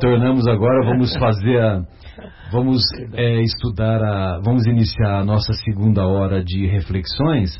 retornamos 0.00 0.48
agora, 0.48 0.82
vamos 0.86 1.14
fazer 1.18 1.60
a, 1.60 1.82
vamos 2.50 2.80
é, 3.12 3.42
estudar 3.42 4.02
a, 4.02 4.40
vamos 4.42 4.66
iniciar 4.66 5.20
a 5.20 5.24
nossa 5.24 5.52
segunda 5.52 6.06
hora 6.06 6.42
de 6.42 6.66
reflexões 6.66 7.54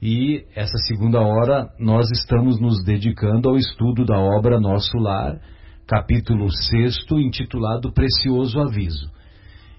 e 0.00 0.46
essa 0.54 0.78
segunda 0.88 1.20
hora 1.20 1.68
nós 1.78 2.10
estamos 2.10 2.58
nos 2.58 2.82
dedicando 2.82 3.50
ao 3.50 3.56
estudo 3.56 4.06
da 4.06 4.18
obra 4.18 4.58
Nosso 4.58 4.96
Lar, 4.96 5.38
capítulo 5.86 6.48
6, 6.50 6.96
intitulado 7.12 7.92
Precioso 7.92 8.58
Aviso. 8.58 9.10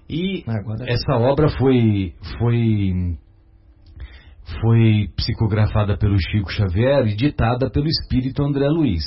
E 0.08 0.44
essa 0.86 1.16
obra 1.16 1.48
foi 1.48 2.14
foi 2.38 3.18
foi 4.62 5.10
psicografada 5.16 5.98
pelo 5.98 6.16
Chico 6.16 6.50
Xavier 6.52 7.08
e 7.08 7.16
ditada 7.16 7.68
pelo 7.68 7.88
espírito 7.88 8.44
André 8.44 8.68
Luiz. 8.68 9.04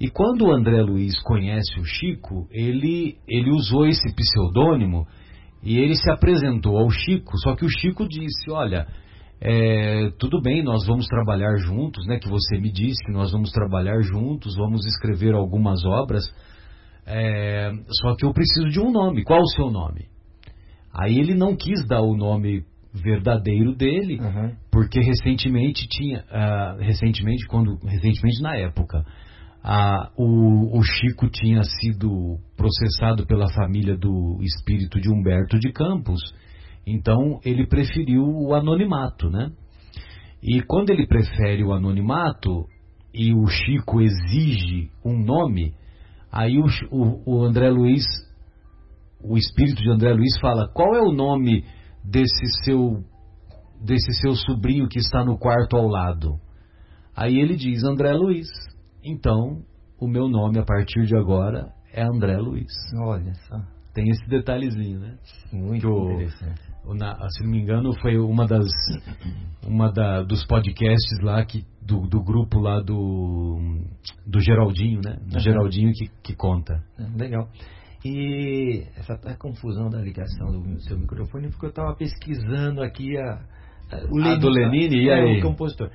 E 0.00 0.08
quando 0.08 0.46
o 0.46 0.52
André 0.52 0.82
Luiz 0.82 1.20
conhece 1.22 1.78
o 1.78 1.84
Chico, 1.84 2.48
ele, 2.50 3.16
ele 3.28 3.50
usou 3.50 3.86
esse 3.86 4.12
pseudônimo 4.14 5.06
e 5.62 5.78
ele 5.78 5.94
se 5.94 6.10
apresentou 6.10 6.76
ao 6.76 6.90
Chico, 6.90 7.38
só 7.38 7.54
que 7.54 7.64
o 7.64 7.70
Chico 7.70 8.06
disse, 8.08 8.50
olha, 8.50 8.86
é, 9.40 10.10
tudo 10.18 10.40
bem, 10.40 10.62
nós 10.62 10.86
vamos 10.86 11.06
trabalhar 11.06 11.56
juntos, 11.56 12.06
né? 12.06 12.18
Que 12.18 12.28
você 12.28 12.58
me 12.58 12.70
disse 12.72 13.04
que 13.04 13.12
nós 13.12 13.32
vamos 13.32 13.50
trabalhar 13.50 14.00
juntos, 14.00 14.56
vamos 14.56 14.86
escrever 14.86 15.34
algumas 15.34 15.84
obras. 15.84 16.24
É, 17.06 17.70
só 18.00 18.14
que 18.16 18.24
eu 18.24 18.32
preciso 18.32 18.68
de 18.68 18.80
um 18.80 18.90
nome. 18.90 19.22
Qual 19.22 19.40
o 19.40 19.48
seu 19.48 19.70
nome? 19.70 20.06
Aí 20.92 21.18
ele 21.18 21.34
não 21.34 21.56
quis 21.56 21.86
dar 21.86 22.00
o 22.00 22.16
nome 22.16 22.64
verdadeiro 22.94 23.74
dele, 23.74 24.20
uhum. 24.20 24.54
porque 24.70 25.00
recentemente 25.00 25.88
tinha, 25.88 26.20
uh, 26.20 26.80
recentemente 26.80 27.46
quando, 27.46 27.76
recentemente 27.84 28.40
na 28.40 28.56
época, 28.56 29.04
uh, 29.64 30.22
o, 30.22 30.78
o, 30.78 30.82
Chico 30.82 31.28
tinha 31.30 31.62
sido 31.62 32.38
processado 32.56 33.26
pela 33.26 33.50
família 33.52 33.96
do 33.96 34.38
espírito 34.42 35.00
de 35.00 35.10
Humberto 35.10 35.58
de 35.58 35.72
Campos, 35.72 36.20
então 36.86 37.40
ele 37.44 37.66
preferiu 37.66 38.22
o 38.22 38.54
anonimato, 38.54 39.30
né? 39.30 39.50
E 40.42 40.60
quando 40.62 40.90
ele 40.90 41.06
prefere 41.06 41.64
o 41.64 41.72
anonimato 41.72 42.66
e 43.14 43.32
o 43.32 43.46
Chico 43.46 44.02
exige 44.02 44.90
um 45.02 45.18
nome, 45.18 45.72
aí 46.30 46.58
o, 46.58 46.66
o, 46.90 47.22
o 47.38 47.44
André 47.44 47.70
Luiz, 47.70 48.04
o 49.22 49.38
espírito 49.38 49.82
de 49.82 49.90
André 49.90 50.12
Luiz 50.12 50.38
fala: 50.38 50.68
qual 50.74 50.94
é 50.94 51.00
o 51.00 51.12
nome 51.12 51.64
desse 52.04 52.46
seu 52.64 53.02
desse 53.82 54.12
seu 54.14 54.34
sobrinho 54.34 54.88
que 54.88 54.98
está 54.98 55.24
no 55.24 55.38
quarto 55.38 55.76
ao 55.76 55.86
lado. 55.86 56.38
Aí 57.14 57.38
ele 57.38 57.54
diz 57.54 57.84
André 57.84 58.12
Luiz. 58.12 58.48
Então, 59.04 59.62
o 60.00 60.08
meu 60.08 60.28
nome 60.28 60.58
a 60.58 60.64
partir 60.64 61.04
de 61.04 61.14
agora 61.14 61.72
é 61.92 62.02
André 62.02 62.36
Luiz. 62.38 62.72
Olha 62.98 63.34
só. 63.34 63.60
Tem 63.92 64.08
esse 64.08 64.26
detalhezinho, 64.28 64.98
né? 64.98 65.16
Muito 65.52 65.86
o, 65.86 66.12
interessante. 66.12 66.60
O, 66.84 66.94
na, 66.94 67.14
se 67.28 67.44
não 67.44 67.50
me 67.50 67.60
engano, 67.60 67.92
foi 68.00 68.18
uma 68.18 68.46
das 68.46 68.66
uma 69.64 69.92
da, 69.92 70.22
dos 70.22 70.44
podcasts 70.46 71.20
lá 71.22 71.44
que 71.44 71.64
do, 71.80 72.00
do 72.08 72.22
grupo 72.22 72.58
lá 72.58 72.80
do 72.80 73.84
do 74.26 74.40
Geraldinho, 74.40 75.00
né? 75.04 75.16
Do 75.20 75.34
uhum. 75.34 75.40
Geraldinho 75.40 75.92
que, 75.92 76.08
que 76.22 76.34
conta. 76.34 76.82
Legal. 77.16 77.48
E 78.04 78.84
essa 78.96 79.14
a 79.14 79.36
confusão 79.36 79.88
da 79.88 80.00
ligação 80.00 80.50
do 80.50 80.80
seu 80.80 80.98
microfone, 80.98 81.50
porque 81.50 81.66
eu 81.66 81.70
estava 81.70 81.94
pesquisando 81.94 82.82
aqui 82.82 83.16
a, 83.16 83.40
a, 83.92 84.04
o 84.10 84.20
a 84.22 84.34
do 84.36 84.50
Lenine, 84.50 85.04
e 85.04 85.08
é, 85.08 85.14
aí? 85.14 85.38
o 85.38 85.42
compositor. 85.42 85.90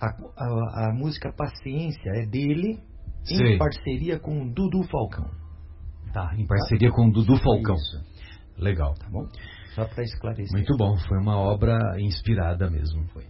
A, 0.00 0.06
a, 0.06 0.88
a, 0.88 0.94
música 0.94 1.32
Paciência 1.32 2.10
é 2.16 2.26
dele 2.26 2.78
Sei. 3.24 3.54
em 3.54 3.58
parceria 3.58 4.18
com 4.18 4.48
Dudu 4.52 4.82
Falcão. 4.90 5.30
Tá, 6.12 6.34
em 6.36 6.46
parceria 6.46 6.90
tá? 6.90 6.94
com 6.94 7.10
Dudu 7.10 7.36
Falcão. 7.38 7.76
Isso. 7.76 8.04
Legal. 8.58 8.94
Tá 8.94 9.08
bom? 9.10 9.26
Só 9.74 9.84
para 9.84 10.04
esclarecer. 10.04 10.52
Muito 10.52 10.76
bom, 10.76 10.96
foi 11.08 11.18
uma 11.18 11.38
obra 11.38 11.78
inspirada 11.98 12.70
mesmo, 12.70 13.04
foi. 13.08 13.24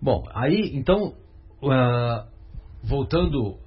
Bom, 0.00 0.24
aí, 0.34 0.72
então, 0.74 1.14
uh, 1.62 2.26
voltando 2.82 3.58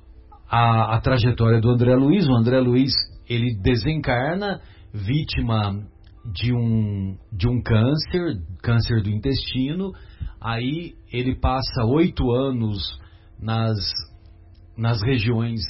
à, 0.50 0.96
à 0.96 1.02
trajetória 1.02 1.60
do 1.60 1.70
André 1.70 1.96
Luiz, 1.96 2.28
o 2.28 2.34
André 2.34 2.60
Luiz 2.60 2.92
ele 3.30 3.56
desencarna 3.62 4.62
vítima 4.94 5.88
de 6.34 6.54
um, 6.54 7.18
de 7.32 7.48
um 7.48 7.62
câncer, 7.62 8.42
câncer 8.62 9.02
do 9.02 9.10
intestino. 9.10 9.94
Aí 10.42 10.96
ele 11.14 11.36
passa 11.36 11.86
oito 11.86 12.32
anos 12.32 13.00
nas, 13.40 13.78
nas 14.76 15.02
regiões 15.04 15.62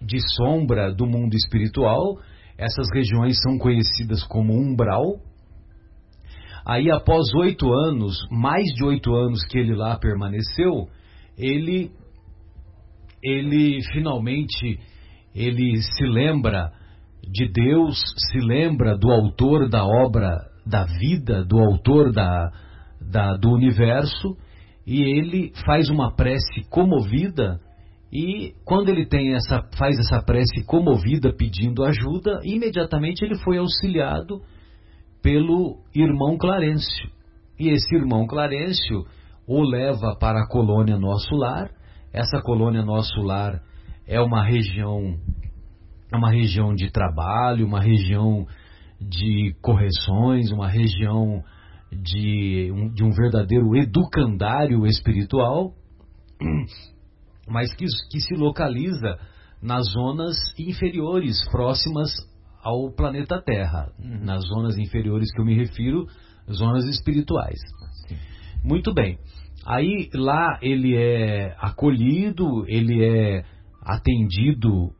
de 0.00 0.18
sombra 0.36 0.90
do 0.92 1.06
mundo 1.06 1.34
espiritual. 1.34 2.18
Essas 2.56 2.86
regiões 2.94 3.38
são 3.42 3.58
conhecidas 3.58 4.24
como 4.24 4.54
umbral. 4.54 5.20
Aí, 6.64 6.90
após 6.90 7.26
oito 7.34 7.70
anos, 7.72 8.16
mais 8.30 8.64
de 8.74 8.84
oito 8.84 9.14
anos 9.14 9.44
que 9.46 9.58
ele 9.58 9.74
lá 9.74 9.98
permaneceu, 9.98 10.88
ele, 11.36 11.90
ele 13.22 13.80
finalmente 13.92 14.78
ele 15.34 15.80
se 15.82 16.04
lembra 16.04 16.72
de 17.22 17.50
Deus, 17.50 17.98
se 18.30 18.38
lembra 18.38 18.96
do 18.96 19.10
autor 19.10 19.68
da 19.68 19.84
obra 19.84 20.48
da 20.66 20.84
vida, 20.84 21.44
do 21.44 21.58
autor 21.58 22.12
da, 22.12 22.52
da, 23.10 23.36
do 23.36 23.50
universo, 23.50 24.36
e 24.86 25.02
ele 25.02 25.52
faz 25.64 25.88
uma 25.90 26.14
prece 26.14 26.62
comovida. 26.70 27.60
E 28.12 28.54
quando 28.64 28.88
ele 28.88 29.06
tem 29.06 29.34
essa, 29.34 29.62
faz 29.78 29.98
essa 29.98 30.22
prece 30.22 30.64
comovida 30.66 31.32
pedindo 31.36 31.84
ajuda, 31.84 32.40
imediatamente 32.44 33.24
ele 33.24 33.36
foi 33.36 33.58
auxiliado 33.58 34.40
pelo 35.22 35.78
irmão 35.94 36.36
Clarencio. 36.36 37.10
E 37.58 37.68
esse 37.68 37.94
irmão 37.94 38.26
Clarencio 38.26 39.04
o 39.46 39.62
leva 39.62 40.16
para 40.18 40.42
a 40.42 40.48
colônia 40.48 40.96
Nosso 40.96 41.34
Lar. 41.34 41.70
Essa 42.12 42.40
colônia 42.40 42.82
Nosso 42.82 43.20
Lar 43.20 43.60
é 44.06 44.20
uma 44.20 44.44
região 44.44 45.18
é 46.12 46.16
uma 46.16 46.30
região 46.30 46.74
de 46.74 46.90
trabalho, 46.90 47.66
uma 47.66 47.80
região 47.80 48.44
de 49.00 49.54
correções, 49.62 50.50
uma 50.50 50.68
região 50.68 51.44
de 51.92 52.70
um, 52.72 52.92
de 52.92 53.04
um 53.04 53.10
verdadeiro 53.10 53.76
educandário 53.76 54.86
espiritual, 54.86 55.74
mas 57.48 57.74
que, 57.74 57.84
que 58.10 58.20
se 58.20 58.34
localiza 58.34 59.18
nas 59.62 59.86
zonas 59.92 60.36
inferiores, 60.58 61.36
próximas 61.50 62.10
ao 62.62 62.92
planeta 62.92 63.42
Terra, 63.42 63.90
uhum. 63.98 64.24
nas 64.24 64.44
zonas 64.46 64.78
inferiores 64.78 65.30
que 65.32 65.40
eu 65.40 65.44
me 65.44 65.54
refiro, 65.54 66.06
zonas 66.50 66.84
espirituais. 66.86 67.58
Muito 68.62 68.92
bem. 68.92 69.18
Aí 69.66 70.08
lá 70.14 70.58
ele 70.62 70.96
é 70.96 71.54
acolhido, 71.58 72.64
ele 72.66 73.04
é 73.04 73.44
atendido 73.82 74.92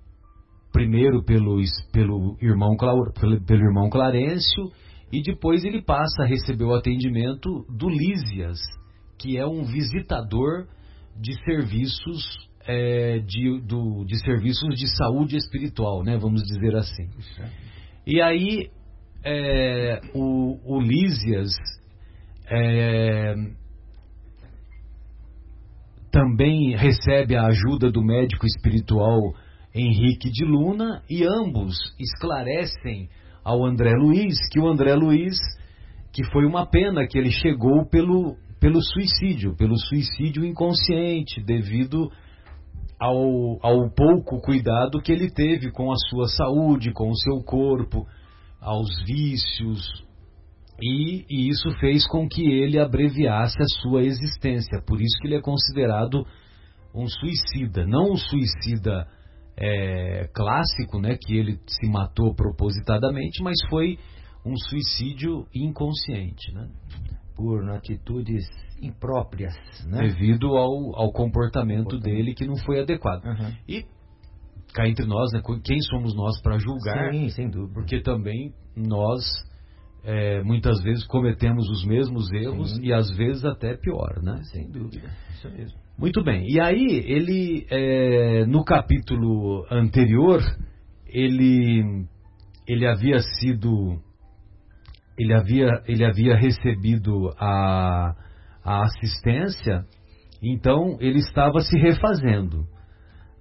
primeiro 0.73 1.23
pelo, 1.25 1.61
pelo, 1.93 2.37
irmão, 2.41 2.77
pelo, 2.77 3.45
pelo 3.45 3.61
irmão 3.61 3.91
Clarencio 3.91 4.71
e 5.13 5.23
depois 5.23 5.65
ele 5.65 5.83
passa 5.83 6.23
a 6.23 6.27
receber 6.27 6.65
o 6.65 6.75
atendimento 6.75 7.65
do 7.69 7.89
Lísias, 7.89 8.59
que 9.19 9.37
é 9.37 9.47
um 9.47 9.65
visitador 9.65 10.67
de 11.17 11.35
serviços 11.45 12.49
é, 12.67 13.19
de, 13.19 13.61
do, 13.63 14.05
de 14.05 14.19
serviços 14.19 14.79
de 14.79 14.87
saúde 14.97 15.37
espiritual, 15.37 16.05
né, 16.05 16.17
vamos 16.17 16.43
dizer 16.43 16.77
assim. 16.77 17.09
E 18.07 18.21
aí 18.21 18.71
é, 19.25 20.01
o, 20.15 20.77
o 20.77 20.81
Lísias 20.81 21.51
é, 22.47 23.35
também 26.11 26.77
recebe 26.77 27.37
a 27.37 27.47
ajuda 27.47 27.91
do 27.91 28.03
médico 28.03 28.47
espiritual 28.47 29.35
Henrique 29.75 30.31
de 30.31 30.45
Luna 30.45 31.03
e 31.09 31.25
ambos 31.25 31.77
esclarecem 31.99 33.09
ao 33.45 33.65
André 33.65 33.93
Luiz 33.95 34.37
que 34.51 34.61
o 34.61 34.69
André 34.69 34.95
Luiz 34.95 35.37
que 36.13 36.25
foi 36.25 36.45
uma 36.45 36.67
pena 36.67 37.07
que 37.07 37.17
ele 37.17 37.31
chegou 37.31 37.87
pelo, 37.89 38.37
pelo 38.61 38.83
suicídio, 38.83 39.57
pelo 39.57 39.77
suicídio 39.79 40.45
inconsciente, 40.45 41.43
devido 41.43 42.11
ao, 42.99 43.59
ao 43.63 43.91
pouco 43.91 44.41
cuidado 44.41 45.01
que 45.01 45.13
ele 45.13 45.31
teve 45.31 45.71
com 45.71 45.93
a 45.93 45.97
sua 46.09 46.27
saúde, 46.27 46.93
com 46.93 47.09
o 47.09 47.17
seu 47.17 47.43
corpo, 47.45 48.07
aos 48.61 48.89
vícios, 49.07 50.05
e, 50.83 51.25
e 51.29 51.49
isso 51.49 51.71
fez 51.79 52.07
com 52.09 52.27
que 52.29 52.43
ele 52.43 52.79
abreviasse 52.79 53.61
a 53.61 53.83
sua 53.83 54.03
existência. 54.03 54.83
Por 54.87 55.01
isso 55.01 55.19
que 55.21 55.29
ele 55.29 55.37
é 55.37 55.41
considerado 55.41 56.27
um 56.95 57.07
suicida, 57.07 57.87
não 57.87 58.13
um 58.13 58.17
suicida 58.17 59.07
é, 59.61 60.29
clássico, 60.33 60.99
né, 60.99 61.17
que 61.21 61.37
ele 61.37 61.59
se 61.67 61.87
matou 61.87 62.35
propositadamente, 62.35 63.43
mas 63.43 63.59
foi 63.69 63.99
um 64.45 64.57
suicídio 64.57 65.47
inconsciente, 65.55 66.53
né? 66.55 66.67
Por 67.37 67.69
atitudes 67.71 68.45
impróprias, 68.81 69.55
né? 69.87 70.01
Devido 70.09 70.57
ao, 70.57 70.97
ao 70.97 71.13
comportamento, 71.13 71.85
comportamento. 71.85 72.01
dele 72.01 72.35
que 72.35 72.47
não 72.47 72.57
foi 72.57 72.81
adequado. 72.81 73.23
Uhum. 73.25 73.53
E 73.69 73.85
cá 74.73 74.89
entre 74.89 75.05
nós, 75.05 75.31
né? 75.33 75.43
Quem 75.63 75.81
somos 75.83 76.15
nós 76.15 76.41
para 76.41 76.59
julgar? 76.59 77.13
Sim, 77.13 77.29
sem 77.29 77.51
dúvida. 77.51 77.75
Porque 77.75 78.01
também 78.01 78.55
nós 78.75 79.23
é, 80.03 80.43
muitas 80.43 80.83
vezes 80.83 81.07
cometemos 81.07 81.69
os 81.69 81.85
mesmos 81.85 82.33
erros 82.33 82.75
Sim. 82.77 82.85
e 82.85 82.93
às 82.93 83.11
vezes 83.11 83.45
até 83.45 83.77
pior, 83.77 84.23
né? 84.23 84.41
Sem 84.45 84.71
dúvida, 84.71 85.11
isso 85.35 85.51
mesmo. 85.51 85.79
Muito 86.01 86.25
bem. 86.25 86.47
E 86.49 86.59
aí 86.59 87.05
ele, 87.07 87.67
é, 87.69 88.47
no 88.47 88.65
capítulo 88.65 89.67
anterior, 89.71 90.41
ele 91.07 92.07
ele 92.67 92.87
havia 92.87 93.19
sido 93.19 94.01
ele 95.19 95.35
havia 95.35 95.83
ele 95.87 96.03
havia 96.03 96.35
recebido 96.37 97.29
a, 97.39 98.15
a 98.65 98.83
assistência, 98.85 99.85
então 100.43 100.97
ele 101.01 101.19
estava 101.19 101.61
se 101.61 101.79
refazendo. 101.79 102.65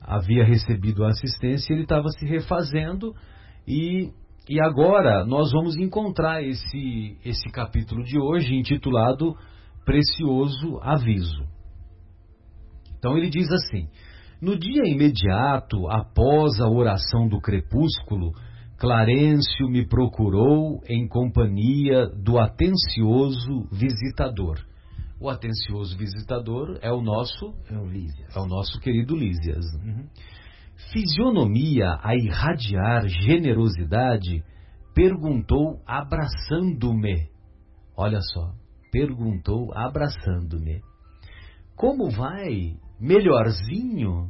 Havia 0.01 0.44
recebido 0.44 1.06
a 1.06 1.11
assistência, 1.11 1.71
ele 1.71 1.83
estava 1.83 2.09
se 2.09 2.25
refazendo 2.25 3.15
e 3.65 4.11
e 4.50 4.59
agora 4.59 5.23
nós 5.25 5.53
vamos 5.53 5.77
encontrar 5.77 6.44
esse, 6.44 7.17
esse 7.23 7.50
capítulo 7.51 8.03
de 8.03 8.19
hoje 8.19 8.53
intitulado 8.53 9.33
Precioso 9.85 10.77
Aviso. 10.81 11.58
Então 13.00 13.18
ele 13.18 13.30
diz 13.30 13.50
assim: 13.51 13.90
No 14.40 14.56
dia 14.56 14.84
imediato 14.86 15.90
após 15.90 16.60
a 16.60 16.69
oração 16.69 17.28
do 17.28 17.42
crepúsculo, 17.42 18.34
Clarencio 18.78 19.68
me 19.68 19.88
procurou 19.88 20.81
em 20.88 21.07
companhia 21.07 22.06
do 22.07 22.38
atencioso 22.38 23.68
visitador. 23.72 24.60
O 25.19 25.28
atencioso 25.28 25.98
visitador 25.98 26.78
é 26.81 26.92
o 26.92 27.01
nosso 27.01 27.54
é 27.69 27.78
o, 27.78 27.86
Lísias. 27.86 28.36
É 28.36 28.40
o 28.40 28.46
nosso 28.46 28.80
querido 28.80 29.16
Lísias. 29.16 29.66
Uhum 29.84 30.06
fisionomia 30.94 32.00
a 32.02 32.16
irradiar 32.16 33.07
generosidade, 33.07 34.44
perguntou 34.94 35.81
abraçando-me. 35.86 37.30
Olha 37.95 38.22
só, 38.22 38.54
perguntou 38.92 39.72
abraçando-me. 39.75 40.81
Como 41.75 42.10
vai? 42.10 42.78
Melhorzinho? 43.00 44.30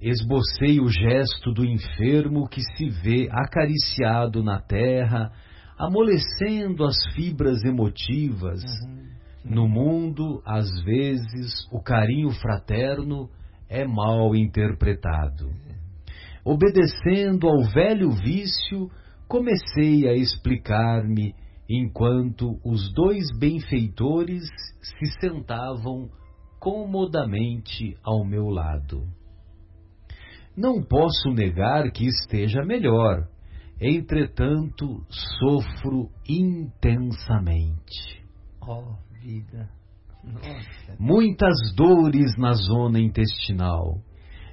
Esbocei 0.00 0.80
o 0.80 0.88
gesto 0.88 1.52
do 1.52 1.64
enfermo 1.64 2.48
que 2.48 2.60
se 2.76 2.88
vê 2.88 3.28
acariciado 3.30 4.42
na 4.42 4.60
terra, 4.60 5.30
amolecendo 5.78 6.84
as 6.84 6.96
fibras 7.14 7.62
emotivas. 7.62 8.62
Uhum. 8.84 9.02
No 9.44 9.68
mundo, 9.68 10.42
às 10.44 10.68
vezes, 10.82 11.68
o 11.70 11.80
carinho 11.80 12.30
fraterno 12.30 13.30
é 13.68 13.86
mal 13.86 14.34
interpretado. 14.34 15.50
Obedecendo 16.44 17.46
ao 17.46 17.62
velho 17.62 18.10
vício, 18.10 18.90
comecei 19.28 20.08
a 20.08 20.14
explicar-me 20.14 21.32
enquanto 21.70 22.58
os 22.64 22.92
dois 22.92 23.26
benfeitores 23.38 24.42
se 24.82 25.20
sentavam 25.20 26.10
comodamente 26.62 27.98
ao 28.04 28.24
meu 28.24 28.46
lado. 28.48 29.02
Não 30.56 30.80
posso 30.80 31.30
negar 31.30 31.90
que 31.90 32.06
esteja 32.06 32.62
melhor, 32.64 33.26
entretanto 33.80 35.04
sofro 35.40 36.08
intensamente. 36.28 38.24
Oh, 38.60 38.94
vida! 39.20 39.68
Muitas 41.00 41.74
dores 41.74 42.36
na 42.38 42.52
zona 42.52 43.00
intestinal, 43.00 44.00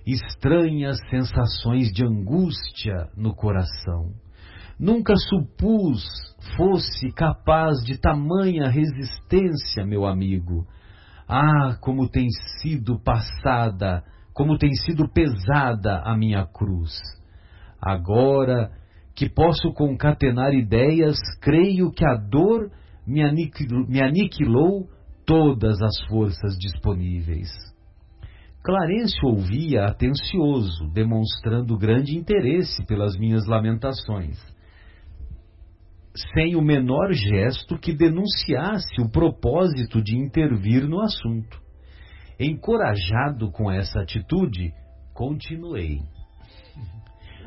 estranhas 0.03 0.97
sensações 1.11 1.91
de 1.93 2.03
angústia 2.03 3.07
no 3.15 3.35
coração. 3.35 4.15
Nunca 4.79 5.13
supus 5.15 6.03
fosse 6.57 7.11
capaz 7.11 7.77
de 7.85 7.99
tamanha 7.99 8.67
resistência, 8.67 9.85
meu 9.85 10.07
amigo. 10.07 10.65
Ah, 11.29 11.77
como 11.79 12.09
tem 12.09 12.27
sido 12.59 12.99
passada, 12.99 14.03
como 14.33 14.57
tem 14.57 14.73
sido 14.73 15.07
pesada 15.07 16.01
a 16.03 16.17
minha 16.17 16.43
cruz. 16.47 16.99
Agora 17.79 18.71
que 19.15 19.29
posso 19.29 19.71
concatenar 19.73 20.53
ideias, 20.53 21.17
creio 21.39 21.91
que 21.91 22.03
a 22.03 22.15
dor 22.15 22.71
me 23.05 23.21
aniquilou, 23.21 23.87
me 23.87 24.01
aniquilou 24.01 24.89
todas 25.25 25.79
as 25.81 25.99
forças 26.07 26.57
disponíveis. 26.57 27.49
Clarencio 28.63 29.27
ouvia 29.27 29.85
atencioso, 29.85 30.89
demonstrando 30.91 31.77
grande 31.77 32.17
interesse 32.17 32.83
pelas 32.85 33.17
minhas 33.17 33.45
lamentações, 33.45 34.37
sem 36.33 36.55
o 36.55 36.61
menor 36.61 37.13
gesto 37.13 37.77
que 37.77 37.93
denunciasse 37.93 38.99
o 39.01 39.09
propósito 39.09 40.01
de 40.01 40.17
intervir 40.17 40.87
no 40.87 41.01
assunto. 41.01 41.61
Encorajado 42.39 43.51
com 43.51 43.69
essa 43.71 44.01
atitude, 44.01 44.73
continuei. 45.13 45.99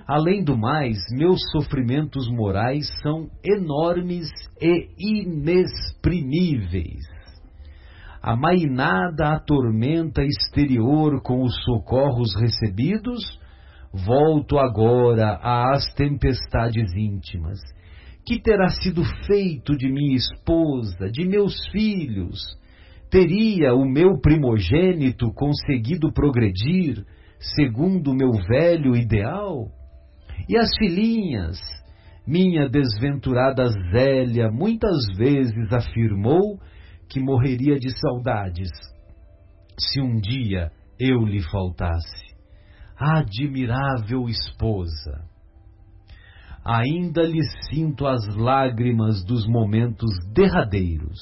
Além 0.07 0.45
do 0.45 0.57
mais, 0.57 0.99
meus 1.11 1.41
sofrimentos 1.51 2.31
morais 2.31 2.87
são 3.03 3.29
enormes 3.45 4.29
e 4.61 4.89
inexprimíveis 4.99 7.03
a 8.23 9.41
tormenta 9.41 10.23
exterior 10.23 11.21
com 11.23 11.43
os 11.43 11.55
socorros 11.65 12.35
recebidos, 12.41 13.21
volto 13.93 14.59
agora 14.59 15.41
às 15.43 15.93
tempestades 15.95 16.95
íntimas. 16.95 17.59
Que 18.25 18.41
terá 18.41 18.69
sido 18.69 19.03
feito 19.27 19.77
de 19.77 19.91
minha 19.91 20.17
esposa, 20.17 21.11
de 21.11 21.27
meus 21.27 21.55
filhos? 21.71 22.41
Teria 23.11 23.75
o 23.75 23.85
meu 23.85 24.21
primogênito 24.21 25.33
conseguido 25.35 26.13
progredir 26.13 27.05
segundo 27.57 28.13
o 28.13 28.15
meu 28.15 28.31
velho 28.49 28.97
ideal? 28.97 29.69
E 30.49 30.57
as 30.57 30.71
filhinhas? 30.79 31.59
Minha 32.27 32.69
desventurada 32.69 33.69
Zélia 33.91 34.49
muitas 34.51 35.05
vezes 35.17 35.73
afirmou 35.73 36.61
que 37.09 37.19
morreria 37.21 37.79
de 37.79 37.91
saudades 37.99 38.71
se 39.79 40.01
um 40.01 40.17
dia 40.21 40.71
eu 40.99 41.25
lhe 41.25 41.43
faltasse. 41.43 42.33
Admirável 42.97 44.29
esposa! 44.29 45.32
Ainda 46.65 47.23
lhe 47.23 47.43
sinto 47.71 48.07
as 48.07 48.27
lágrimas 48.37 49.25
dos 49.25 49.47
momentos 49.47 50.11
derradeiros. 50.33 51.21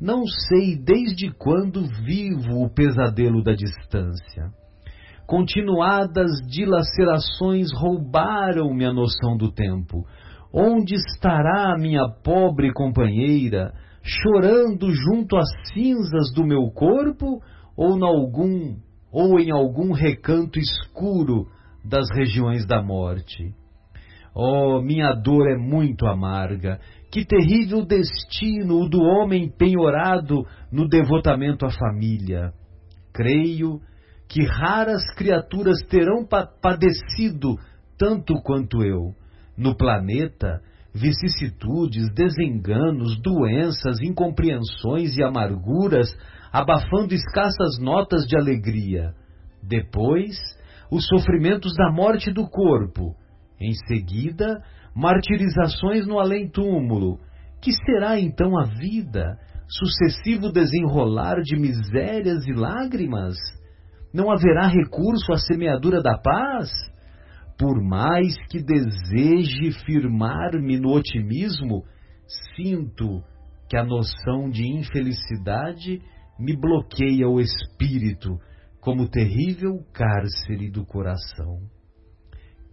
Não 0.00 0.24
sei 0.26 0.76
desde 0.76 1.30
quando 1.32 1.84
vivo 2.04 2.62
o 2.64 2.70
pesadelo 2.70 3.42
da 3.42 3.52
distância. 3.52 4.50
Continuadas 5.26 6.30
dilacerações 6.48 7.68
roubaram-me 7.74 8.84
a 8.86 8.92
noção 8.92 9.36
do 9.36 9.52
tempo. 9.52 10.06
Onde 10.52 10.94
estará 10.94 11.76
minha 11.78 12.08
pobre 12.22 12.72
companheira? 12.72 13.72
chorando 14.08 14.90
junto 14.90 15.36
às 15.36 15.48
cinzas 15.72 16.32
do 16.34 16.44
meu 16.44 16.70
corpo 16.70 17.42
ou, 17.76 18.02
algum, 18.04 18.76
ou 19.12 19.38
em 19.38 19.50
algum 19.50 19.92
recanto 19.92 20.58
escuro 20.58 21.46
das 21.84 22.06
regiões 22.14 22.66
da 22.66 22.82
morte. 22.82 23.54
Oh, 24.40 24.80
minha 24.80 25.14
dor 25.14 25.50
é 25.50 25.56
muito 25.56 26.06
amarga. 26.06 26.78
Que 27.10 27.24
terrível 27.24 27.84
destino 27.84 28.82
o 28.82 28.88
do 28.88 29.00
homem 29.00 29.50
penhorado 29.50 30.46
no 30.70 30.88
devotamento 30.88 31.66
à 31.66 31.70
família. 31.70 32.52
Creio 33.12 33.80
que 34.28 34.44
raras 34.44 35.02
criaturas 35.16 35.80
terão 35.88 36.24
padecido 36.62 37.56
tanto 37.98 38.40
quanto 38.44 38.84
eu. 38.84 39.12
No 39.56 39.76
planeta, 39.76 40.62
vicissitudes, 40.94 42.08
desenganos, 42.14 43.20
doenças, 43.20 44.00
incompreensões 44.00 45.16
e 45.16 45.24
amarguras, 45.24 46.16
abafando 46.52 47.12
escassas 47.12 47.80
notas 47.80 48.24
de 48.24 48.38
alegria. 48.38 49.14
Depois, 49.60 50.36
os 50.92 51.04
sofrimentos 51.08 51.74
da 51.74 51.90
morte 51.90 52.30
do 52.30 52.48
corpo. 52.48 53.16
Em 53.60 53.72
seguida, 53.86 54.62
martirizações 54.94 56.06
no 56.06 56.18
além-túmulo. 56.18 57.18
Que 57.60 57.72
será 57.84 58.18
então 58.18 58.58
a 58.58 58.64
vida? 58.64 59.38
Sucessivo 59.68 60.52
desenrolar 60.52 61.40
de 61.42 61.56
misérias 61.56 62.46
e 62.46 62.52
lágrimas? 62.52 63.36
Não 64.14 64.30
haverá 64.30 64.66
recurso 64.68 65.32
à 65.32 65.36
semeadura 65.36 66.00
da 66.00 66.16
paz? 66.18 66.70
por 67.58 67.82
mais 67.82 68.36
que 68.48 68.62
deseje 68.62 69.72
firmar-me 69.84 70.78
no 70.78 70.90
otimismo, 70.90 71.84
sinto 72.54 73.20
que 73.68 73.76
a 73.76 73.84
noção 73.84 74.48
de 74.48 74.64
infelicidade 74.64 76.00
me 76.38 76.56
bloqueia 76.56 77.28
o 77.28 77.40
espírito, 77.40 78.38
como 78.80 79.10
terrível 79.10 79.84
cárcere 79.92 80.70
do 80.70 80.86
coração. 80.86 81.58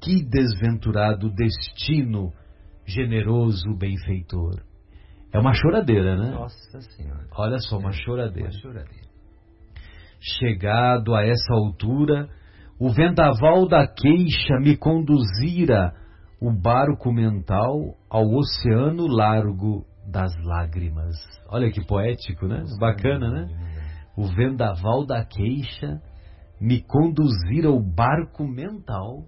Que 0.05 0.24
desventurado 0.24 1.31
destino, 1.31 2.31
generoso 2.85 3.75
benfeitor. 3.75 4.62
É 5.33 5.39
uma 5.39 5.51
choradeira, 5.55 6.15
né? 6.15 6.29
Nossa 6.29 6.79
Senhora. 6.91 7.25
Olha 7.35 7.57
só, 7.57 7.79
uma 7.79 7.91
choradeira. 7.91 8.50
Uma 8.50 8.62
choradeira. 8.62 9.07
Chegado 10.19 11.15
a 11.15 11.24
essa 11.24 11.51
altura, 11.55 12.29
o 12.79 12.91
vendaval 12.93 13.67
da 13.67 13.88
queixa 13.88 14.59
me 14.59 14.77
conduzira 14.77 15.91
o 16.39 16.51
barco 16.51 17.12
mental 17.12 17.97
ao 18.07 18.31
oceano 18.31 19.07
largo 19.07 19.88
das 20.07 20.31
lágrimas. 20.43 21.15
Olha 21.50 21.71
que 21.71 21.83
poético, 21.83 22.47
né? 22.47 22.63
Bacana, 22.79 23.31
né? 23.31 23.47
O 24.15 24.27
vendaval 24.27 25.03
da 25.03 25.25
queixa 25.25 26.00
me 26.62 26.79
conduzira 26.83 27.71
o 27.71 27.81
barco 27.81 28.47
mental 28.47 29.25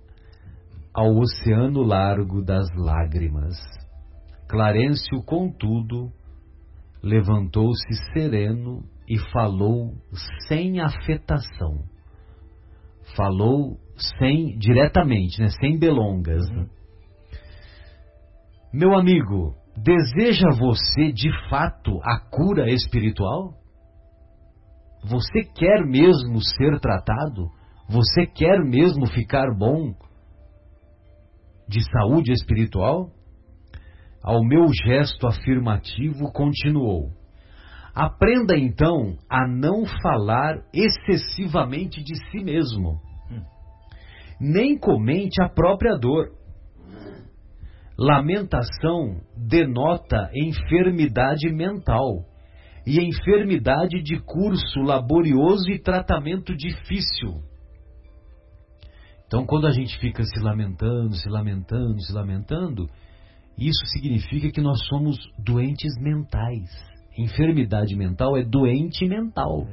ao 0.98 1.16
oceano 1.16 1.84
largo 1.84 2.44
das 2.44 2.68
lágrimas. 2.76 3.56
Clarencio, 4.50 5.22
contudo, 5.24 6.12
levantou-se 7.04 7.94
sereno 8.14 8.84
e 9.08 9.20
falou 9.32 9.94
sem 10.48 10.80
afetação. 10.80 11.84
Falou 13.16 13.78
sem 14.18 14.58
diretamente, 14.58 15.40
né, 15.40 15.50
sem 15.62 15.78
delongas. 15.78 16.50
Né? 16.50 16.66
Meu 18.74 18.96
amigo, 18.96 19.54
deseja 19.78 20.50
você 20.58 21.12
de 21.12 21.30
fato 21.48 22.00
a 22.04 22.20
cura 22.20 22.72
espiritual? 22.72 23.54
Você 25.04 25.44
quer 25.44 25.86
mesmo 25.86 26.42
ser 26.42 26.80
tratado? 26.80 27.52
Você 27.88 28.26
quer 28.26 28.66
mesmo 28.66 29.06
ficar 29.06 29.56
bom 29.56 29.94
de 31.68 31.84
saúde 31.92 32.32
espiritual? 32.32 33.10
Ao 34.24 34.44
meu 34.44 34.68
gesto 34.74 35.28
afirmativo, 35.28 36.32
continuou: 36.32 37.12
Aprenda 37.94 38.58
então 38.58 39.18
a 39.30 39.48
não 39.48 39.86
falar 40.02 40.64
excessivamente 40.74 42.04
de 42.04 42.16
si 42.30 42.44
mesmo, 42.44 43.00
nem 44.40 44.78
comente 44.78 45.42
a 45.42 45.50
própria 45.50 45.98
dor. 45.98 46.32
Lamentação 47.98 49.22
denota 49.36 50.30
enfermidade 50.36 51.52
mental 51.52 52.26
e 52.86 53.00
enfermidade 53.00 54.04
de 54.04 54.20
curso 54.20 54.80
laborioso 54.82 55.70
e 55.72 55.80
tratamento 55.80 56.56
difícil. 56.56 57.42
Então, 59.28 59.46
quando 59.46 59.68
a 59.68 59.72
gente 59.72 59.98
fica 60.00 60.24
se 60.24 60.40
lamentando, 60.40 61.14
se 61.16 61.30
lamentando, 61.30 62.02
se 62.02 62.14
lamentando, 62.14 62.90
isso 63.58 63.86
significa 63.88 64.50
que 64.50 64.62
nós 64.62 64.86
somos 64.88 65.18
doentes 65.38 65.94
mentais. 66.00 66.70
Enfermidade 67.18 67.96
mental 67.96 68.38
é 68.38 68.44
doente 68.44 69.06
mental. 69.06 69.68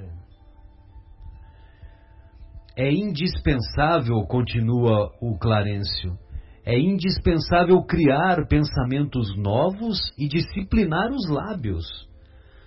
É 2.77 2.93
indispensável, 2.93 4.21
continua 4.27 5.13
o 5.21 5.39
Clarencio, 5.39 6.19
é 6.67 6.77
indispensável 6.77 7.81
criar 7.85 8.49
pensamentos 8.49 9.37
novos 9.37 9.99
e 10.19 10.27
disciplinar 10.27 11.13
os 11.13 11.29
lábios. 11.29 11.85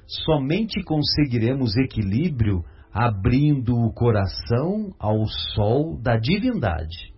Somente 0.05 0.81
conseguiremos 0.83 1.75
equilíbrio 1.75 2.63
abrindo 2.93 3.75
o 3.75 3.93
coração 3.93 4.93
ao 4.99 5.25
sol 5.55 5.99
da 6.01 6.17
divindade. 6.17 7.13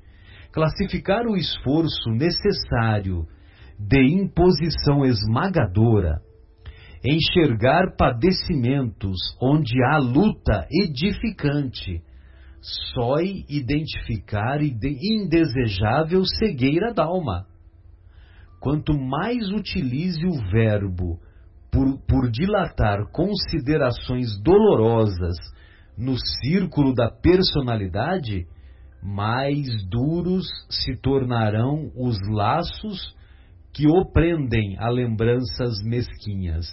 Classificar 0.51 1.25
o 1.25 1.37
esforço 1.37 2.09
necessário 2.09 3.27
de 3.77 4.01
imposição 4.01 5.05
esmagadora, 5.05 6.21
enxergar 7.05 7.95
padecimentos 7.95 9.17
onde 9.41 9.81
há 9.83 9.97
luta 9.97 10.67
edificante, 10.69 12.01
só 12.93 13.21
identificar 13.21 14.61
indesejável 14.61 16.25
cegueira 16.25 16.93
da 16.93 17.05
alma. 17.05 17.45
Quanto 18.59 18.93
mais 18.93 19.49
utilize 19.49 20.25
o 20.25 20.51
verbo 20.51 21.21
por, 21.71 21.99
por 22.07 22.31
dilatar 22.31 23.11
considerações 23.11 24.39
dolorosas 24.41 25.35
no 25.97 26.15
círculo 26.41 26.93
da 26.93 27.09
personalidade, 27.09 28.47
mais 29.01 29.67
duros 29.89 30.45
se 30.69 30.95
tornarão 31.01 31.91
os 31.95 32.17
laços 32.29 33.15
que 33.73 33.87
o 33.87 34.11
prendem 34.11 34.77
a 34.79 34.89
lembranças 34.89 35.81
mesquinhas. 35.83 36.67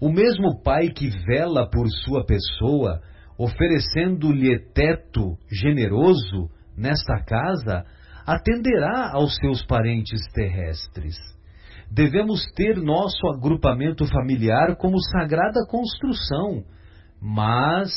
O 0.00 0.10
mesmo 0.10 0.62
pai 0.62 0.88
que 0.88 1.10
vela 1.26 1.68
por 1.70 1.86
sua 2.04 2.24
pessoa, 2.24 3.02
oferecendo-lhe 3.38 4.58
teto 4.72 5.36
generoso 5.50 6.50
nesta 6.76 7.22
casa, 7.22 7.84
atenderá 8.26 9.10
aos 9.12 9.36
seus 9.36 9.64
parentes 9.66 10.20
terrestres. 10.32 11.16
Devemos 11.90 12.44
ter 12.54 12.76
nosso 12.76 13.26
agrupamento 13.34 14.06
familiar 14.06 14.76
como 14.76 15.00
sagrada 15.00 15.66
construção, 15.68 16.64
mas 17.20 17.90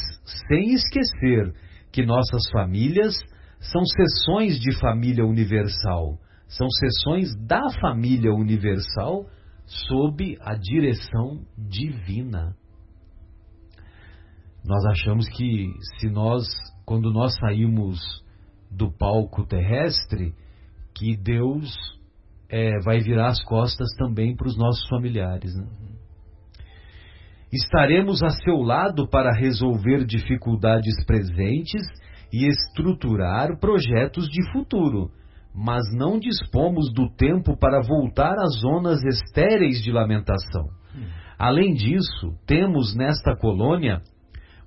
sem 0.47 0.73
esquecer 0.73 1.53
que 1.91 2.03
nossas 2.03 2.49
famílias 2.51 3.13
são 3.59 3.85
seções 3.85 4.59
de 4.59 4.77
família 4.79 5.23
universal, 5.23 6.17
são 6.47 6.67
seções 6.69 7.35
da 7.45 7.69
família 7.79 8.33
universal 8.33 9.25
sob 9.65 10.37
a 10.41 10.55
direção 10.55 11.45
divina. 11.55 12.55
Nós 14.65 14.83
achamos 14.85 15.27
que 15.29 15.71
se 15.99 16.09
nós, 16.09 16.47
quando 16.85 17.11
nós 17.11 17.35
saímos 17.37 17.99
do 18.71 18.91
palco 18.91 19.45
terrestre, 19.45 20.33
que 20.95 21.15
Deus 21.15 21.71
é, 22.53 22.79
vai 22.85 22.99
virar 22.99 23.29
as 23.29 23.43
costas 23.43 23.89
também 23.97 24.35
para 24.35 24.47
os 24.47 24.55
nossos 24.55 24.87
familiares. 24.87 25.55
Né? 25.55 25.65
Estaremos 27.51 28.21
a 28.21 28.29
seu 28.29 28.57
lado 28.57 29.09
para 29.09 29.33
resolver 29.33 30.05
dificuldades 30.05 30.93
presentes 31.07 31.81
e 32.31 32.45
estruturar 32.45 33.59
projetos 33.59 34.27
de 34.27 34.51
futuro, 34.51 35.09
mas 35.53 35.81
não 35.97 36.19
dispomos 36.19 36.93
do 36.93 37.09
tempo 37.15 37.57
para 37.57 37.81
voltar 37.81 38.35
às 38.37 38.59
zonas 38.59 39.03
estéreis 39.03 39.83
de 39.83 39.91
lamentação. 39.91 40.69
Além 41.39 41.73
disso, 41.73 42.37
temos 42.45 42.95
nesta 42.95 43.35
colônia 43.35 43.99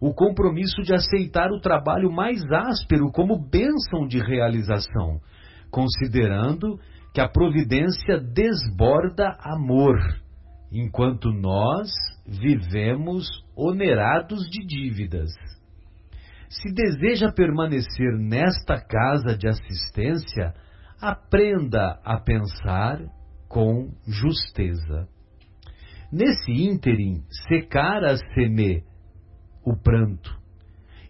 o 0.00 0.12
compromisso 0.12 0.83
de 0.83 0.93
aceitar 0.93 1.50
o 1.52 1.61
trabalho 1.61 2.11
mais 2.11 2.40
áspero 2.50 3.12
como 3.12 3.49
bênção 3.49 4.09
de 4.09 4.19
realização, 4.19 5.21
considerando 5.71 6.78
que 7.16 7.20
a 7.23 7.28
providência 7.30 8.20
desborda 8.20 9.38
amor, 9.40 9.96
enquanto 10.70 11.30
nós 11.30 11.88
vivemos 12.26 13.26
onerados 13.56 14.46
de 14.50 14.66
dívidas. 14.66 15.30
Se 16.50 16.70
deseja 16.75 17.32
permanecer 17.32 18.12
nesta 18.18 18.78
casa 18.78 19.35
de 19.35 19.49
assistência, 19.49 20.52
aprenda 21.00 21.99
a 22.04 22.20
pensar 22.20 23.00
com 23.49 23.94
justeza. 24.06 25.08
Nesse 26.12 26.52
ínterim, 26.52 27.25
secara-se-me 27.49 28.85
o 29.64 29.75
pranto, 29.75 30.38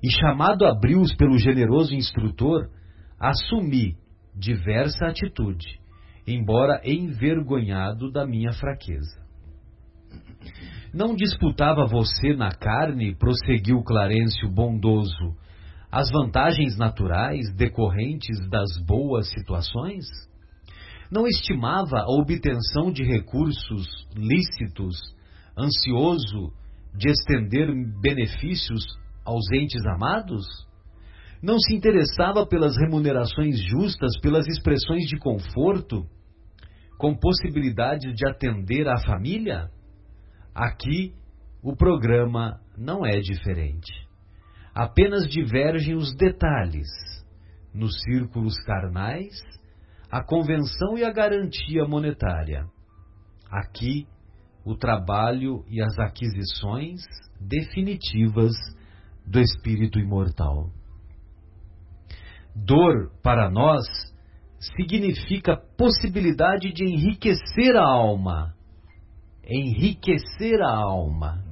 e 0.00 0.08
chamado 0.08 0.66
a 0.66 0.72
brios 0.72 1.12
pelo 1.16 1.36
generoso 1.36 1.96
instrutor, 1.96 2.70
assumi 3.18 3.96
diversa 4.36 5.06
atitude 5.06 5.84
embora 6.26 6.80
envergonhado 6.84 8.10
da 8.10 8.26
minha 8.26 8.52
fraqueza. 8.52 9.24
Não 10.92 11.14
disputava 11.14 11.86
você 11.86 12.34
na 12.34 12.52
carne, 12.52 13.14
prosseguiu 13.14 13.82
Clarencio 13.82 14.50
bondoso, 14.50 15.36
as 15.90 16.10
vantagens 16.10 16.76
naturais 16.76 17.54
decorrentes 17.54 18.48
das 18.48 18.68
boas 18.86 19.30
situações? 19.30 20.04
Não 21.10 21.26
estimava 21.26 22.00
a 22.00 22.08
obtenção 22.08 22.90
de 22.90 23.04
recursos 23.04 23.86
lícitos, 24.16 24.96
ansioso 25.56 26.52
de 26.94 27.10
estender 27.10 27.68
benefícios 28.00 28.84
aos 29.24 29.50
entes 29.52 29.84
amados? 29.86 30.44
Não 31.42 31.58
se 31.58 31.74
interessava 31.74 32.46
pelas 32.46 32.76
remunerações 32.76 33.60
justas, 33.62 34.18
pelas 34.20 34.46
expressões 34.46 35.04
de 35.06 35.18
conforto, 35.18 36.06
com 36.98 37.14
possibilidade 37.14 38.12
de 38.14 38.28
atender 38.28 38.88
a 38.88 38.98
família? 39.00 39.70
Aqui 40.54 41.14
o 41.62 41.74
programa 41.76 42.60
não 42.76 43.04
é 43.04 43.20
diferente. 43.20 43.92
Apenas 44.74 45.28
divergem 45.28 45.94
os 45.94 46.14
detalhes. 46.14 46.86
Nos 47.74 48.00
círculos 48.02 48.54
carnais, 48.64 49.34
a 50.10 50.22
convenção 50.22 50.96
e 50.96 51.04
a 51.04 51.12
garantia 51.12 51.84
monetária. 51.86 52.66
Aqui, 53.50 54.06
o 54.64 54.74
trabalho 54.74 55.64
e 55.68 55.82
as 55.82 55.98
aquisições 55.98 57.00
definitivas 57.40 58.54
do 59.26 59.40
espírito 59.40 59.98
imortal. 59.98 60.70
Dor, 62.54 63.12
para 63.22 63.50
nós, 63.50 63.84
significa 64.74 65.56
possibilidade 65.76 66.72
de 66.72 66.84
enriquecer 66.84 67.76
a 67.76 67.84
alma. 67.84 68.54
Enriquecer 69.44 70.60
a 70.62 70.76
alma. 70.76 71.44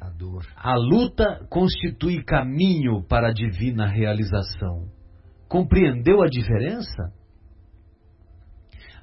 A 0.00 0.08
dor. 0.08 0.46
A 0.56 0.74
luta 0.76 1.46
constitui 1.50 2.24
caminho 2.24 3.02
para 3.06 3.28
a 3.28 3.32
divina 3.32 3.86
realização. 3.86 4.88
Compreendeu 5.48 6.22
a 6.22 6.26
diferença? 6.26 7.12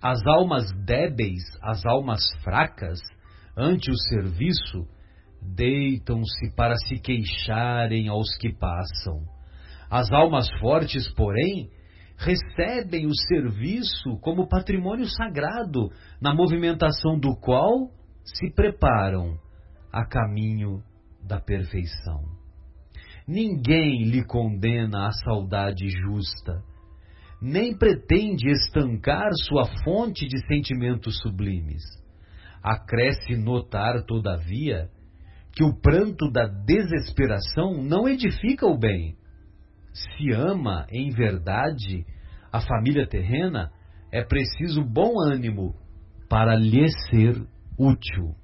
As 0.01 0.25
almas 0.25 0.71
débeis, 0.85 1.43
as 1.61 1.85
almas 1.85 2.21
fracas, 2.43 2.99
ante 3.55 3.91
o 3.91 3.97
serviço, 3.97 4.87
deitam-se 5.41 6.51
para 6.55 6.75
se 6.87 6.99
queixarem 6.99 8.07
aos 8.07 8.35
que 8.37 8.53
passam. 8.53 9.21
As 9.89 10.11
almas 10.11 10.49
fortes, 10.59 11.11
porém, 11.13 11.69
recebem 12.17 13.05
o 13.05 13.15
serviço 13.15 14.17
como 14.21 14.47
patrimônio 14.47 15.05
sagrado, 15.05 15.91
na 16.19 16.33
movimentação 16.33 17.19
do 17.19 17.35
qual 17.35 17.91
se 18.23 18.51
preparam 18.53 19.37
a 19.91 20.05
caminho 20.05 20.81
da 21.23 21.39
perfeição. 21.39 22.23
Ninguém 23.27 24.03
lhe 24.03 24.23
condena 24.23 25.07
a 25.07 25.11
saudade 25.11 25.89
justa, 25.89 26.63
nem 27.41 27.77
pretende 27.77 28.49
estancar 28.49 29.29
sua 29.47 29.65
fonte 29.83 30.27
de 30.27 30.39
sentimentos 30.47 31.19
sublimes. 31.19 31.83
Acresce 32.63 33.35
notar, 33.35 34.03
todavia, 34.05 34.89
que 35.53 35.63
o 35.63 35.79
pranto 35.79 36.31
da 36.31 36.47
desesperação 36.47 37.81
não 37.83 38.07
edifica 38.07 38.65
o 38.65 38.77
bem. 38.77 39.15
Se 39.97 40.31
ama 40.31 40.85
em 40.91 41.09
verdade 41.09 42.05
a 42.51 42.61
família 42.61 43.07
terrena, 43.07 43.71
é 44.11 44.23
preciso 44.23 44.83
bom 44.83 45.19
ânimo 45.19 45.75
para 46.29 46.55
lhe 46.55 46.87
ser 47.09 47.35
útil. 47.77 48.35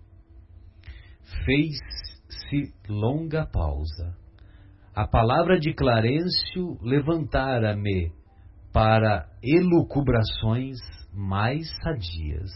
Fez-se 1.45 2.73
longa 2.89 3.45
pausa. 3.45 4.17
A 4.95 5.07
palavra 5.07 5.59
de 5.59 5.73
Clarencio 5.73 6.77
levantara-me 6.81 8.11
para 8.71 9.27
elucubrações 9.41 10.77
mais 11.13 11.67
sadias. 11.83 12.51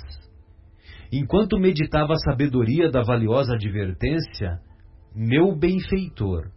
Enquanto 1.12 1.60
meditava 1.60 2.14
a 2.14 2.32
sabedoria 2.32 2.92
da 2.92 3.02
valiosa 3.02 3.54
advertência, 3.54 4.60
meu 5.16 5.56
benfeitor, 5.56 6.52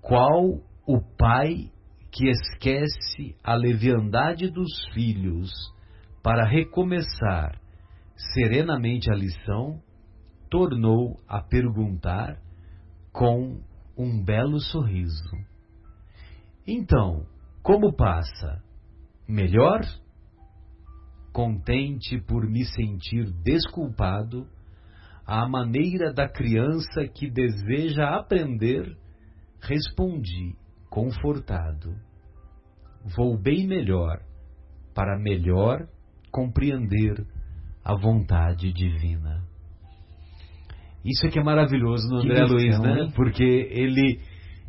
qual 0.00 0.60
o 0.88 1.02
pai 1.02 1.70
que 2.10 2.30
esquece 2.30 3.36
a 3.44 3.54
leviandade 3.54 4.50
dos 4.50 4.70
filhos 4.94 5.50
para 6.22 6.48
recomeçar 6.48 7.60
serenamente 8.32 9.12
a 9.12 9.14
lição, 9.14 9.82
tornou 10.48 11.20
a 11.28 11.42
perguntar 11.42 12.38
com 13.12 13.60
um 13.98 14.24
belo 14.24 14.58
sorriso. 14.60 15.30
Então, 16.66 17.26
como 17.62 17.94
passa? 17.94 18.64
Melhor? 19.28 19.82
Contente 21.34 22.18
por 22.22 22.48
me 22.48 22.64
sentir 22.64 23.30
desculpado, 23.44 24.48
à 25.26 25.46
maneira 25.46 26.14
da 26.14 26.26
criança 26.26 27.06
que 27.06 27.30
deseja 27.30 28.16
aprender, 28.16 28.96
respondi, 29.60 30.56
confortado: 30.90 31.94
Vou 33.16 33.38
bem 33.40 33.66
melhor, 33.66 34.20
para 34.94 35.18
melhor 35.18 35.86
compreender 36.30 37.24
a 37.84 37.94
vontade 37.94 38.72
divina. 38.72 39.42
Isso 41.04 41.26
é 41.26 41.30
que 41.30 41.38
é 41.38 41.42
maravilhoso 41.42 42.06
no 42.08 42.18
André 42.18 42.44
Luiz, 42.44 42.78
né? 42.80 43.02
Hein? 43.02 43.12
Porque 43.14 43.42
ele, 43.42 44.20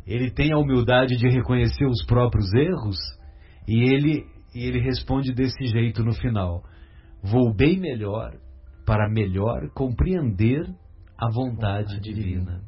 ele 0.06 0.30
tem 0.30 0.52
a 0.52 0.58
humildade 0.58 1.16
de 1.16 1.28
reconhecer 1.28 1.84
os 1.84 2.04
próprios 2.06 2.52
erros 2.54 2.96
e 3.66 3.82
ele, 3.82 4.24
e 4.54 4.64
ele 4.64 4.80
responde 4.80 5.34
desse 5.34 5.66
jeito 5.66 6.02
no 6.02 6.14
final: 6.14 6.62
Vou 7.22 7.54
bem 7.54 7.78
melhor 7.78 8.32
para 8.86 9.08
melhor 9.10 9.68
compreender 9.74 10.62
a 11.18 11.30
vontade, 11.30 11.94
vontade 11.94 12.00
divina. 12.00 12.22
divina. 12.22 12.60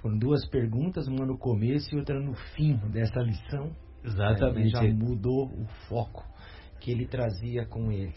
Foram 0.00 0.18
duas 0.18 0.48
perguntas, 0.48 1.06
uma 1.06 1.26
no 1.26 1.36
começo 1.36 1.94
e 1.94 1.98
outra 1.98 2.18
no 2.18 2.34
fim 2.56 2.76
dessa 2.90 3.20
lição. 3.20 3.70
Exatamente. 4.02 4.70
já 4.70 4.82
mudou 4.82 5.46
o 5.46 5.66
foco 5.88 6.24
que 6.80 6.90
ele 6.90 7.06
trazia 7.06 7.66
com 7.66 7.92
ele. 7.92 8.14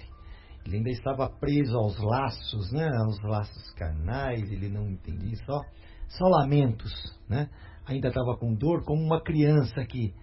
Ele 0.66 0.78
ainda 0.78 0.90
estava 0.90 1.30
preso 1.30 1.78
aos 1.78 1.98
laços, 2.00 2.72
né? 2.72 2.90
Aos 3.06 3.22
laços 3.22 3.74
carnais, 3.74 4.50
ele 4.50 4.70
não 4.70 4.90
entendia 4.90 5.36
só, 5.46 5.60
só 6.08 6.26
lamentos, 6.26 6.94
né? 7.28 7.50
Ainda 7.86 8.08
estava 8.08 8.38
com 8.38 8.54
dor, 8.54 8.86
como 8.86 9.04
uma 9.04 9.22
criança 9.22 9.84
que, 9.86 10.14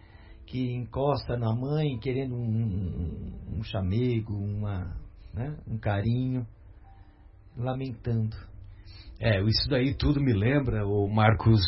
que 0.47 0.73
encosta 0.73 1.37
na 1.37 1.55
mãe 1.55 1.99
querendo 1.99 2.35
um, 2.35 2.41
um, 2.41 3.59
um 3.59 3.63
chamego, 3.63 4.33
uma, 4.33 4.97
né? 5.35 5.59
um 5.69 5.77
carinho, 5.77 6.47
lamentando. 7.55 8.50
É, 9.21 9.43
isso 9.43 9.69
daí 9.69 9.95
tudo 9.95 10.19
me 10.19 10.33
lembra, 10.33 10.87
o 10.87 11.07
Marcos, 11.07 11.61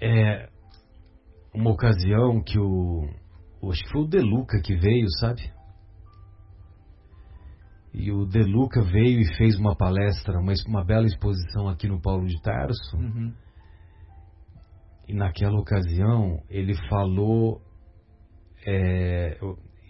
é, 0.00 0.48
uma 1.52 1.72
ocasião 1.72 2.40
que 2.40 2.56
o, 2.56 3.08
acho 3.68 3.82
que 3.82 3.90
foi 3.90 4.02
o 4.02 4.06
Deluca 4.06 4.60
que 4.62 4.76
veio, 4.76 5.10
sabe? 5.18 5.42
E 7.92 8.12
o 8.12 8.24
Deluca 8.26 8.82
veio 8.82 9.20
e 9.20 9.36
fez 9.36 9.58
uma 9.58 9.76
palestra, 9.76 10.38
uma, 10.38 10.52
uma 10.66 10.84
bela 10.84 11.06
exposição 11.06 11.68
aqui 11.68 11.88
no 11.88 12.00
Paulo 12.00 12.26
de 12.26 12.40
Tarso. 12.42 12.96
Uhum. 12.96 13.32
E 15.08 15.14
naquela 15.14 15.58
ocasião 15.58 16.42
ele 16.48 16.74
falou. 16.88 17.60
É, 18.66 19.38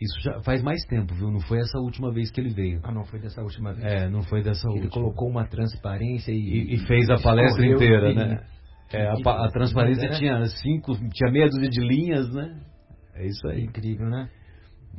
isso 0.00 0.20
já 0.20 0.40
faz 0.42 0.62
mais 0.62 0.84
tempo, 0.86 1.14
viu? 1.14 1.30
Não 1.30 1.40
foi 1.40 1.58
essa 1.58 1.78
última 1.78 2.12
vez 2.12 2.30
que 2.30 2.40
ele 2.40 2.50
veio. 2.50 2.80
Ah, 2.82 2.92
não 2.92 3.04
foi 3.04 3.20
dessa 3.20 3.42
última 3.42 3.72
vez. 3.72 3.84
É, 3.84 4.08
não 4.08 4.22
foi 4.22 4.42
dessa 4.42 4.66
ele 4.68 4.80
última. 4.80 4.86
Ele 4.86 4.92
colocou 4.92 5.28
uma 5.28 5.46
transparência 5.46 6.32
e, 6.32 6.36
e, 6.36 6.74
e 6.74 6.78
fez 6.86 7.08
a 7.10 7.16
palestra 7.18 7.64
inteira, 7.64 8.10
e, 8.10 8.14
né? 8.14 8.44
É, 8.92 9.06
a, 9.08 9.44
a, 9.46 9.50
transparência 9.50 10.08
né? 10.08 10.18
tinha 10.18 10.44
cinco, 10.46 10.94
tinha 11.10 11.30
meia 11.30 11.48
dúzia 11.48 11.68
de 11.68 11.80
linhas, 11.80 12.32
né? 12.32 12.60
É 13.14 13.26
isso 13.26 13.46
aí. 13.48 13.64
Incrível, 13.64 14.08
né? 14.08 14.28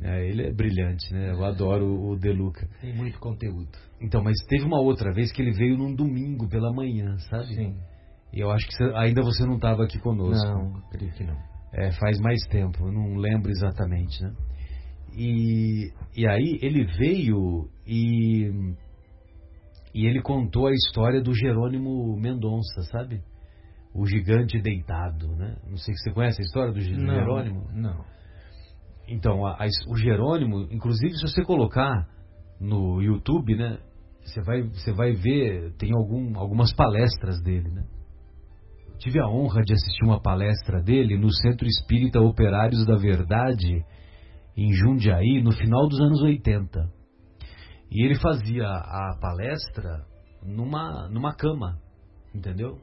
É, 0.02 0.28
ele 0.28 0.46
é 0.46 0.52
brilhante, 0.52 1.12
né? 1.12 1.30
Eu 1.32 1.44
adoro 1.44 1.86
o 1.86 2.16
Deluca. 2.18 2.68
Tem 2.80 2.94
muito 2.94 3.18
conteúdo. 3.18 3.70
Então, 4.00 4.22
mas 4.22 4.36
teve 4.48 4.64
uma 4.64 4.80
outra 4.80 5.12
vez 5.12 5.32
que 5.32 5.40
ele 5.40 5.52
veio 5.52 5.76
num 5.76 5.94
domingo 5.94 6.48
pela 6.48 6.72
manhã, 6.72 7.16
sabe? 7.30 7.54
Sim. 7.54 7.76
E 8.32 8.40
eu 8.40 8.50
acho 8.50 8.66
que 8.66 8.74
você, 8.74 8.84
ainda 8.96 9.22
você 9.22 9.46
não 9.46 9.56
estava 9.56 9.84
aqui 9.84 9.98
conosco. 9.98 10.46
Não, 10.46 10.82
creio 10.90 11.12
que 11.12 11.24
não. 11.24 11.36
É, 11.72 11.90
faz 11.92 12.18
mais 12.20 12.40
tempo, 12.50 12.86
eu 12.86 12.92
não 12.92 13.16
lembro 13.16 13.50
exatamente, 13.50 14.22
né? 14.22 14.32
E, 15.16 15.92
e 16.14 16.28
aí 16.28 16.58
ele 16.60 16.84
veio 16.84 17.70
e, 17.86 18.74
e 19.94 20.06
ele 20.06 20.20
contou 20.20 20.66
a 20.66 20.72
história 20.72 21.22
do 21.22 21.34
Jerônimo 21.34 22.14
Mendonça, 22.20 22.82
sabe? 22.92 23.22
O 23.94 24.04
gigante 24.04 24.60
deitado, 24.60 25.34
né? 25.36 25.56
Não 25.66 25.78
sei 25.78 25.94
se 25.94 26.02
você 26.02 26.12
conhece 26.12 26.42
a 26.42 26.44
história 26.44 26.72
do, 26.72 26.78
não, 27.02 27.14
Jerônimo. 27.14 27.66
Não. 27.72 28.04
Então, 29.08 29.46
a, 29.46 29.54
a, 29.54 29.66
o 29.88 29.96
Jerônimo, 29.96 30.68
inclusive 30.70 31.14
se 31.14 31.22
você 31.22 31.42
colocar 31.42 32.06
no 32.60 33.00
YouTube, 33.00 33.56
né? 33.56 33.78
Você 34.20 34.42
vai, 34.42 34.62
você 34.64 34.92
vai 34.92 35.12
ver, 35.12 35.72
tem 35.78 35.92
algum, 35.94 36.36
algumas 36.36 36.74
palestras 36.74 37.40
dele, 37.42 37.70
né? 37.70 37.84
tive 38.98 39.20
a 39.20 39.28
honra 39.28 39.62
de 39.62 39.72
assistir 39.72 40.04
uma 40.04 40.20
palestra 40.20 40.82
dele 40.82 41.18
no 41.18 41.30
Centro 41.32 41.66
Espírita 41.66 42.20
Operários 42.20 42.84
da 42.86 42.96
Verdade, 42.96 43.84
em 44.56 44.72
Jundiaí, 44.72 45.42
no 45.42 45.52
final 45.52 45.86
dos 45.86 46.00
anos 46.00 46.22
80. 46.22 46.88
E 47.90 48.04
ele 48.04 48.16
fazia 48.16 48.66
a 48.66 49.18
palestra 49.20 50.04
numa, 50.42 51.08
numa 51.08 51.34
cama, 51.34 51.78
entendeu? 52.34 52.78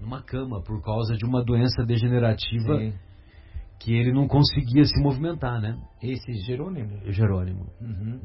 Numa 0.00 0.22
cama, 0.22 0.62
por 0.62 0.82
causa 0.82 1.14
de 1.16 1.24
uma 1.24 1.44
doença 1.44 1.84
degenerativa 1.84 2.78
Sim. 2.78 2.92
que 3.80 3.94
ele 3.94 4.12
não 4.12 4.26
conseguia 4.26 4.84
se 4.84 5.00
movimentar, 5.02 5.60
né? 5.60 5.76
Esse 6.02 6.32
Jerônimo? 6.46 7.00
Jerônimo. 7.12 7.66
Uhum. 7.80 8.20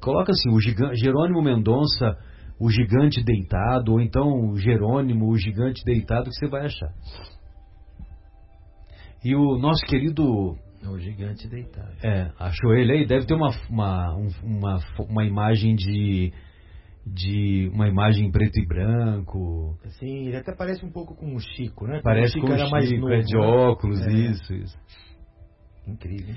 Coloca 0.00 0.32
assim, 0.32 0.50
o 0.50 0.60
Jerônimo 0.94 1.42
Mendonça, 1.42 2.16
o 2.58 2.70
gigante 2.70 3.22
deitado, 3.24 3.92
ou 3.92 4.00
então 4.00 4.50
o 4.50 4.56
Jerônimo, 4.56 5.28
o 5.30 5.36
gigante 5.36 5.82
deitado, 5.84 6.30
que 6.30 6.36
você 6.36 6.46
vai 6.46 6.66
achar. 6.66 6.92
E 9.24 9.34
o 9.34 9.58
nosso 9.58 9.84
querido. 9.86 10.56
O 10.88 10.98
gigante 10.98 11.46
deitado. 11.48 11.92
É, 12.02 12.32
achou 12.38 12.74
ele 12.74 12.92
aí? 12.92 13.06
Deve 13.06 13.26
ter 13.26 13.34
uma, 13.34 13.50
uma, 13.68 14.16
um- 14.16 14.30
uma, 14.42 14.78
uma 15.08 15.24
imagem 15.24 15.74
de. 15.74 16.32
de. 17.06 17.70
uma 17.74 17.86
imagem 17.88 18.26
em 18.26 18.30
preto 18.30 18.58
e 18.58 18.66
branco. 18.66 19.78
Assim, 19.84 20.26
ele 20.28 20.36
até 20.36 20.54
parece 20.54 20.84
um 20.84 20.90
pouco 20.90 21.14
com 21.14 21.34
o 21.34 21.40
Chico, 21.40 21.86
né? 21.86 22.00
Parece 22.02 22.30
o 22.30 22.34
Chico 22.34 22.46
com 22.46 22.52
o 22.52 22.56
era 22.56 22.68
mais 22.70 22.88
Chico, 22.88 23.00
novo. 23.00 23.12
é 23.12 23.20
de 23.20 23.34
né? 23.36 23.40
óculos, 23.40 24.00
É. 24.00 24.10
isso, 24.10 24.54
isso. 24.54 24.78
Incrível. 25.86 26.34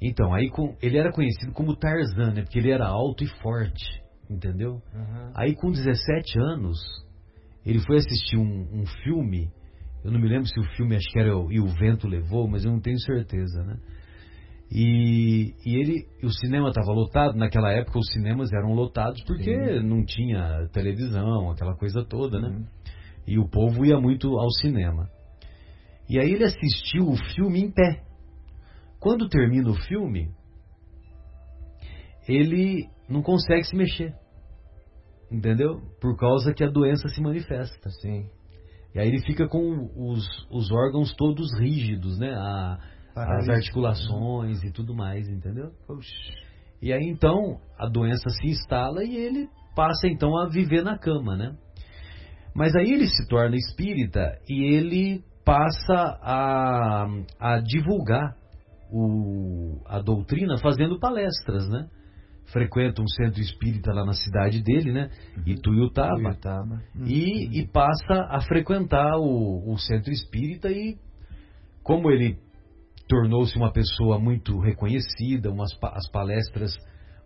Então, 0.00 0.32
aí 0.32 0.48
com, 0.50 0.74
ele 0.80 0.96
era 0.96 1.12
conhecido 1.12 1.52
como 1.52 1.76
Tarzan, 1.76 2.32
né? 2.32 2.42
Porque 2.42 2.58
ele 2.58 2.70
era 2.70 2.86
alto 2.86 3.22
e 3.22 3.26
forte, 3.42 3.84
entendeu? 4.30 4.80
Aham. 4.94 5.32
Aí 5.36 5.54
com 5.54 5.70
17 5.70 6.38
anos, 6.40 6.78
ele 7.66 7.80
foi 7.80 7.96
assistir 7.98 8.36
um, 8.38 8.80
um 8.80 8.86
filme. 9.04 9.50
Eu 10.04 10.10
não 10.10 10.20
me 10.20 10.28
lembro 10.28 10.46
se 10.46 10.58
o 10.58 10.64
filme, 10.76 10.96
acho 10.96 11.08
que 11.10 11.18
era 11.18 11.36
o, 11.36 11.52
E 11.52 11.60
o 11.60 11.66
Vento 11.66 12.08
Levou, 12.08 12.48
mas 12.48 12.64
eu 12.64 12.72
não 12.72 12.80
tenho 12.80 12.98
certeza, 12.98 13.62
né? 13.64 13.76
E, 14.72 15.52
e 15.66 15.76
ele, 15.76 16.06
o 16.22 16.30
cinema 16.30 16.68
estava 16.68 16.92
lotado. 16.92 17.36
Naquela 17.36 17.72
época, 17.72 17.98
os 17.98 18.06
cinemas 18.12 18.52
eram 18.52 18.72
lotados 18.72 19.22
porque 19.24 19.52
Sim. 19.52 19.80
não 19.82 20.04
tinha 20.04 20.68
televisão, 20.72 21.50
aquela 21.50 21.74
coisa 21.76 22.04
toda, 22.04 22.40
né? 22.40 22.48
Uhum. 22.48 22.66
E 23.26 23.38
o 23.38 23.48
povo 23.48 23.84
ia 23.84 24.00
muito 24.00 24.28
ao 24.38 24.50
cinema. 24.50 25.08
E 26.08 26.18
aí 26.18 26.32
ele 26.32 26.44
assistiu 26.44 27.08
o 27.08 27.16
filme 27.34 27.60
em 27.60 27.70
pé. 27.70 28.04
Quando 29.00 29.28
termina 29.28 29.70
o 29.70 29.74
filme, 29.74 30.30
ele 32.28 32.88
não 33.08 33.22
consegue 33.22 33.64
se 33.64 33.76
mexer. 33.76 34.14
Entendeu? 35.30 35.80
Por 36.00 36.16
causa 36.16 36.52
que 36.52 36.64
a 36.64 36.70
doença 36.70 37.08
se 37.08 37.20
manifesta. 37.20 37.88
Sim. 38.00 38.28
E 38.94 38.98
aí 38.98 39.08
ele 39.08 39.20
fica 39.24 39.46
com 39.48 39.88
os, 39.96 40.24
os 40.50 40.70
órgãos 40.72 41.14
todos 41.16 41.46
rígidos, 41.58 42.18
né? 42.18 42.32
A- 42.34 42.78
as 43.38 43.48
articulações 43.48 44.62
e 44.62 44.72
tudo 44.72 44.94
mais, 44.94 45.28
entendeu? 45.28 45.72
E 46.82 46.92
aí 46.92 47.02
então 47.10 47.60
a 47.78 47.86
doença 47.88 48.28
se 48.30 48.46
instala 48.48 49.04
e 49.04 49.14
ele 49.16 49.48
passa 49.76 50.08
então 50.08 50.36
a 50.38 50.48
viver 50.48 50.82
na 50.82 50.98
cama, 50.98 51.36
né? 51.36 51.54
Mas 52.54 52.74
aí 52.74 52.90
ele 52.90 53.06
se 53.06 53.28
torna 53.28 53.56
espírita 53.56 54.38
e 54.48 54.74
ele 54.74 55.22
passa 55.44 56.18
a, 56.22 57.06
a 57.38 57.60
divulgar 57.60 58.36
o, 58.92 59.80
a 59.86 60.00
doutrina 60.00 60.56
fazendo 60.58 60.98
palestras, 60.98 61.68
né? 61.68 61.88
Frequenta 62.52 63.00
um 63.00 63.08
centro 63.08 63.40
espírita 63.40 63.92
lá 63.92 64.04
na 64.04 64.12
cidade 64.12 64.62
dele, 64.62 64.92
né? 64.92 65.10
Ituiutaba. 65.46 66.16
Tuiutaba. 66.16 66.82
E, 67.06 67.60
e 67.60 67.68
passa 67.68 68.26
a 68.28 68.40
frequentar 68.40 69.16
o, 69.18 69.72
o 69.72 69.78
centro 69.78 70.10
espírita 70.10 70.68
e 70.70 70.96
como 71.82 72.10
ele 72.10 72.38
tornou-se 73.08 73.56
uma 73.56 73.72
pessoa 73.72 74.18
muito 74.18 74.58
reconhecida, 74.58 75.50
umas, 75.50 75.70
as 75.82 76.08
palestras 76.10 76.72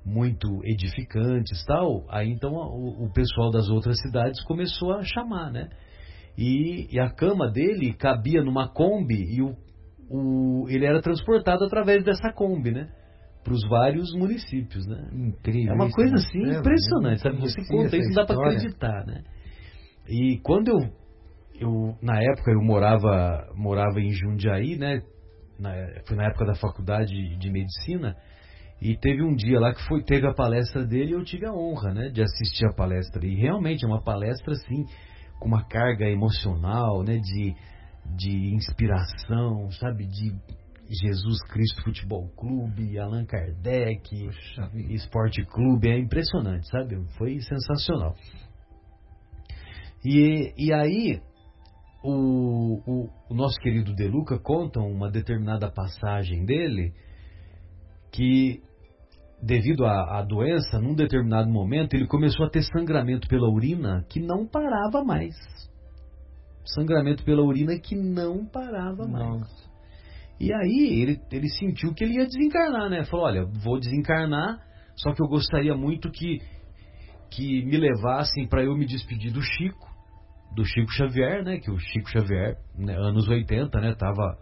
muito 0.04 0.60
edificantes 0.64 1.64
tal, 1.66 2.04
aí 2.10 2.30
então 2.30 2.52
o, 2.52 3.06
o 3.06 3.12
pessoal 3.12 3.50
das 3.50 3.68
outras 3.68 3.98
cidades 4.00 4.42
começou 4.44 4.92
a 4.92 5.02
chamar, 5.02 5.50
né? 5.50 5.70
E, 6.36 6.88
e 6.94 6.98
a 6.98 7.08
cama 7.10 7.50
dele 7.50 7.94
cabia 7.94 8.42
numa 8.42 8.68
Kombi 8.68 9.36
e 9.36 9.40
o, 9.40 9.56
o, 10.10 10.68
ele 10.68 10.84
era 10.84 11.00
transportado 11.00 11.64
através 11.64 12.04
dessa 12.04 12.32
Kombi, 12.32 12.72
né? 12.72 12.88
Para 13.44 13.52
os 13.52 13.68
vários 13.68 14.12
municípios, 14.14 14.86
né? 14.86 15.06
Incrível. 15.12 15.72
É 15.72 15.74
uma 15.74 15.86
isso, 15.86 15.94
coisa 15.94 16.14
assim 16.14 16.44
É, 16.44 16.58
impressionante, 16.58 17.20
sabe? 17.20 17.40
Você 17.40 17.60
conta 17.68 17.96
isso, 17.96 18.08
não 18.08 18.14
dá 18.14 18.26
para 18.26 18.36
acreditar, 18.36 19.06
né? 19.06 19.22
E 20.08 20.40
quando 20.42 20.68
eu, 20.68 20.78
eu 21.60 21.96
na 22.02 22.20
época 22.20 22.50
eu 22.50 22.62
morava 22.62 23.52
morava 23.54 24.00
em 24.00 24.10
Jundiaí, 24.10 24.76
né? 24.76 25.02
Na, 25.58 25.72
foi 26.06 26.16
na 26.16 26.24
época 26.24 26.46
da 26.46 26.54
faculdade 26.54 27.14
de 27.38 27.50
medicina 27.50 28.16
e 28.82 28.96
teve 28.96 29.22
um 29.22 29.34
dia 29.34 29.60
lá 29.60 29.72
que 29.72 29.86
foi 29.86 30.02
teve 30.02 30.26
a 30.26 30.34
palestra 30.34 30.84
dele 30.84 31.10
e 31.10 31.14
eu 31.14 31.22
tive 31.22 31.46
a 31.46 31.52
honra, 31.52 31.94
né, 31.94 32.08
de 32.08 32.20
assistir 32.20 32.66
a 32.66 32.74
palestra 32.74 33.24
e 33.24 33.36
realmente 33.36 33.84
é 33.84 33.88
uma 33.88 34.02
palestra 34.02 34.52
assim 34.52 34.84
com 35.38 35.46
uma 35.46 35.64
carga 35.68 36.06
emocional, 36.06 37.04
né, 37.04 37.18
de 37.18 37.54
de 38.04 38.54
inspiração, 38.54 39.70
sabe, 39.72 40.06
de 40.06 40.32
Jesus 40.88 41.40
Cristo 41.48 41.82
Futebol 41.82 42.28
Clube, 42.36 42.98
Allan 42.98 43.24
Kardec, 43.24 44.26
Puxa. 44.26 44.70
Esporte 44.90 45.44
Clube, 45.46 45.88
é 45.88 45.98
impressionante, 45.98 46.68
sabe? 46.68 46.96
Foi 47.16 47.38
sensacional. 47.40 48.14
E, 50.04 50.52
e 50.58 50.72
aí, 50.72 51.20
o, 52.02 52.80
o, 52.86 53.10
o 53.30 53.34
nosso 53.34 53.56
querido 53.60 53.94
De 53.94 54.06
Luca 54.06 54.38
conta 54.38 54.78
uma 54.80 55.10
determinada 55.10 55.70
passagem 55.70 56.44
dele 56.44 56.92
que, 58.12 58.62
devido 59.42 59.86
à, 59.86 60.18
à 60.18 60.22
doença, 60.22 60.78
num 60.78 60.94
determinado 60.94 61.50
momento, 61.50 61.94
ele 61.94 62.06
começou 62.06 62.44
a 62.44 62.50
ter 62.50 62.62
sangramento 62.62 63.26
pela 63.26 63.48
urina 63.48 64.04
que 64.08 64.20
não 64.20 64.46
parava 64.46 65.02
mais. 65.02 65.34
Sangramento 66.66 67.24
pela 67.24 67.42
urina 67.42 67.78
que 67.78 67.96
não 67.96 68.44
parava 68.46 69.08
mais. 69.08 69.63
E 70.40 70.52
aí 70.52 71.00
ele, 71.02 71.20
ele 71.30 71.48
sentiu 71.48 71.94
que 71.94 72.02
ele 72.04 72.14
ia 72.14 72.26
desencarnar, 72.26 72.90
né? 72.90 73.04
Falou, 73.04 73.26
olha, 73.26 73.44
vou 73.62 73.78
desencarnar, 73.78 74.58
só 74.96 75.12
que 75.14 75.22
eu 75.22 75.28
gostaria 75.28 75.74
muito 75.76 76.10
que, 76.10 76.38
que 77.30 77.64
me 77.64 77.76
levassem 77.76 78.46
para 78.48 78.62
eu 78.64 78.76
me 78.76 78.84
despedir 78.86 79.32
do 79.32 79.40
Chico, 79.40 79.88
do 80.54 80.64
Chico 80.64 80.90
Xavier, 80.92 81.42
né? 81.44 81.58
Que 81.58 81.70
o 81.70 81.78
Chico 81.78 82.08
Xavier, 82.10 82.56
né, 82.76 82.94
anos 82.96 83.28
80, 83.28 83.80
né? 83.80 83.94
Tava 83.94 84.36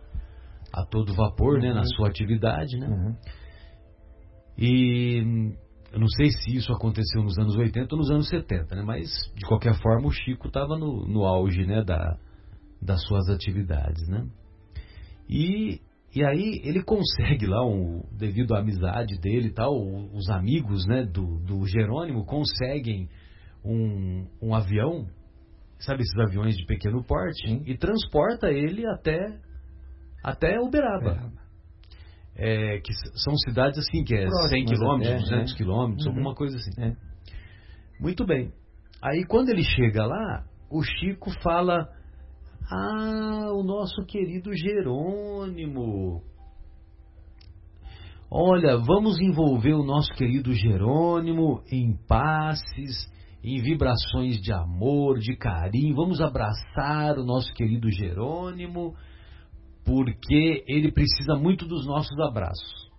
a 0.72 0.84
todo 0.86 1.14
vapor, 1.14 1.58
né? 1.60 1.72
Na 1.72 1.80
Uhum. 1.80 1.86
sua 1.96 2.08
atividade, 2.08 2.78
né? 2.78 2.86
Uhum. 2.88 3.16
E 4.58 5.54
eu 5.92 6.00
não 6.00 6.08
sei 6.08 6.30
se 6.30 6.56
isso 6.56 6.72
aconteceu 6.72 7.22
nos 7.22 7.38
anos 7.38 7.56
80 7.56 7.94
ou 7.94 7.98
nos 7.98 8.10
anos 8.10 8.28
70, 8.28 8.74
né? 8.76 8.82
Mas, 8.82 9.08
de 9.36 9.46
qualquer 9.46 9.74
forma, 9.80 10.08
o 10.08 10.12
Chico 10.12 10.48
estava 10.48 10.78
no, 10.78 11.06
no 11.06 11.24
auge, 11.24 11.64
né? 11.66 11.82
Da, 11.84 12.16
das 12.80 13.02
suas 13.06 13.28
atividades, 13.28 14.08
né? 14.08 14.26
E, 15.28 15.80
e 16.14 16.24
aí 16.24 16.60
ele 16.64 16.82
consegue 16.82 17.46
lá, 17.46 17.64
um, 17.66 18.02
devido 18.18 18.54
à 18.54 18.58
amizade 18.60 19.18
dele 19.20 19.48
e 19.48 19.52
tal, 19.52 19.72
os 19.74 20.28
amigos, 20.30 20.86
né? 20.86 21.04
Do, 21.04 21.38
do 21.40 21.66
Jerônimo 21.66 22.24
conseguem 22.26 23.08
um, 23.64 24.26
um 24.42 24.54
avião, 24.54 25.06
sabe 25.78 26.02
esses 26.02 26.18
aviões 26.18 26.56
de 26.56 26.66
pequeno 26.66 27.02
porte, 27.04 27.48
Sim. 27.48 27.62
e 27.66 27.76
transporta 27.76 28.50
ele 28.50 28.86
até, 28.86 29.18
até 30.22 30.58
Uberaba 30.60 31.14
Beraba. 31.14 31.32
é, 32.36 32.78
que 32.80 32.92
são 33.24 33.36
cidades 33.38 33.78
assim, 33.78 34.04
que 34.04 34.14
é 34.14 34.20
100 34.22 34.28
Próximas 34.28 34.70
quilômetros, 34.70 35.12
até, 35.12 35.20
200 35.36 35.52
né? 35.52 35.56
quilômetros, 35.56 36.06
Uhum. 36.06 36.12
alguma 36.12 36.34
coisa 36.34 36.56
assim. 36.56 36.82
É. 36.82 36.96
Muito 38.00 38.24
bem. 38.26 38.52
Aí 39.02 39.24
quando 39.26 39.48
ele 39.50 39.62
chega 39.62 40.04
lá, 40.04 40.44
o 40.70 40.82
Chico 40.82 41.30
fala: 41.42 41.88
Ah, 42.70 43.52
o 43.52 43.62
nosso 43.62 44.04
querido 44.06 44.50
Jerônimo. 44.54 46.22
Olha, 48.30 48.78
vamos 48.78 49.20
envolver 49.20 49.74
o 49.74 49.84
nosso 49.84 50.10
querido 50.14 50.54
Jerônimo 50.54 51.62
em 51.70 51.94
passes, 52.08 53.10
em 53.44 53.60
vibrações 53.60 54.40
de 54.40 54.52
amor, 54.52 55.18
de 55.18 55.36
carinho. 55.36 55.94
Vamos 55.94 56.20
abraçar 56.20 57.18
o 57.18 57.24
nosso 57.24 57.52
querido 57.52 57.90
Jerônimo, 57.90 58.94
porque 59.84 60.64
ele 60.66 60.90
precisa 60.90 61.34
muito 61.34 61.66
dos 61.66 61.86
nossos 61.86 62.18
abraços. 62.20 62.90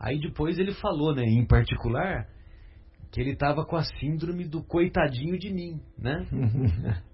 Aí 0.00 0.18
depois 0.18 0.58
ele 0.58 0.72
falou, 0.72 1.14
né, 1.14 1.24
em 1.24 1.46
particular, 1.46 2.26
que 3.14 3.20
ele 3.20 3.30
estava 3.30 3.64
com 3.64 3.76
a 3.76 3.84
síndrome 3.84 4.44
do 4.44 4.60
coitadinho 4.64 5.38
de 5.38 5.52
mim, 5.54 5.80
né? 5.96 6.26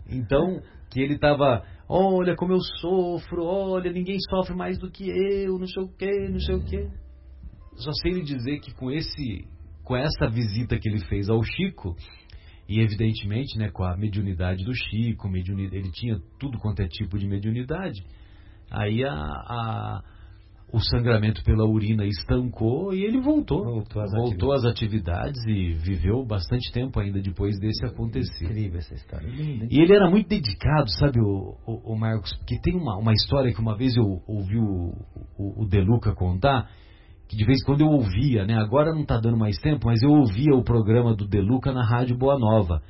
Então, 0.08 0.62
que 0.90 0.98
ele 0.98 1.14
estava, 1.16 1.62
olha 1.86 2.34
como 2.34 2.54
eu 2.54 2.60
sofro, 2.80 3.44
olha, 3.44 3.92
ninguém 3.92 4.16
sofre 4.30 4.56
mais 4.56 4.78
do 4.78 4.90
que 4.90 5.10
eu, 5.10 5.58
não 5.58 5.66
sei 5.66 5.82
o 5.82 5.88
que, 5.88 6.28
não 6.30 6.40
sei 6.40 6.54
o 6.54 6.64
que. 6.64 6.88
Só 7.76 7.92
sei 8.00 8.12
lhe 8.12 8.22
dizer 8.22 8.60
que 8.60 8.72
com 8.74 8.90
esse, 8.90 9.46
com 9.84 9.94
essa 9.94 10.26
visita 10.30 10.78
que 10.78 10.88
ele 10.88 11.04
fez 11.04 11.28
ao 11.28 11.42
Chico, 11.42 11.94
e 12.66 12.80
evidentemente, 12.80 13.58
né, 13.58 13.70
com 13.70 13.84
a 13.84 13.94
mediunidade 13.94 14.64
do 14.64 14.72
Chico, 14.74 15.28
mediuni- 15.28 15.68
ele 15.70 15.90
tinha 15.92 16.18
tudo 16.38 16.58
quanto 16.58 16.80
é 16.80 16.88
tipo 16.88 17.18
de 17.18 17.26
mediunidade, 17.28 18.02
aí 18.70 19.04
a, 19.04 19.12
a- 19.12 20.02
o 20.72 20.80
sangramento 20.80 21.42
pela 21.42 21.64
urina 21.64 22.04
estancou 22.04 22.94
e 22.94 23.04
ele 23.04 23.20
voltou. 23.20 23.64
Voltou 23.64 24.02
às 24.02 24.10
voltou 24.12 24.52
às 24.52 24.64
atividades 24.64 25.42
e 25.46 25.72
viveu 25.74 26.24
bastante 26.24 26.72
tempo 26.72 27.00
ainda 27.00 27.20
depois 27.20 27.58
desse 27.58 27.84
acontecer. 27.84 28.44
Incrível 28.44 28.78
essa 28.78 28.94
história. 28.94 29.28
Hein? 29.28 29.66
E 29.70 29.80
ele 29.80 29.94
era 29.94 30.08
muito 30.08 30.28
dedicado, 30.28 30.88
sabe, 30.98 31.20
o, 31.20 31.56
o, 31.66 31.92
o 31.92 31.98
Marcos? 31.98 32.32
Porque 32.38 32.60
tem 32.60 32.76
uma, 32.76 32.96
uma 32.96 33.12
história 33.12 33.52
que 33.52 33.60
uma 33.60 33.76
vez 33.76 33.96
eu 33.96 34.22
ouvi 34.26 34.58
o, 34.58 34.94
o, 35.36 35.62
o 35.62 35.68
Deluca 35.68 36.14
contar, 36.14 36.70
que 37.28 37.36
de 37.36 37.44
vez 37.44 37.60
em 37.60 37.64
quando 37.64 37.80
eu 37.80 37.88
ouvia, 37.88 38.44
né? 38.44 38.54
Agora 38.54 38.92
não 38.92 39.02
está 39.02 39.18
dando 39.18 39.36
mais 39.36 39.58
tempo, 39.58 39.86
mas 39.86 40.02
eu 40.02 40.10
ouvia 40.10 40.54
o 40.54 40.62
programa 40.62 41.14
do 41.14 41.26
Deluca 41.26 41.72
na 41.72 41.84
Rádio 41.84 42.16
Boa 42.16 42.38
Nova, 42.38 42.80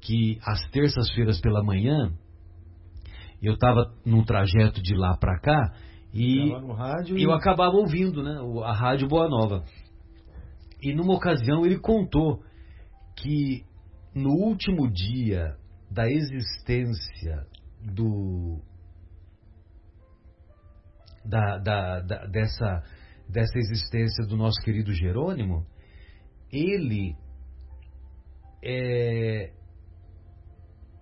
que 0.00 0.38
às 0.46 0.62
terças-feiras 0.70 1.40
pela 1.40 1.62
manhã, 1.62 2.10
eu 3.42 3.54
estava 3.54 3.92
num 4.04 4.24
trajeto 4.24 4.80
de 4.82 4.94
lá 4.94 5.16
para 5.16 5.38
cá, 5.40 5.72
E 6.12 6.50
rádio 6.74 7.16
e 7.16 7.22
eu 7.22 7.32
acabava 7.32 7.74
ouvindo, 7.76 8.22
né? 8.22 8.36
A 8.64 8.72
Rádio 8.72 9.08
Boa 9.08 9.28
Nova. 9.28 9.64
E 10.82 10.94
numa 10.94 11.14
ocasião 11.14 11.64
ele 11.64 11.78
contou 11.78 12.42
que 13.16 13.64
no 14.14 14.30
último 14.30 14.90
dia 14.90 15.56
da 15.90 16.10
existência 16.10 17.46
do 17.80 18.60
da, 21.24 21.58
da, 21.58 22.00
da- 22.00 22.26
dessa 22.26 22.82
dessa 23.28 23.56
existência 23.58 24.26
do 24.26 24.36
nosso 24.36 24.60
querido 24.62 24.92
Jerônimo, 24.92 25.64
ele 26.52 27.16
é, 28.62 29.50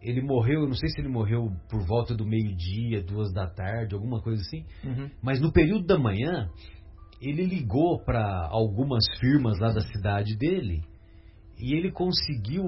ele 0.03 0.23
morreu, 0.23 0.63
eu 0.63 0.67
não 0.67 0.75
sei 0.75 0.89
se 0.89 1.01
ele 1.01 1.09
morreu 1.09 1.51
por 1.69 1.87
volta 1.87 2.15
do 2.15 2.27
meio-dia, 2.27 3.03
duas 3.03 3.33
da 3.33 3.47
tarde, 3.47 3.95
alguma 3.95 4.21
coisa 4.21 4.41
assim, 4.41 4.65
Uhum. 4.85 5.11
mas 5.23 5.41
no 5.41 5.53
período 5.53 5.87
da 5.87 5.99
manhã, 5.99 6.49
ele 7.21 7.45
ligou 7.45 8.03
para 8.03 8.49
algumas 8.51 9.05
firmas 9.19 9.59
lá 9.59 9.73
da 9.73 9.83
cidade 9.83 10.37
dele 10.39 10.83
e 11.59 11.75
ele 11.75 11.93
conseguiu 11.93 12.65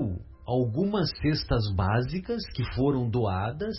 algumas 0.47 1.09
cestas 1.23 1.73
básicas 1.75 2.43
que 2.55 2.63
foram 2.75 3.09
doadas, 3.09 3.75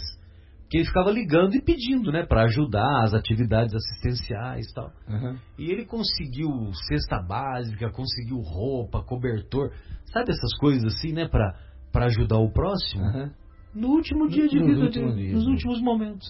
que 0.70 0.78
ele 0.78 0.86
ficava 0.88 1.12
ligando 1.12 1.54
e 1.54 1.62
pedindo, 1.62 2.12
né, 2.12 2.26
para 2.26 2.46
ajudar 2.46 3.04
as 3.04 3.14
atividades 3.14 3.76
assistenciais 3.76 4.66
e 4.68 4.74
tal. 4.74 4.92
Uhum. 5.08 5.38
E 5.60 5.72
ele 5.72 5.86
conseguiu 5.86 6.50
cesta 6.88 7.22
básica, 7.22 7.92
conseguiu 7.92 8.40
roupa, 8.40 9.04
cobertor, 9.04 9.72
sabe 10.12 10.32
essas 10.32 10.58
coisas 10.58 10.96
assim, 10.96 11.12
né, 11.14 11.28
para 11.28 11.54
para 11.92 12.08
ajudar 12.08 12.40
o 12.40 12.52
próximo. 12.52 13.04
Uhum. 13.04 13.32
No 13.74 13.90
último 13.90 14.28
dia 14.30 14.48
de 14.48 14.60
vida 14.60 14.90
dele, 14.90 15.34
nos 15.34 15.46
né? 15.46 15.52
últimos 15.52 15.82
momentos. 15.82 16.28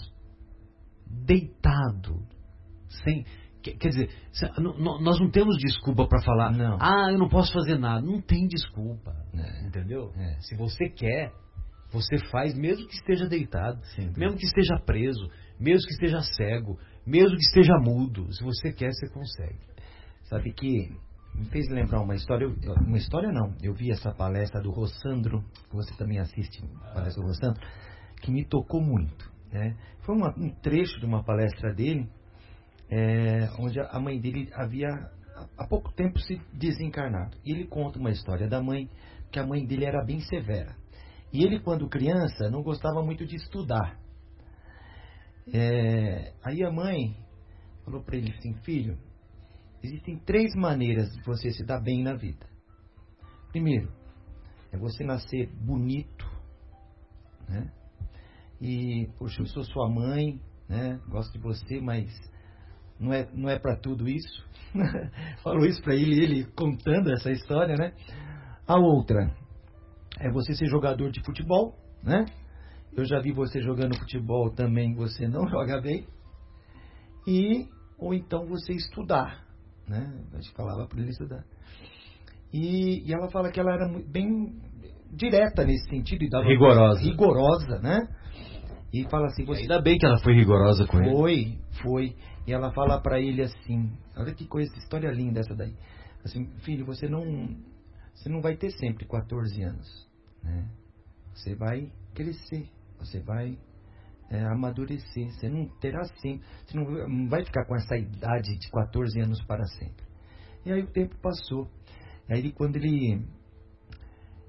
Deitado. 1.08 2.20
Sem. 3.04 3.24
que- 3.62 3.76
Quer 3.78 3.90
dizer, 3.90 4.10
nós 5.02 5.20
não 5.20 5.30
temos 5.32 5.56
desculpa 5.58 6.06
para 6.08 6.22
falar, 6.22 6.52
Não. 6.52 6.78
ah, 6.82 7.12
eu 7.12 7.18
não 7.18 7.30
posso 7.30 7.54
fazer 7.54 7.78
nada. 7.78 8.06
Não 8.06 8.22
tem 8.22 8.46
desculpa. 8.48 9.14
É. 9.34 9.68
Entendeu? 9.68 10.12
É. 10.16 10.38
Se 10.42 10.56
você 10.58 10.90
quer, 10.90 11.32
você 11.92 12.18
faz, 12.30 12.54
mesmo 12.56 12.86
que 12.88 12.96
esteja 12.96 13.26
deitado, 13.28 13.80
Sempre. 13.96 14.20
mesmo 14.20 14.38
que 14.38 14.46
esteja 14.46 14.78
preso, 14.86 15.30
mesmo 15.60 15.86
que 15.88 15.94
esteja 15.94 16.22
cego, 16.22 16.78
mesmo 17.06 17.38
que 17.38 17.44
esteja 17.44 17.74
mudo. 17.80 18.32
Se 18.34 18.44
você 18.44 18.74
quer, 18.74 18.92
você 18.92 19.10
consegue. 19.14 19.60
Sabe 20.24 20.52
que 20.54 20.90
me 21.36 21.46
fez 21.46 21.68
lembrar 21.70 22.02
uma 22.02 22.16
história, 22.16 22.48
uma 22.86 22.98
história 22.98 23.32
não, 23.32 23.56
eu 23.62 23.74
vi 23.74 23.92
essa 23.92 24.12
palestra 24.12 24.62
do 24.62 24.72
Rossandro, 24.72 25.44
que 25.70 25.76
você 25.76 25.96
também 25.96 26.20
assiste, 26.20 26.64
a 26.86 26.94
palestra 26.94 27.22
do 27.22 27.28
Rossandro, 27.28 27.62
que 28.22 28.32
me 28.32 28.46
tocou 28.46 28.82
muito. 28.82 29.32
Né? 29.52 29.76
Foi 30.02 30.16
uma- 30.16 30.34
um 30.38 30.50
trecho 30.50 31.00
de 31.00 31.06
uma 31.06 31.24
palestra 31.24 31.74
dele, 31.74 32.10
é, 32.90 33.50
onde 33.60 33.80
a 33.80 34.00
mãe 34.00 34.20
dele 34.20 34.50
havia 34.54 34.90
há 35.58 35.68
pouco 35.68 35.92
tempo 35.94 36.20
se 36.20 36.40
desencarnado. 36.54 37.38
E 37.44 37.52
ele 37.52 37.66
conta 37.66 38.00
uma 38.00 38.12
história 38.12 38.48
da 38.48 38.62
mãe, 38.62 38.90
que 39.32 39.40
a 39.40 39.46
mãe 39.46 39.66
dele 39.66 39.86
era 39.86 40.04
bem 40.04 40.20
severa. 40.22 40.76
E 41.32 41.44
ele, 41.44 41.60
quando 41.60 41.90
criança, 41.90 42.50
não 42.52 42.62
gostava 42.62 43.02
muito 43.04 43.26
de 43.26 43.36
estudar. 43.36 43.98
É, 45.52 46.34
aí 46.44 46.64
a 46.64 46.72
mãe 46.72 47.18
falou 47.84 48.04
para 48.04 48.16
ele 48.16 48.32
assim, 48.38 48.54
filho, 48.64 48.98
existem 49.84 50.18
três 50.20 50.56
maneiras 50.56 51.12
de 51.14 51.22
você 51.24 51.52
se 51.52 51.66
dar 51.66 51.82
bem 51.82 52.02
na 52.02 52.16
vida. 52.16 52.48
Primeiro, 53.50 53.92
é 54.72 54.78
você 54.78 55.04
nascer 55.04 55.48
bonito, 55.54 56.26
né? 57.48 57.72
E, 58.62 59.10
poxa, 59.20 59.42
eu 59.42 59.46
sou 59.46 59.64
sua 59.64 59.90
mãe, 59.90 60.42
né? 60.70 61.00
Gosto 61.10 61.34
de 61.34 61.40
você, 61.40 61.82
mas 61.82 62.10
não 63.00 63.14
é, 63.14 63.30
não 63.34 63.50
é 63.50 63.60
para 63.60 63.76
tudo 63.76 64.08
isso. 64.08 64.48
Falou 65.44 65.66
isso 65.66 65.82
para 65.82 65.96
ele, 65.96 66.24
ele 66.24 66.46
contando 66.56 67.12
essa 67.12 67.30
história, 67.30 67.76
né? 67.76 67.94
A 68.66 68.80
outra 68.80 69.36
é 70.20 70.32
você 70.32 70.56
ser 70.56 70.68
jogador 70.68 71.12
de 71.12 71.22
futebol, 71.24 71.78
né? 72.02 72.26
Eu 72.96 73.06
já 73.06 73.20
vi 73.20 73.32
você 73.32 73.62
jogando 73.62 73.98
futebol 73.98 74.52
também, 74.52 74.96
você 74.96 75.28
não 75.28 75.48
joga 75.50 75.82
bem. 75.82 76.08
E 77.28 77.68
ou 77.98 78.14
então 78.14 78.46
você 78.48 78.74
estudar, 78.74 79.43
né? 79.88 80.14
A 80.34 80.36
gente 80.38 80.52
falava 80.54 80.88
para 80.88 81.00
ele 81.00 81.10
estudar. 81.10 81.44
E, 82.52 83.04
e 83.10 83.14
ela 83.14 83.30
fala 83.32 83.52
que 83.52 83.60
ela 83.60 83.74
era 83.74 83.88
bem 84.08 84.56
direta 85.12 85.64
nesse 85.66 85.88
sentido 85.90 86.24
e 86.24 86.30
dava 86.30 86.46
Rigorosa. 86.46 87.02
rigorosa, 87.02 87.80
né? 87.80 88.08
E 88.94 89.04
fala 89.10 89.26
assim, 89.28 89.44
você 89.44 89.62
Ainda 89.62 89.82
bem 89.82 89.98
que 89.98 90.06
ela 90.06 90.20
foi 90.20 90.34
rigorosa 90.36 90.86
com 90.86 91.00
ele. 91.00 91.12
foi, 91.16 91.58
foi. 91.82 92.16
E 92.46 92.54
ela 92.54 92.72
fala 92.74 93.02
pra 93.02 93.20
ele 93.20 93.42
assim, 93.42 93.92
olha 94.16 94.34
que 94.34 94.46
coisa, 94.46 94.72
história 94.78 95.10
linda 95.12 95.40
essa 95.40 95.56
daí. 95.56 95.74
Assim, 96.24 96.46
filho, 96.60 96.86
você 96.86 97.08
não, 97.08 97.24
você 98.14 98.30
não 98.30 98.42
vai 98.42 98.56
ter 98.56 98.70
sempre 98.72 99.06
14 99.08 99.64
anos, 99.64 100.08
né? 100.44 100.70
Você 101.34 101.56
vai 101.56 101.92
crescer, 102.14 102.70
você 103.00 103.20
vai 103.20 103.58
é, 104.30 104.44
amadurecer, 104.46 105.30
você 105.32 105.50
não 105.50 105.68
terá 105.80 106.04
sempre, 106.22 106.46
você 106.66 106.78
não, 106.78 107.28
vai 107.28 107.44
ficar 107.46 107.66
com 107.66 107.76
essa 107.76 107.96
idade 107.96 108.58
de 108.58 108.70
14 108.70 109.20
anos 109.20 109.42
para 109.46 109.66
sempre. 109.66 110.06
E 110.66 110.72
aí 110.72 110.82
o 110.82 110.92
tempo 110.92 111.16
passou. 111.22 111.70
Aí 112.30 112.52
quando 112.52 112.78
ele 112.78 113.22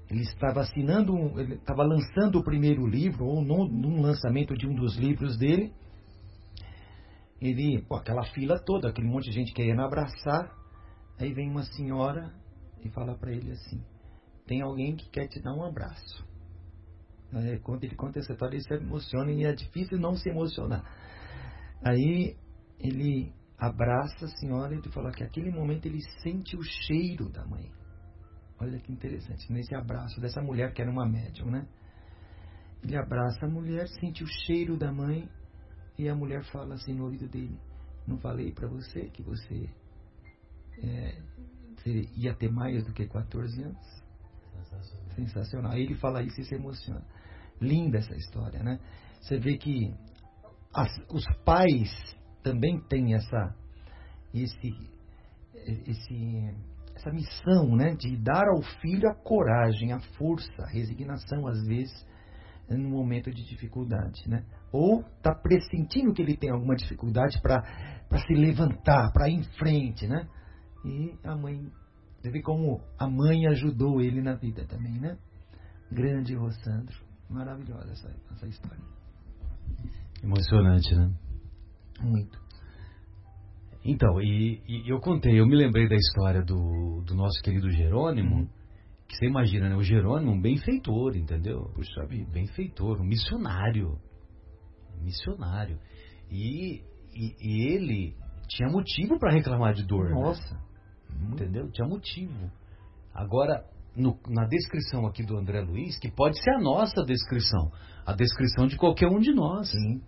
ele 0.09 0.21
estava 0.21 0.61
assinando, 0.61 1.13
ele 1.39 1.55
estava 1.55 1.83
lançando 1.83 2.37
o 2.37 2.43
primeiro 2.43 2.85
livro, 2.85 3.25
ou 3.25 3.43
no, 3.43 3.67
num 3.67 4.01
lançamento 4.01 4.53
de 4.55 4.67
um 4.67 4.75
dos 4.75 4.95
livros 4.97 5.37
dele, 5.37 5.73
ele, 7.41 7.81
pô, 7.87 7.95
aquela 7.95 8.23
fila 8.31 8.59
toda, 8.59 8.89
aquele 8.89 9.07
monte 9.07 9.25
de 9.25 9.31
gente 9.31 9.53
querendo 9.53 9.81
abraçar, 9.81 10.55
aí 11.19 11.33
vem 11.33 11.49
uma 11.49 11.63
senhora 11.63 12.31
e 12.83 12.89
fala 12.89 13.15
para 13.15 13.31
ele 13.31 13.51
assim, 13.51 13.81
tem 14.45 14.61
alguém 14.61 14.95
que 14.95 15.09
quer 15.09 15.27
te 15.27 15.41
dar 15.41 15.53
um 15.53 15.63
abraço. 15.63 16.23
Aí, 17.35 17.59
quando 17.59 17.83
ele 17.83 17.95
conta 17.95 18.19
essa 18.19 18.31
história, 18.31 18.55
ele 18.55 18.63
se 18.63 18.73
emociona 18.73 19.29
e 19.31 19.43
é 19.43 19.53
difícil 19.53 19.99
não 19.99 20.15
se 20.15 20.29
emocionar. 20.29 20.83
Aí 21.83 22.37
ele 22.79 23.33
abraça 23.57 24.25
a 24.25 24.29
senhora 24.39 24.73
e 24.73 24.77
ele 24.77 24.89
fala 24.89 25.11
que 25.11 25.23
naquele 25.23 25.51
momento 25.51 25.85
ele 25.85 25.99
sente 26.23 26.55
o 26.55 26.63
cheiro 26.63 27.29
da 27.29 27.45
mãe. 27.45 27.69
Olha 28.57 28.79
que 28.79 28.91
interessante, 28.91 29.51
nesse 29.51 29.75
abraço 29.75 30.19
dessa 30.21 30.41
mulher 30.41 30.73
que 30.73 30.81
era 30.81 30.89
uma 30.89 31.05
médium, 31.05 31.51
né? 31.51 31.67
Ele 32.81 32.95
abraça 32.95 33.45
a 33.45 33.49
mulher, 33.49 33.85
sente 33.99 34.23
o 34.23 34.27
cheiro 34.27 34.77
da 34.77 34.91
mãe 34.91 35.29
e 35.97 36.07
a 36.07 36.15
mulher 36.15 36.43
fala 36.45 36.75
assim 36.75 36.93
no 36.93 37.03
ouvido 37.03 37.27
dele: 37.27 37.59
Não 38.07 38.17
falei 38.17 38.53
para 38.53 38.67
você 38.69 39.09
que 39.09 39.21
você, 39.21 39.69
é, 40.81 41.21
você 41.75 42.09
ia 42.15 42.33
ter 42.33 42.49
mais 42.49 42.85
do 42.85 42.93
que 42.93 43.05
14 43.07 43.61
anos? 43.61 44.03
Sensacional. 45.15 45.73
Aí 45.73 45.81
ele 45.81 45.95
fala 45.95 46.23
isso 46.23 46.39
e 46.39 46.45
se 46.45 46.55
emociona. 46.55 47.03
Linda 47.61 47.97
essa 47.97 48.15
história, 48.15 48.61
né? 48.63 48.79
Você 49.21 49.37
vê 49.37 49.57
que 49.57 49.93
as- 50.73 51.01
os 51.11 51.25
pais 51.43 51.89
também 52.43 52.79
têm 52.89 53.15
essa, 53.15 53.55
esse, 54.33 54.73
esse, 55.87 56.55
essa 56.95 57.11
missão, 57.11 57.75
né? 57.75 57.95
De 57.95 58.17
dar 58.17 58.47
ao 58.47 58.61
filho 58.81 59.09
a 59.09 59.15
coragem, 59.15 59.93
a 59.93 59.99
força, 60.17 60.51
a 60.59 60.69
resignação, 60.69 61.47
às 61.47 61.65
vezes, 61.65 62.05
num 62.69 62.89
momento 62.89 63.31
de 63.31 63.43
dificuldade, 63.45 64.27
né? 64.27 64.43
Ou 64.71 65.01
está 65.01 65.33
pressentindo 65.33 66.13
que 66.13 66.21
ele 66.21 66.35
tem 66.35 66.49
alguma 66.49 66.75
dificuldade 66.75 67.39
para 67.41 67.63
se 68.27 68.33
levantar, 68.33 69.11
para 69.13 69.29
ir 69.29 69.35
em 69.35 69.43
frente, 69.57 70.07
né? 70.07 70.27
E 70.83 71.17
a 71.23 71.35
mãe, 71.35 71.71
você 72.19 72.29
vê 72.29 72.41
como 72.41 72.81
a 72.99 73.07
mãe 73.07 73.47
ajudou 73.47 74.01
ele 74.01 74.21
na 74.21 74.35
vida 74.35 74.65
também, 74.65 74.99
né? 74.99 75.17
Grande 75.91 76.35
Rossandro. 76.35 77.04
Maravilhosa 77.29 77.91
essa, 77.91 78.15
essa 78.33 78.47
história. 78.47 78.83
Emocionante, 80.23 80.95
né? 80.95 81.11
Muito. 82.01 82.39
Então, 83.83 84.19
e, 84.21 84.61
e 84.67 84.89
eu 84.89 84.99
contei, 84.99 85.39
eu 85.39 85.45
me 85.45 85.55
lembrei 85.55 85.87
da 85.87 85.95
história 85.95 86.41
do, 86.43 87.01
do 87.05 87.13
nosso 87.15 87.41
querido 87.43 87.69
Jerônimo, 87.69 88.37
Uhum. 88.37 88.49
que 89.07 89.15
você 89.15 89.27
imagina, 89.27 89.69
né? 89.69 89.75
O 89.75 89.83
Jerônimo, 89.83 90.31
um 90.31 90.41
benfeitor, 90.41 91.15
entendeu? 91.15 91.71
Puxa 91.75 92.05
vida. 92.07 92.29
benfeitor, 92.31 92.99
um 92.99 93.05
missionário. 93.05 93.99
Missionário. 95.01 95.79
E, 96.31 96.81
e, 97.13 97.35
e 97.39 97.73
ele 97.75 98.15
tinha 98.47 98.69
motivo 98.69 99.19
para 99.19 99.31
reclamar 99.31 99.73
de 99.73 99.83
dor. 99.85 100.05
né? 100.09 100.15
Nossa. 100.15 100.59
Entendeu? 101.31 101.69
Tinha 101.71 101.87
motivo. 101.87 102.51
Agora, 103.13 103.63
no- 103.95 104.19
na 104.27 104.45
descrição 104.47 105.05
aqui 105.05 105.23
do 105.23 105.37
André 105.37 105.61
Luiz, 105.61 105.97
que 105.97 106.11
pode 106.11 106.41
ser 106.41 106.51
a 106.51 106.59
nossa 106.59 107.03
descrição, 107.05 107.71
a 108.05 108.13
descrição 108.13 108.67
de 108.67 108.77
qualquer 108.77 109.07
um 109.07 109.19
de 109.19 109.31
nós, 109.33 109.69
Sim. 109.71 110.01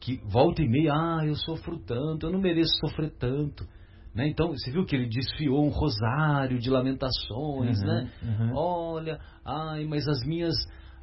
que 0.00 0.20
volta 0.28 0.62
e 0.62 0.68
meia, 0.68 0.92
ah, 0.92 1.26
eu 1.26 1.34
sofro 1.34 1.78
tanto, 1.78 2.26
eu 2.26 2.32
não 2.32 2.40
mereço 2.40 2.72
sofrer 2.80 3.10
tanto. 3.18 3.66
Né? 4.14 4.28
Então, 4.28 4.48
você 4.48 4.70
viu 4.70 4.84
que 4.84 4.96
ele 4.96 5.08
desfiou 5.08 5.64
um 5.64 5.68
rosário 5.68 6.58
de 6.58 6.68
lamentações, 6.70 7.78
Uhum, 7.80 7.86
né? 7.86 8.10
uhum. 8.22 8.52
Olha, 8.56 9.20
ai, 9.44 9.84
mas 9.84 10.08
as 10.08 10.24
minhas, 10.26 10.54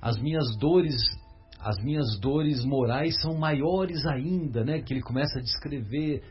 as 0.01 0.17
minhas 0.19 0.43
dores, 0.59 0.95
as 1.59 1.77
minhas 1.83 2.19
dores 2.19 2.65
morais 2.65 3.15
são 3.21 3.35
maiores 3.37 4.05
ainda, 4.05 4.63
né? 4.65 4.81
Que 4.81 4.93
ele 4.93 5.01
começa 5.01 5.39
a 5.39 5.41
descrever 5.41 6.23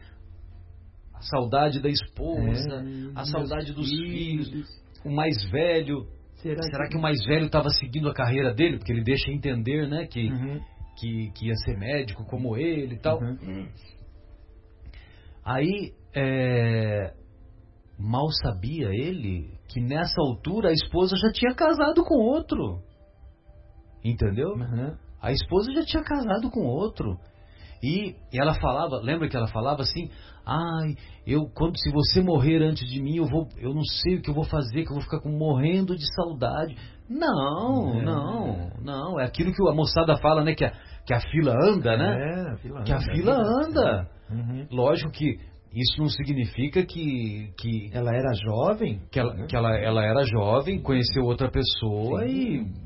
a 1.14 1.20
saudade 1.22 1.80
da 1.80 1.88
esposa, 1.88 2.84
É, 2.84 3.12
a 3.14 3.24
saudade 3.24 3.72
dos 3.72 3.88
filhos. 3.88 4.48
filhos, 4.50 4.83
o 5.04 5.10
mais 5.10 5.36
velho. 5.50 6.06
Será, 6.36 6.62
Será 6.62 6.88
que 6.88 6.96
o 6.96 7.00
mais 7.00 7.24
velho 7.24 7.46
estava 7.46 7.68
seguindo 7.70 8.08
a 8.08 8.14
carreira 8.14 8.52
dele? 8.52 8.78
Porque 8.78 8.92
ele 8.92 9.02
deixa 9.04 9.30
entender, 9.30 9.88
né, 9.88 10.06
que, 10.06 10.28
Uhum. 10.28 10.60
que, 10.98 11.30
que 11.34 11.46
ia 11.46 11.54
ser 11.64 11.76
médico 11.78 12.24
como 12.26 12.56
ele 12.56 12.96
e 12.96 12.98
tal. 12.98 13.18
Uhum. 13.20 13.68
Aí, 15.44 15.92
é, 16.14 17.14
mal 17.98 18.28
sabia 18.42 18.88
ele 18.88 19.50
que 19.68 19.80
nessa 19.80 20.20
altura 20.20 20.68
a 20.70 20.72
esposa 20.72 21.16
já 21.16 21.32
tinha 21.32 21.54
casado 21.54 22.02
com 22.04 22.14
outro. 22.16 22.80
Entendeu? 24.04 24.50
Uhum. 24.50 24.96
A 25.20 25.32
esposa 25.32 25.72
já 25.72 25.84
tinha 25.84 26.02
casado 26.02 26.50
com 26.50 26.60
outro. 26.60 27.18
E 27.84 28.16
ela 28.32 28.54
falava, 28.54 28.96
lembra 29.02 29.28
que 29.28 29.36
ela 29.36 29.48
falava 29.48 29.82
assim: 29.82 30.08
"Ai, 30.46 30.94
eu 31.26 31.48
quando 31.54 31.78
se 31.78 31.90
você 31.90 32.22
morrer 32.22 32.62
antes 32.62 32.88
de 32.88 33.02
mim, 33.02 33.16
eu 33.16 33.26
vou, 33.26 33.46
eu 33.58 33.74
não 33.74 33.84
sei 33.84 34.16
o 34.16 34.22
que 34.22 34.30
eu 34.30 34.34
vou 34.34 34.44
fazer, 34.44 34.84
que 34.84 34.90
eu 34.90 34.94
vou 34.94 35.02
ficar 35.02 35.20
com, 35.20 35.30
morrendo 35.30 35.94
de 35.96 36.06
saudade". 36.14 36.76
Não, 37.08 38.00
É. 38.00 38.02
não, 38.02 38.70
não, 38.82 39.20
é 39.20 39.24
aquilo 39.26 39.52
que 39.52 39.62
a 39.68 39.74
moçada 39.74 40.16
fala, 40.16 40.42
né, 40.42 40.54
que 40.54 40.64
a, 40.64 40.72
que 41.04 41.12
a 41.12 41.20
fila 41.20 41.54
anda, 41.62 41.96
né? 41.98 42.16
É, 42.16 42.52
a 42.52 42.56
fila 42.56 42.82
Que 42.82 42.92
a 42.92 42.96
anda, 42.96 43.12
fila 43.12 43.36
anda. 43.36 44.08
Uhum. 44.30 44.66
Lógico 44.70 45.10
que 45.12 45.38
isso 45.74 45.98
não 46.00 46.08
significa 46.08 46.84
que 46.84 47.50
que 47.58 47.90
Ela 47.92 48.10
era 48.14 48.32
jovem? 48.34 49.00
que 49.10 49.18
ela, 49.18 49.34
né? 49.34 49.46
que 49.48 49.56
ela, 49.56 49.74
ela 49.76 50.04
era 50.04 50.22
jovem, 50.24 50.80
conheceu 50.80 51.24
outra 51.24 51.50
pessoa 51.50 52.26
Sim. 52.26 52.30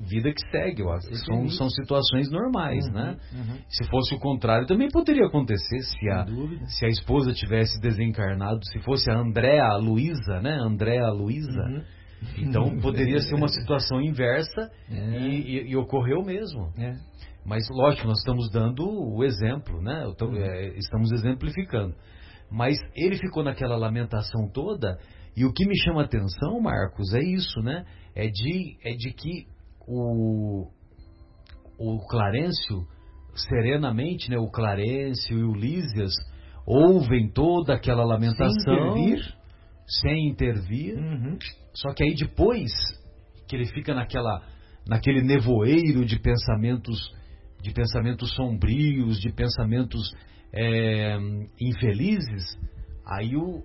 e 0.02 0.06
vida 0.08 0.32
que 0.32 0.40
segue. 0.50 0.82
eu 0.82 0.90
acho. 0.92 1.14
São, 1.24 1.48
são 1.50 1.68
situações 1.70 2.30
normais, 2.30 2.84
Uhum, 2.86 2.92
né? 2.92 3.16
uhum. 3.34 3.58
Se 3.68 3.84
fosse 3.88 4.14
o 4.14 4.18
contrário, 4.18 4.66
também 4.66 4.88
poderia 4.90 5.26
acontecer 5.26 5.78
se 5.80 6.08
a, 6.10 6.26
se 6.66 6.86
a 6.86 6.88
esposa 6.88 7.32
tivesse 7.32 7.80
desencarnado, 7.80 8.60
se 8.66 8.78
fosse 8.80 9.10
a 9.10 9.18
Andréa 9.18 9.76
Luísa, 9.76 10.40
né? 10.40 10.56
Andréa 10.60 11.08
Luísa. 11.10 11.62
Uhum. 11.62 11.82
Então 12.38 12.78
poderia 12.82 13.20
ser 13.20 13.34
uma 13.34 13.48
situação 13.48 14.00
inversa 14.00 14.70
É. 14.90 15.18
e, 15.20 15.58
e- 15.58 15.70
e 15.70 15.76
ocorreu 15.76 16.22
mesmo. 16.22 16.72
É. 16.78 16.94
Mas 17.46 17.62
lógico, 17.70 18.06
nós 18.08 18.18
estamos 18.18 18.50
dando 18.50 18.82
o 18.86 19.24
exemplo, 19.24 19.80
né? 19.80 20.04
Tô- 20.18 20.26
Uhum. 20.26 20.36
é, 20.36 20.68
estamos 20.76 21.10
exemplificando. 21.12 21.94
Mas 22.50 22.78
ele 22.94 23.16
ficou 23.16 23.42
naquela 23.44 23.76
lamentação 23.76 24.48
toda, 24.52 24.98
e 25.36 25.44
o 25.44 25.52
que 25.52 25.66
me 25.66 25.76
chama 25.78 26.02
a 26.02 26.04
atenção, 26.04 26.60
Marcos, 26.60 27.14
é 27.14 27.20
isso, 27.22 27.60
né? 27.60 27.84
É 28.14 28.26
de, 28.28 28.76
é 28.82 28.94
de 28.94 29.12
que 29.12 29.46
o, 29.86 30.66
o 31.78 31.98
Clarencio, 32.08 32.86
serenamente, 33.34 34.30
né? 34.30 34.38
O 34.38 34.50
Clarencio 34.50 35.38
e 35.38 35.44
o 35.44 35.54
Lísias 35.54 36.12
ouvem 36.66 37.30
toda 37.30 37.74
aquela 37.74 38.04
lamentação 38.04 38.50
Sem 38.60 38.74
intervir. 38.74 39.34
sem 39.86 40.28
intervir. 40.28 40.98
Uhum. 40.98 41.38
Só 41.74 41.92
que 41.94 42.02
aí 42.02 42.14
depois 42.14 42.70
que 43.46 43.56
ele 43.56 43.66
fica 43.66 43.94
naquela, 43.94 44.42
naquele 44.86 45.22
nevoeiro 45.22 46.04
de 46.04 46.18
pensamentos, 46.18 46.98
de 47.62 47.72
pensamentos 47.72 48.34
sombrios, 48.34 49.18
de 49.20 49.32
pensamentos 49.32 50.12
é, 50.52 51.16
infelizes, 51.60 52.56
aí, 53.06 53.36
o, 53.36 53.62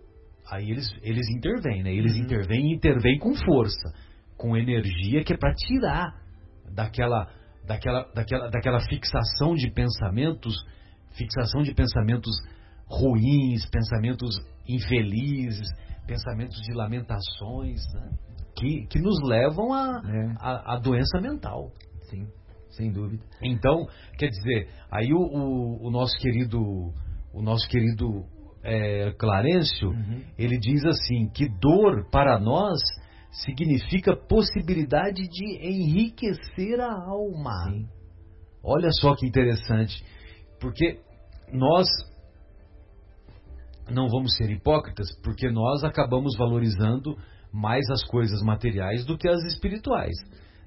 aí 0.51 0.69
eles, 0.69 0.87
eles 1.01 1.27
intervêm, 1.29 1.83
né? 1.83 1.93
Eles 1.93 2.15
Uhum. 2.15 2.23
intervêm 2.23 2.71
e 2.71 2.75
intervêm 2.75 3.19
com 3.19 3.33
força, 3.35 3.93
com 4.37 4.57
energia 4.57 5.23
que 5.23 5.33
é 5.33 5.37
para 5.37 5.53
tirar 5.53 6.13
daquela, 6.73 7.29
daquela, 7.65 8.03
daquela, 8.13 8.49
daquela 8.49 8.79
fixação 8.81 9.55
de 9.55 9.71
pensamentos, 9.71 10.53
fixação 11.15 11.61
de 11.61 11.73
pensamentos 11.73 12.31
ruins, 12.87 13.65
pensamentos 13.69 14.35
infelizes, 14.67 15.67
pensamentos 16.05 16.59
de 16.61 16.73
lamentações, 16.73 17.81
né? 17.93 18.09
que, 18.55 18.85
que 18.87 18.99
nos 18.99 19.17
levam 19.27 19.73
à 19.73 20.01
É. 20.05 20.33
a, 20.39 20.73
a, 20.75 20.79
doença 20.79 21.19
mental. 21.21 21.71
Sim, 22.09 22.27
sem 22.75 22.91
dúvida. 22.91 23.23
Então, 23.41 23.87
quer 24.17 24.27
dizer, 24.29 24.69
aí 24.91 25.13
o, 25.13 25.19
o, 25.19 25.87
o 25.87 25.91
nosso 25.91 26.17
querido, 26.19 26.59
o 27.33 27.41
nosso 27.41 27.67
querido 27.69 28.25
é, 28.63 29.11
Clarencio, 29.17 29.89
Uhum. 29.89 30.21
ele 30.37 30.57
diz 30.57 30.83
assim 30.85 31.29
que 31.33 31.47
dor 31.59 32.09
para 32.11 32.39
nós 32.39 32.79
significa 33.45 34.15
possibilidade 34.15 35.27
de 35.27 35.57
enriquecer 35.67 36.79
a 36.79 36.93
alma. 36.93 37.71
Sim. 37.71 37.87
Olha 38.63 38.89
só 39.01 39.15
que 39.15 39.25
interessante, 39.25 40.03
porque 40.59 40.99
nós 41.51 41.87
não 43.89 44.07
vamos 44.07 44.35
ser 44.37 44.49
hipócritas, 44.49 45.07
porque 45.21 45.49
nós 45.49 45.83
acabamos 45.83 46.37
valorizando 46.37 47.17
mais 47.51 47.83
as 47.91 48.03
coisas 48.05 48.41
materiais 48.41 49.05
do 49.05 49.17
que 49.17 49.27
as 49.27 49.43
espirituais. 49.43 50.15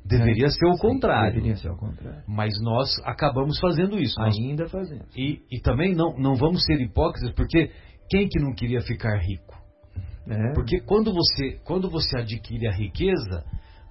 Deveria 0.08 0.48
ser 0.48 0.66
o 0.66 0.76
contrário. 0.78 1.34
Deveria 1.34 1.56
ser 1.56 1.70
o 1.70 1.76
contrário. 1.76 2.22
Mas 2.26 2.52
nós 2.62 2.88
acabamos 3.04 3.58
fazendo 3.58 3.98
isso. 3.98 4.18
Nós- 4.18 4.36
Ainda 4.38 4.68
fazemos. 4.68 5.06
e, 5.16 5.40
e 5.50 5.60
também 5.60 5.94
não, 5.94 6.16
não 6.18 6.34
vamos 6.34 6.64
ser 6.64 6.80
hipócritas, 6.80 7.32
porque 7.34 7.70
quem 8.10 8.28
que 8.28 8.38
não 8.40 8.54
queria 8.54 8.80
ficar 8.82 9.16
rico? 9.18 9.54
É. 10.28 10.52
Porque 10.54 10.80
quando 10.80 11.12
você, 11.12 11.58
quando 11.64 11.88
você 11.90 12.18
adquire 12.18 12.66
a 12.68 12.72
riqueza, 12.72 13.44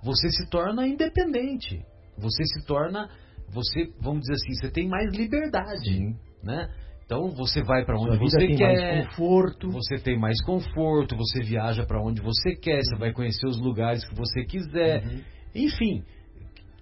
você 0.04 0.30
se 0.30 0.50
torna 0.50 0.86
independente. 0.88 1.82
Você 2.18 2.44
se 2.46 2.66
torna, 2.66 3.10
você, 3.50 3.90
vamos 4.02 4.22
dizer 4.22 4.34
assim, 4.34 4.54
você 4.56 4.72
tem 4.72 4.88
mais 4.88 5.12
liberdade, 5.16 5.84
Sim. 5.86 6.16
né? 6.44 6.70
Então 7.06 7.30
você 7.36 7.62
vai 7.64 7.86
para 7.86 8.00
onde 8.00 8.18
você 8.18 8.38
tem 8.38 8.56
quer, 8.56 8.66
mais 8.96 9.08
conforto. 9.08 9.70
você 9.70 9.96
tem 9.98 10.18
mais 10.20 10.42
conforto, 10.44 11.16
você 11.16 11.42
viaja 11.44 11.86
para 11.86 12.02
onde 12.02 12.20
você 12.22 12.56
quer, 12.56 12.82
você 12.84 12.96
vai 12.98 13.14
conhecer 13.14 13.46
os 13.48 13.60
lugares 13.62 14.04
que 14.08 14.16
você 14.16 14.44
quiser. 14.44 15.04
Uhum. 15.06 15.22
Enfim, 15.56 16.04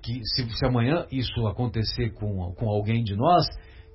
que 0.02 0.20
se, 0.36 0.50
se 0.58 0.66
amanhã 0.66 1.06
isso 1.12 1.48
acontecer 1.48 2.12
com, 2.14 2.54
com 2.56 2.70
alguém 2.70 3.04
de 3.04 3.16
nós, 3.16 3.46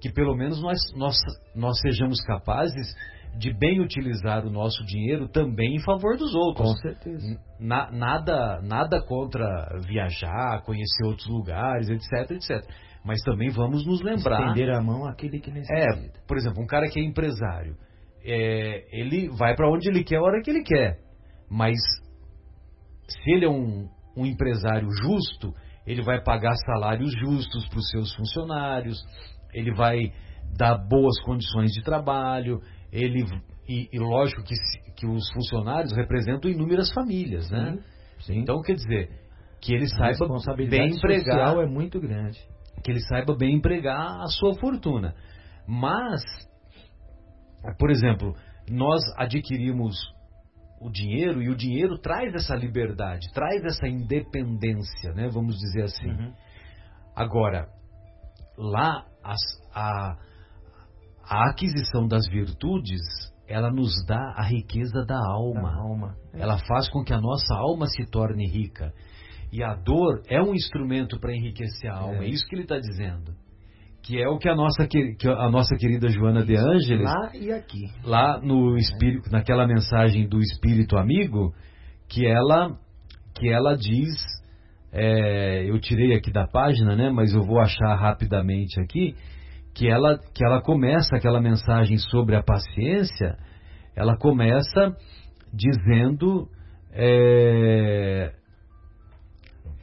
que 0.01 0.11
pelo 0.13 0.35
menos 0.37 0.63
nós, 0.63 0.79
nós, 0.97 1.17
nós 1.55 1.79
sejamos 1.81 2.21
capazes 2.23 2.95
de 3.37 3.53
bem 3.53 3.81
utilizar 3.81 4.47
o 4.47 4.51
nosso 4.51 4.85
dinheiro 4.87 5.29
também 5.29 5.75
em 5.77 5.81
favor 5.81 6.17
dos 6.17 6.35
outros. 6.35 6.67
Com 6.71 6.77
certeza. 6.79 7.39
Na- 7.61 7.91
nada, 7.91 8.61
nada 8.63 9.03
contra 9.03 9.47
viajar, 9.87 10.63
conhecer 10.65 11.05
outros 11.05 11.29
lugares, 11.29 11.89
etc, 11.91 12.31
etc. 12.31 12.65
Mas 13.05 13.21
também 13.23 13.51
vamos 13.51 13.87
nos 13.87 14.01
lembrar. 14.03 14.49
Estender 14.49 14.75
a 14.75 14.81
mão 14.81 15.07
àquele 15.07 15.41
que 15.41 15.51
necessita. 15.51 15.79
É, 15.79 16.27
por 16.27 16.37
exemplo, 16.37 16.63
um 16.63 16.67
cara 16.67 16.89
que 16.89 16.99
é 16.99 17.05
empresário, 17.05 17.77
é, 18.25 18.85
ele 18.99 19.29
vai 19.37 19.55
para 19.55 19.71
onde 19.71 19.89
ele 19.89 20.03
quer 20.03 20.17
a 20.17 20.23
hora 20.23 20.43
que 20.43 20.51
ele 20.51 20.63
quer. 20.63 20.99
Mas 21.51 21.77
se 23.09 23.31
ele 23.31 23.45
é 23.45 23.49
um, 23.49 23.89
um 24.19 24.27
empresário 24.27 24.89
justo, 25.03 25.55
ele 25.87 26.03
vai 26.03 26.23
pagar 26.23 26.55
salários 26.67 27.13
justos 27.19 27.67
para 27.69 27.79
os 27.79 27.89
seus 27.91 28.15
funcionários, 28.15 28.99
ele 29.55 29.75
vai 29.75 30.13
dar 30.57 30.77
boas 30.77 31.21
condições 31.23 31.71
de 31.73 31.83
trabalho, 31.83 32.61
ele 32.93 33.25
e, 33.69 33.89
e 33.93 33.99
lógico 33.99 34.43
que, 34.43 34.55
que 34.97 35.07
os 35.07 35.31
funcionários 35.33 35.93
representam 35.93 36.51
inúmeras 36.51 36.91
famílias, 36.93 37.51
né? 37.51 37.79
Sim. 38.21 38.39
Então 38.39 38.61
quer 38.63 38.75
dizer 38.75 39.11
que 39.61 39.75
ele 39.75 39.85
a 39.85 39.89
saiba 39.89 40.27
bem 40.69 40.91
empregar 40.91 41.57
é 41.59 41.67
muito 41.67 42.01
grande. 42.01 42.39
que 42.83 42.91
ele 42.91 43.01
saiba 43.01 43.37
bem 43.37 43.57
empregar 43.57 44.21
a 44.23 44.27
sua 44.27 44.55
fortuna. 44.55 45.15
Mas, 45.67 46.23
por 47.79 47.91
exemplo, 47.91 48.35
nós 48.71 49.03
adquirimos 49.17 49.97
o 50.81 50.91
dinheiro 50.91 51.43
e 51.43 51.49
o 51.49 51.57
dinheiro 51.57 51.99
traz 51.99 52.35
essa 52.35 52.55
liberdade, 52.55 53.33
traz 53.33 53.65
essa 53.65 53.87
independência, 53.89 55.13
né? 55.15 55.29
Vamos 55.29 55.57
dizer 55.57 55.83
assim. 55.85 56.11
Uhum. 56.11 56.33
Agora, 57.15 57.69
lá 58.57 59.05
as- 59.25 59.61
a, 59.75 60.17
a 61.25 61.51
aquisição 61.51 62.07
das 62.07 62.29
virtudes, 62.29 63.01
ela 63.47 63.71
nos 63.71 63.93
dá 64.07 64.35
a 64.37 64.43
riqueza 64.43 65.05
da 65.05 65.19
alma. 65.33 65.63
Da 65.63 65.77
alma. 65.77 66.17
É. 66.35 66.41
Ela 66.41 66.59
faz 66.59 66.89
com 66.91 67.03
que 67.03 67.13
a 67.13 67.21
nossa 67.21 67.55
alma 67.55 67.87
se 67.87 68.05
torne 68.11 68.47
rica. 68.47 68.93
E 69.51 69.63
a 69.63 69.75
dor 69.75 70.23
é 70.29 70.41
um 70.43 70.55
instrumento 70.55 71.19
para 71.19 71.35
enriquecer 71.35 71.91
a 71.91 71.97
alma. 71.99 72.25
É. 72.25 72.27
É. 72.27 72.29
isso 72.29 72.47
que 72.47 72.55
ele 72.55 72.63
está 72.63 72.79
dizendo. 72.79 73.35
Que 74.03 74.23
é 74.23 74.29
o 74.29 74.39
que 74.39 74.49
a 74.49 74.55
nossa, 74.55 74.87
que 74.87 75.17
a 75.29 75.51
nossa 75.51 75.77
querida 75.77 76.09
Joana 76.09 76.45
de 76.45 76.57
Ângeles, 76.57 77.05
Lá 77.05 77.31
e 77.35 77.53
aqui. 77.53 77.85
lá 78.05 78.41
no 78.41 78.77
espírito, 78.77 79.31
naquela 79.31 79.67
mensagem 79.67 80.27
do 80.27 80.39
Espírito 80.39 80.97
Amigo, 80.97 81.53
que 82.09 82.27
ela, 82.27 82.79
que 83.35 83.49
ela 83.51 83.77
diz, 83.77 84.15
é, 84.93 85.69
eu 85.69 85.79
tirei 85.79 86.15
aqui 86.15 86.33
da 86.33 86.47
página, 86.47 86.97
né, 86.97 87.11
mas 87.11 87.35
eu 87.35 87.43
vou 87.43 87.61
achar 87.61 87.95
rapidamente 87.97 88.81
aqui, 88.81 89.15
que 89.75 89.87
ela, 89.89 90.19
que 90.35 90.45
ela 90.45 90.63
começa 90.63 91.17
aquela 91.17 91.41
mensagem 91.41 91.99
sobre 91.99 92.35
a 92.35 92.43
paciência, 92.43 93.37
ela 93.95 94.17
começa 94.17 94.97
dizendo, 95.53 96.49
é, 96.93 98.33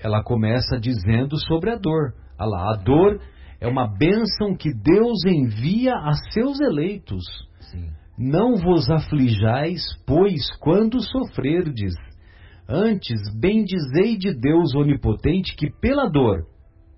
ela 0.03 0.23
começa 0.23 0.79
dizendo 0.79 1.37
sobre 1.47 1.69
a 1.71 1.75
dor. 1.75 2.13
Olha 2.39 2.49
lá, 2.49 2.73
a 2.73 2.77
dor 2.77 3.19
é 3.65 3.67
uma 3.67 3.87
bênção 3.87 4.55
que 4.57 4.73
Deus 4.73 5.25
envia 5.25 5.93
a 5.95 6.13
seus 6.31 6.59
eleitos. 6.59 7.23
Sim. 7.71 7.89
Não 8.17 8.55
vos 8.55 8.89
aflijais, 8.89 9.81
pois, 10.05 10.49
quando 10.59 11.01
sofrerdes. 11.01 11.93
Antes, 12.67 13.19
bendizei 13.39 14.17
de 14.17 14.33
Deus 14.33 14.73
onipotente 14.75 15.55
que, 15.55 15.69
pela 15.69 16.07
dor, 16.09 16.47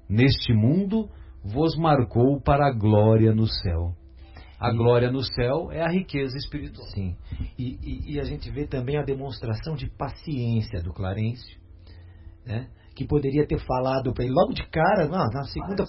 neste 0.10 0.54
mundo, 0.54 1.10
vos 1.44 1.76
marcou 1.78 2.42
para 2.42 2.68
a 2.68 2.72
glória 2.74 3.34
no 3.34 3.48
céu. 3.48 3.94
A 4.60 4.70
E- 4.72 4.76
glória 4.78 5.12
no 5.12 5.22
céu 5.24 5.72
é 5.72 5.82
a 5.82 5.90
riqueza 5.90 6.36
espiritual. 6.38 6.88
Sim. 6.90 7.16
E, 7.58 7.78
e- 7.84 8.14
e 8.16 8.20
a 8.20 8.24
gente 8.24 8.50
vê 8.50 8.66
também 8.66 8.98
a 8.98 9.04
demonstração 9.04 9.76
de 9.76 9.90
paciência 9.98 10.82
do 10.82 10.94
Clarencio, 10.94 11.58
né? 12.46 12.68
que 12.96 13.06
poderia 13.06 13.46
ter 13.46 13.60
falado 13.60 14.12
para 14.12 14.24
ele 14.24 14.34
logo 14.34 14.54
de 14.54 14.68
cara, 14.70 15.08
não, 15.08 15.24
na 15.32 15.44
segunda. 15.44 15.86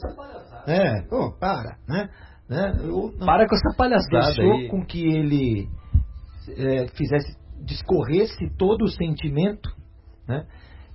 É, 0.66 1.02
pô, 1.02 1.32
para, 1.38 1.78
né? 1.86 2.08
né? 2.48 2.72
Eu- 2.82 3.12
Para 3.18 3.46
com 3.48 3.54
essa 3.54 3.76
palhaçada 3.76 4.34
deixou 4.34 4.52
aí. 4.52 4.68
com 4.68 4.84
que 4.84 5.04
ele 5.04 5.68
é, 6.56 6.88
fizesse, 6.88 7.36
discorresse 7.64 8.48
todo 8.56 8.82
o 8.84 8.88
sentimento, 8.88 9.70
né? 10.26 10.46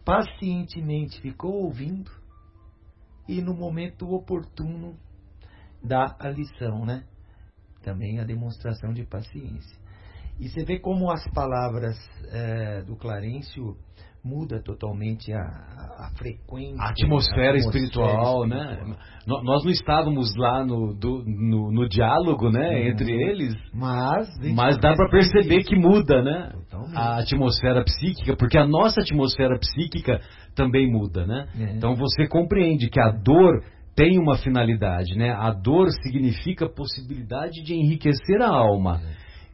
pacientemente 0.06 1.22
ficou 1.22 1.64
ouvindo 1.64 2.12
e 3.28 3.42
no 3.42 3.54
momento 3.54 4.10
oportuno 4.12 4.96
dá 5.84 6.16
a 6.20 6.30
lição, 6.30 6.86
né? 6.86 7.04
Também 7.84 8.20
a 8.20 8.24
demonstração 8.24 8.94
de 8.94 9.06
paciência. 9.06 9.78
E 10.40 10.50
você 10.50 10.64
vê 10.66 10.80
como 10.80 11.12
as 11.12 11.26
palavras 11.32 11.96
é, 12.32 12.82
do 12.82 12.96
Clarencio 12.96 13.78
muda 14.24 14.62
totalmente 14.64 15.34
a, 15.34 15.40
a, 15.42 16.10
frequência, 16.18 16.82
A 16.82 16.90
atmosfera 16.92 17.54
a 17.56 17.58
espiritual, 17.58 18.46
espiritual. 18.46 18.48
né? 18.48 18.96
Nós 19.28 19.64
não 19.64 19.72
estávamos 19.72 20.34
lá 20.38 20.66
no, 20.66 20.94
do- 20.94 21.24
no, 21.26 21.72
no 21.72 21.90
diálogo, 21.90 22.50
né, 22.50 22.88
entre 22.88 23.12
eles, 23.12 23.54
Mas, 23.74 24.28
mas 24.56 24.78
dá 24.80 24.94
para 24.96 25.10
percebe 25.10 25.34
perceber 25.48 25.60
isso. 25.62 25.70
que 25.70 25.76
muda, 25.76 26.22
né? 26.22 26.52
Totalmente. 26.70 26.98
A 26.98 27.18
atmosfera 27.20 27.84
psíquica, 27.84 28.36
porque 28.38 28.58
a 28.58 28.66
nossa 28.66 29.02
atmosfera 29.02 29.60
psíquica 29.60 30.22
também 30.56 30.90
muda, 30.92 31.26
né? 31.26 31.46
É. 31.60 31.76
Então 31.76 31.96
você 31.96 32.26
compreende 32.28 32.90
que 32.90 33.00
a 33.02 33.10
dor 33.12 33.62
tem 33.96 34.18
uma 34.20 34.38
finalidade, 34.38 35.18
né? 35.18 35.32
A 35.32 35.52
dor 35.52 35.90
significa 36.02 36.68
possibilidade 36.70 37.62
de 37.64 37.76
enriquecer 37.76 38.42
a 38.42 38.50
alma. 38.50 39.02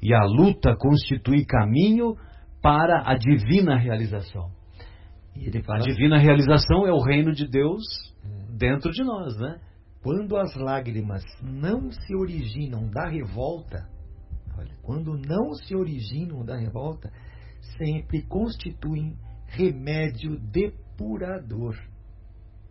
E 0.02 0.14
a 0.14 0.24
luta 0.26 0.76
constitui 0.78 1.44
caminho 1.46 2.16
para 2.62 3.04
a 3.06 3.16
divina 3.16 3.76
realização. 3.78 4.50
Ele 5.48 5.60
A 5.60 5.64
fala 5.64 5.84
divina 5.84 6.18
realização 6.18 6.86
é 6.86 6.92
o 6.92 7.02
reino 7.02 7.34
de 7.34 7.48
Deus 7.48 7.84
dentro 8.58 8.92
de 8.92 9.04
nós, 9.04 9.38
né? 9.38 9.60
Quando 10.02 10.38
as 10.38 10.56
lágrimas 10.56 11.24
não 11.42 11.92
se 11.92 12.16
originam 12.16 12.90
da 12.90 13.08
revolta, 13.08 13.90
olha, 14.58 14.74
quando 14.82 15.18
não 15.18 15.54
se 15.54 15.76
originam 15.76 16.46
da 16.46 16.56
revolta, 16.58 17.12
sempre 17.78 18.22
constituem 18.24 19.18
remédio 19.48 20.40
depurador. 20.40 21.76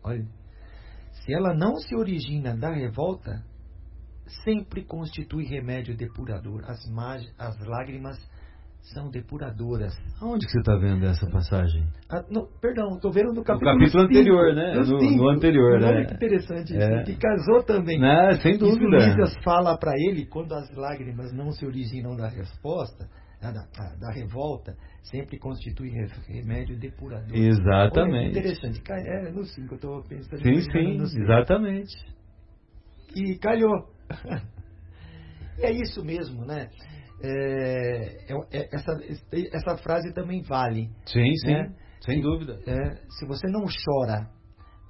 Olha, 0.02 0.26
se 1.12 1.34
ela 1.34 1.54
não 1.54 1.76
se 1.76 1.94
origina 1.94 2.56
da 2.56 2.72
revolta, 2.72 3.44
sempre 4.44 4.84
constitui 4.84 5.44
remédio 5.44 5.96
depurador. 5.96 6.64
As, 6.64 6.80
as 7.38 7.66
lágrimas 7.66 8.18
são 8.80 9.10
depuradoras. 9.10 9.92
Aonde 10.20 10.46
que 10.46 10.52
você 10.52 10.60
está 10.60 10.74
vendo 10.76 11.04
essa 11.04 11.26
passagem? 11.30 11.86
Ah, 12.08 12.24
não, 12.30 12.46
perdão, 12.60 12.94
estou 12.96 13.12
vendo 13.12 13.32
no 13.34 13.44
capítulo, 13.44 13.78
capítulo 13.78 14.04
anterior, 14.04 14.54
né? 14.54 14.74
no 14.74 15.16
No- 15.16 15.28
anterior, 15.28 15.78
né? 15.80 15.86
Olha 15.88 16.06
que 16.06 16.14
interessante 16.14 16.70
isso, 16.74 16.82
É. 16.82 17.02
que 17.02 17.16
casou 17.16 17.62
também. 17.62 17.98
Né? 17.98 18.36
Sem 18.40 18.52
Isso 18.52 18.60
dúvida. 18.64 18.96
Lísias 18.96 19.34
fala 19.44 19.76
para 19.76 19.92
ele, 19.96 20.24
quando 20.26 20.54
as 20.54 20.74
lágrimas 20.74 21.32
não 21.34 21.50
se 21.52 21.66
originam 21.66 22.16
da 22.16 22.28
resposta, 22.28 23.06
da, 23.42 23.52
da- 23.52 23.94
da 24.00 24.10
revolta, 24.12 24.74
sempre 25.02 25.38
constitui 25.38 25.90
re- 25.90 26.08
remédio 26.26 26.76
depurador. 26.78 27.28
Olha, 27.30 27.38
Exatamente. 27.48 28.32
que 28.32 28.38
interessante. 28.40 28.82
É, 28.90 29.30
no 29.30 29.44
5 29.44 29.74
eu 29.74 29.76
estou 29.76 30.02
pensando. 30.02 30.42
Sim, 30.42 30.60
sim, 30.62 30.70
cinco. 31.06 31.22
exatamente. 31.22 31.94
E 33.14 33.38
calhou. 33.38 33.90
é 35.60 35.70
isso 35.72 36.04
mesmo, 36.04 36.44
né? 36.44 36.68
É, 37.20 38.32
é- 38.32 38.58
é- 38.58 38.68
essa, 38.72 38.92
essa 39.52 39.76
frase 39.78 40.12
também 40.14 40.42
vale. 40.42 40.88
Sim, 41.06 41.34
sim, 41.44 41.52
né? 41.52 41.74
sem 42.00 42.20
dúvida. 42.20 42.60
É, 42.66 42.94
se 43.10 43.26
você 43.26 43.48
não 43.48 43.64
chora, 43.66 44.30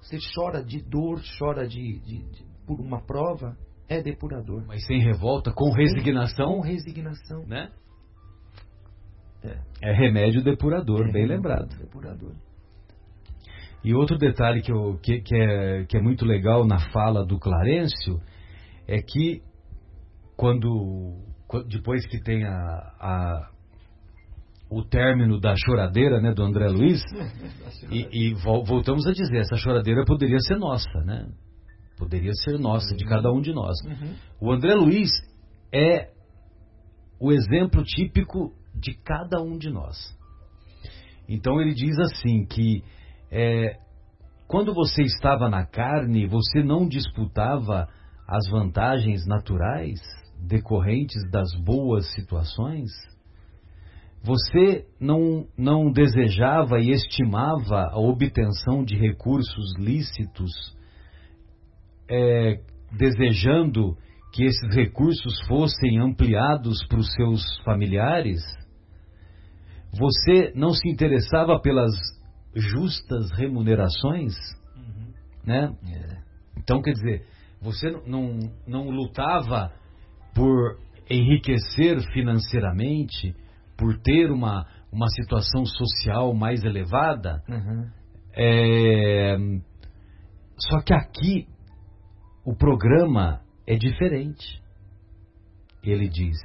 você 0.03 0.19
chora 0.35 0.63
de 0.63 0.83
dor, 0.83 1.21
chora 1.39 1.67
de, 1.67 1.99
de- 2.01 2.23
de- 2.31 2.47
por 2.67 2.81
uma 2.81 3.01
prova, 3.05 3.57
é 3.89 4.03
depurador. 4.03 4.63
Mas 4.67 4.85
sem 4.87 5.01
revolta, 5.01 5.51
com 5.51 5.71
Com 5.71 5.73
resignação, 5.73 6.61
resignação. 6.61 7.47
né? 7.47 7.71
É. 9.43 9.59
É 9.91 9.93
remédio 9.93 10.43
depurador, 10.43 11.09
É 11.09 11.13
bem 11.13 11.27
lembrado. 11.27 11.69
Depurador. 11.79 12.35
E 13.85 13.95
outro 13.95 14.19
detalhe 14.19 14.61
que, 14.61 14.73
eu, 14.73 14.99
que, 14.99 15.21
que 15.21 15.35
é, 15.37 15.85
que 15.87 15.97
é 15.97 16.01
muito 16.03 16.25
legal 16.27 16.67
na 16.67 16.91
fala 16.91 17.25
do 17.25 17.39
Clarencio 17.39 18.21
é 18.87 19.01
que 19.01 19.41
quando, 20.37 20.69
qu- 20.69 21.38
depois 21.69 22.07
que 22.07 22.21
tem 22.23 22.45
a, 22.45 22.53
a- 23.01 23.51
o 24.71 24.83
término 24.85 25.41
da 25.41 25.55
choradeira 25.57 26.21
né, 26.21 26.33
do 26.35 26.43
André 26.43 26.69
Luiz, 26.69 27.01
e, 27.91 28.07
e 28.31 28.35
vol- 28.35 28.65
voltamos 28.65 29.07
a 29.07 29.13
dizer, 29.13 29.39
essa 29.39 29.57
choradeira 29.57 30.05
poderia 30.05 30.39
ser 30.41 30.57
nossa, 30.59 31.01
né? 31.05 31.27
Poderia 31.97 32.33
ser 32.45 32.59
nossa, 32.59 32.95
de 32.95 33.05
cada 33.05 33.33
um 33.33 33.41
de 33.41 33.53
nós. 33.53 33.77
Uhum. 33.85 34.15
O 34.41 34.53
André 34.53 34.75
Luiz 34.75 35.11
é 35.73 36.11
o 37.21 37.33
exemplo 37.33 37.83
típico 37.83 38.53
de 38.75 38.95
cada 39.03 39.43
um 39.43 39.59
de 39.59 39.71
nós. 39.71 39.97
Então 41.29 41.61
ele 41.61 41.75
diz 41.75 41.99
assim 41.99 42.47
que 42.47 42.83
é, 43.31 43.77
quando 44.47 44.73
você 44.73 45.03
estava 45.03 45.49
na 45.49 45.67
carne, 45.67 46.27
você 46.27 46.63
não 46.63 46.87
disputava 46.87 47.89
as 48.27 48.49
vantagens 48.51 49.27
naturais 49.27 50.01
decorrentes 50.41 51.23
das 51.31 51.55
boas 51.65 52.11
situações? 52.15 52.91
Você 54.23 54.87
não, 55.01 55.47
não 55.57 55.93
desejava 55.93 56.81
e 56.81 56.91
estimava 56.91 57.89
a 57.91 57.99
obtenção 57.99 58.85
de 58.85 58.97
recursos 58.97 59.77
lícitos, 59.79 60.51
é, 62.11 62.61
desejando 62.93 63.97
que 64.33 64.45
esses 64.45 64.75
recursos 64.75 65.41
fossem 65.47 66.01
ampliados 66.01 66.85
para 66.89 66.99
os 66.99 67.13
seus 67.15 67.43
familiares? 67.65 68.41
Você 69.93 70.53
não 70.55 70.71
se 70.73 70.89
interessava 70.89 71.61
pelas 71.61 71.93
justas 72.55 73.31
remunerações, 73.33 74.35
Uhum. 74.77 75.13
né? 75.47 75.77
É. 75.91 76.19
Então, 76.59 76.83
quer 76.83 76.93
dizer, 76.93 77.27
você 77.61 77.91
não, 77.91 78.03
não, 78.07 78.39
não 78.67 78.91
lutava 78.91 79.73
por 80.39 80.79
enriquecer 81.11 82.01
financeiramente, 82.13 83.35
por 83.77 83.99
ter 83.99 84.31
uma, 84.31 84.67
uma 84.93 85.09
situação 85.09 85.65
social 85.67 86.33
mais 86.33 86.63
elevada. 86.65 87.43
Uhum. 87.49 87.89
É, 88.35 89.37
Só 90.57 90.81
que 90.81 90.95
aqui 90.95 91.49
o 92.45 92.55
programa 92.55 93.41
é 93.67 93.77
diferente. 93.77 94.63
Ele 95.83 96.09
diz: 96.09 96.39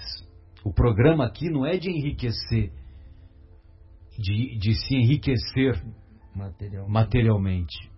o 0.65 0.73
programa 0.73 1.25
aqui 1.25 1.49
não 1.49 1.65
é 1.65 1.77
de 1.77 1.89
enriquecer, 1.89 2.71
de, 4.17 4.57
de 4.57 4.73
se 4.73 4.95
enriquecer 4.95 5.83
Material. 6.35 6.89
materialmente. 6.89 7.91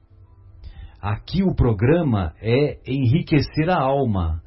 Aqui 0.99 1.43
o 1.43 1.53
programa 1.55 2.33
é 2.41 2.79
enriquecer 2.85 3.69
a 3.69 3.79
alma. 3.79 4.41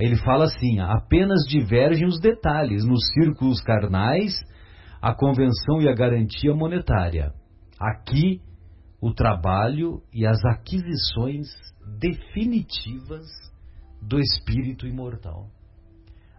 Ele 0.00 0.16
fala 0.16 0.44
assim: 0.44 0.80
apenas 0.80 1.44
divergem 1.46 2.06
os 2.06 2.18
detalhes 2.18 2.84
nos 2.84 3.06
círculos 3.12 3.60
carnais, 3.60 4.32
a 5.00 5.14
convenção 5.14 5.80
e 5.82 5.88
a 5.88 5.94
garantia 5.94 6.54
monetária. 6.54 7.34
Aqui 7.78 8.40
o 9.00 9.12
trabalho 9.12 10.02
e 10.12 10.26
as 10.26 10.42
aquisições 10.44 11.48
definitivas 11.98 13.26
do 14.00 14.18
espírito 14.18 14.86
imortal. 14.86 15.48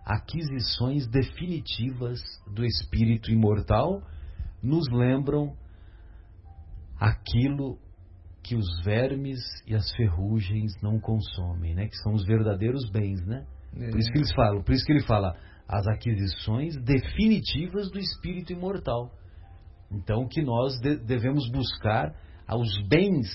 Aquisições 0.06 1.08
definitivas 1.08 2.20
do 2.52 2.66
espírito 2.66 3.32
imortal 3.32 4.02
nos 4.62 4.88
lembram 4.92 5.56
aquilo 7.00 7.78
que 8.52 8.56
os 8.58 8.84
vermes 8.84 9.40
e 9.66 9.74
as 9.74 9.90
ferrugens 9.96 10.74
não 10.84 11.00
consomem, 11.00 11.74
né? 11.74 11.88
Que 11.88 11.96
são 12.00 12.12
os 12.12 12.26
verdadeiros 12.26 12.90
bens, 12.92 13.26
né? 13.26 13.46
Por 13.74 13.98
isso 13.98 14.12
que 14.12 14.18
eles 14.18 14.34
falam, 14.34 14.62
por 14.62 14.74
isso 14.76 14.86
que 14.86 14.92
ele 14.92 15.04
fala 15.06 15.38
as 15.66 15.88
aquisições 15.88 16.76
definitivas 16.84 17.90
do 17.90 17.98
espírito 17.98 18.52
imortal. 18.52 19.10
Então 19.90 20.28
que 20.28 20.42
nós 20.42 20.78
de- 20.82 20.98
devemos 20.98 21.50
buscar 21.50 22.14
os 22.50 22.88
bens, 22.90 23.30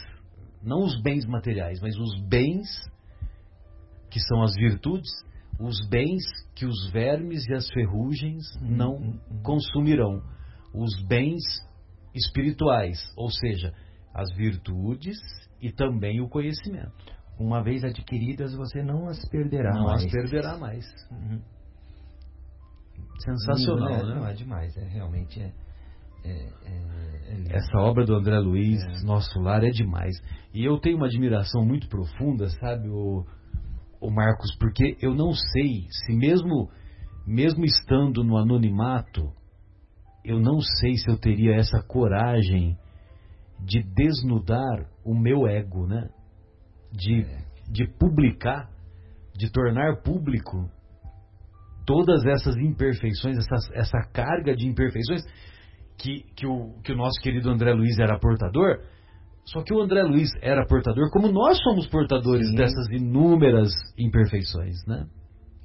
não 0.63 0.81
os 0.85 1.01
bens 1.01 1.25
materiais, 1.25 1.81
mas 1.81 1.97
os 1.97 2.21
bens 2.29 2.69
que 4.11 4.21
são 4.21 4.43
as 4.43 4.55
virtudes, 4.55 5.11
os 5.59 5.89
bens 5.89 6.23
que 6.55 6.67
os 6.67 6.91
vermes 6.93 7.43
e 7.49 7.55
as 7.55 7.67
ferrugens 7.71 8.45
não 8.61 8.97
Hum, 8.97 9.19
hum. 9.31 9.41
consumirão. 9.43 10.23
Os 10.75 10.95
bens 11.09 11.41
espirituais, 12.15 12.99
ou 13.17 13.31
seja, 13.31 13.73
as 14.17 14.35
virtudes 14.35 15.19
e 15.61 15.71
também 15.71 16.23
o 16.23 16.29
conhecimento. 16.29 17.15
Uma 17.39 17.63
vez 17.63 17.85
adquiridas, 17.85 18.55
você 18.55 18.83
não 18.83 19.09
as 19.09 19.23
perderá 19.29 19.75
não 19.75 19.85
mais. 19.85 20.05
as 20.07 20.11
perderá 20.11 20.57
mais. 20.57 20.87
Uhum. 21.11 21.39
Sensacional, 23.19 23.93
Lindo, 23.93 24.09
né? 24.09 24.15
Não, 24.15 24.27
é 24.27 24.33
demais, 24.33 24.75
é 24.77 24.85
realmente 24.89 25.39
é, 25.41 25.53
é, 26.25 26.31
é- 26.31 27.31
é 27.31 27.35
lindo. 27.35 27.55
Essa 27.55 27.79
obra 27.79 28.07
do 28.07 28.15
André 28.15 28.39
Luiz, 28.39 28.83
É. 28.83 29.05
Nosso 29.05 29.39
Lar, 29.39 29.63
é 29.63 29.71
demais. 29.71 30.17
E 30.55 30.65
eu 30.65 30.79
tenho 30.81 30.97
uma 30.97 31.07
admiração 31.07 31.63
muito 31.65 31.87
profunda, 31.89 32.49
sabe, 32.49 32.89
o, 32.89 33.23
o 34.01 34.11
Marcos, 34.11 34.57
porque 34.59 34.97
eu 35.03 35.15
não 35.15 35.33
sei 35.33 35.87
se 35.91 36.15
mesmo, 36.17 36.71
mesmo 37.27 37.67
estando 37.67 38.25
no 38.25 38.39
anonimato, 38.39 39.31
eu 40.25 40.41
não 40.41 40.59
sei 40.61 40.95
se 40.97 41.11
eu 41.11 41.19
teria 41.19 41.55
essa 41.55 41.83
coragem 41.83 42.79
de 43.61 43.83
desnudar 43.83 44.87
o 45.05 45.15
meu 45.15 45.47
ego, 45.47 45.87
né? 45.87 46.09
De, 46.93 47.23
É. 47.23 47.39
de 47.71 47.87
publicar, 47.99 48.69
de 49.35 49.51
tornar 49.51 50.03
público 50.03 50.71
todas 51.87 52.25
essas 52.27 52.57
imperfeições, 52.57 53.37
essa, 53.39 53.73
essa 53.75 53.99
carga 54.13 54.55
de 54.57 54.67
imperfeições 54.69 55.23
que, 55.99 56.25
que, 56.37 56.47
o, 56.47 56.75
que 56.83 56.93
o 56.93 56.97
nosso 56.97 57.21
querido 57.23 57.49
André 57.51 57.73
Luiz 57.73 57.99
era 57.99 58.19
portador. 58.19 58.81
Só 59.45 59.63
que 59.63 59.73
o 59.73 59.81
André 59.81 60.03
Luiz 60.03 60.29
era 60.43 60.67
portador, 60.67 61.09
como 61.13 61.31
nós 61.31 61.57
somos 61.63 61.87
portadores 61.87 62.49
Sim. 62.49 62.57
dessas 62.57 62.89
inúmeras 62.91 63.71
imperfeições, 63.97 64.75
né? 64.89 65.07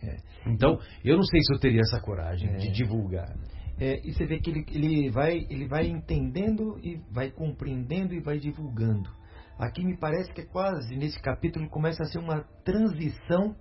É. 0.04 0.18
Então, 0.52 0.80
eu 1.04 1.16
não 1.16 1.24
sei 1.24 1.40
se 1.42 1.54
eu 1.56 1.60
teria 1.60 1.82
essa 1.82 2.00
coragem 2.00 2.50
É. 2.50 2.58
de 2.58 2.72
divulgar. 2.72 3.34
É, 3.80 4.00
e 4.04 4.14
você 4.14 4.26
vê 4.26 4.40
que 4.40 4.50
ele, 4.50 4.66
ele, 4.70 5.10
vai, 5.10 5.46
ele 5.50 5.68
vai 5.68 5.88
entendendo 5.88 6.80
e 6.84 7.02
vai 7.12 7.32
compreendendo 7.32 8.14
e 8.14 8.20
vai 8.20 8.38
divulgando. 8.38 9.10
Aqui 9.58 9.84
me 9.84 9.98
parece 9.98 10.32
que 10.34 10.42
é 10.42 10.46
quase, 10.46 10.96
nesse 10.96 11.20
capítulo, 11.22 11.70
começa 11.70 12.04
a 12.04 12.06
ser 12.06 12.20
uma 12.20 12.44
transição 12.64 13.56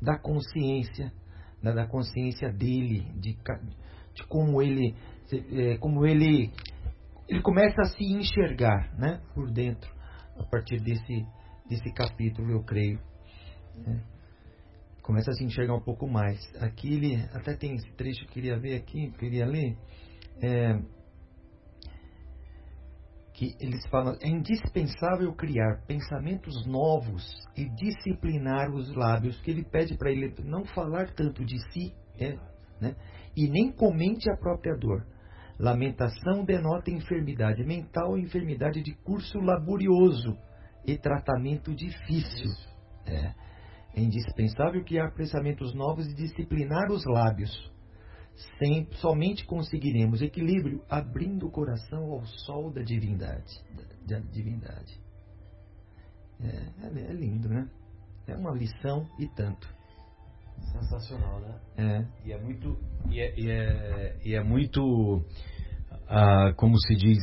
da 0.00 0.18
consciência, 0.18 1.12
da, 1.62 1.72
da 1.72 1.86
consciência 1.86 2.52
dele, 2.52 3.06
de, 3.20 3.36
de 4.14 4.26
como 4.28 4.60
ele, 4.60 4.94
é, 5.32 5.76
como 5.78 6.06
ele, 6.06 6.52
ele 7.28 7.40
começa 7.40 7.80
a 7.80 7.84
se 7.84 8.04
enxergar, 8.04 8.92
né, 8.98 9.20
por 9.34 9.50
dentro, 9.50 9.92
a 10.36 10.44
partir 10.44 10.80
desse, 10.80 11.26
desse 11.68 11.92
capítulo, 11.94 12.50
eu 12.50 12.62
creio. 12.64 12.98
né. 13.76 14.13
Começa 15.04 15.30
a 15.30 15.34
se 15.34 15.44
enxergar 15.44 15.74
um 15.74 15.82
pouco 15.82 16.08
mais. 16.08 16.40
Aqui 16.62 16.94
ele 16.94 17.16
até 17.34 17.54
tem 17.54 17.74
esse 17.74 17.92
trecho 17.92 18.20
que 18.20 18.24
eu 18.24 18.32
queria 18.32 18.58
ver 18.58 18.74
aqui, 18.76 19.12
queria 19.18 19.44
ler. 19.44 19.76
É, 20.42 20.80
que 23.34 23.54
eles 23.60 23.86
falam, 23.90 24.16
é 24.22 24.28
indispensável 24.28 25.30
criar 25.34 25.82
pensamentos 25.86 26.64
novos 26.66 27.22
e 27.54 27.68
disciplinar 27.68 28.70
os 28.70 28.94
lábios, 28.94 29.38
que 29.42 29.50
ele 29.50 29.64
pede 29.64 29.98
para 29.98 30.10
ele 30.10 30.32
não 30.42 30.64
falar 30.64 31.12
tanto 31.12 31.44
de 31.44 31.58
si, 31.70 31.92
é, 32.18 32.38
né, 32.80 32.96
e 33.36 33.46
nem 33.48 33.72
comente 33.72 34.30
a 34.30 34.36
própria 34.36 34.74
dor. 34.76 35.04
Lamentação 35.58 36.44
denota 36.44 36.90
enfermidade 36.90 37.62
mental, 37.62 38.16
enfermidade 38.16 38.82
de 38.82 38.94
curso 39.02 39.38
laborioso 39.38 40.34
e 40.86 40.96
tratamento 40.96 41.74
difícil. 41.74 42.50
É. 43.06 43.43
É 43.96 44.00
indispensável 44.00 44.84
criar 44.84 45.12
pensamentos 45.12 45.74
novos 45.74 46.06
e 46.06 46.14
disciplinar 46.14 46.90
os 46.90 47.04
lábios. 47.04 47.72
Sem, 48.58 48.88
somente 48.94 49.46
conseguiremos 49.46 50.20
equilíbrio 50.20 50.82
abrindo 50.90 51.46
o 51.46 51.50
coração 51.50 52.12
ao 52.12 52.26
sol 52.26 52.72
da 52.72 52.82
divindade. 52.82 53.52
Da, 54.06 54.18
da 54.18 54.20
divindade. 54.30 55.00
É, 56.40 56.46
é, 56.46 57.10
é 57.10 57.12
lindo, 57.12 57.48
né? 57.48 57.68
É 58.26 58.34
uma 58.34 58.52
lição 58.52 59.06
e 59.20 59.28
tanto. 59.28 59.72
Sensacional, 60.72 61.40
né? 61.40 61.60
É. 61.76 62.28
E 62.28 62.32
é 62.32 62.40
muito. 62.40 62.76
E 63.08 63.20
é, 63.20 63.34
e 63.38 63.50
é, 63.50 64.16
e 64.24 64.34
é 64.34 64.42
muito. 64.42 65.24
ah, 66.08 66.52
como 66.56 66.76
se 66.78 66.94
diz, 66.94 67.22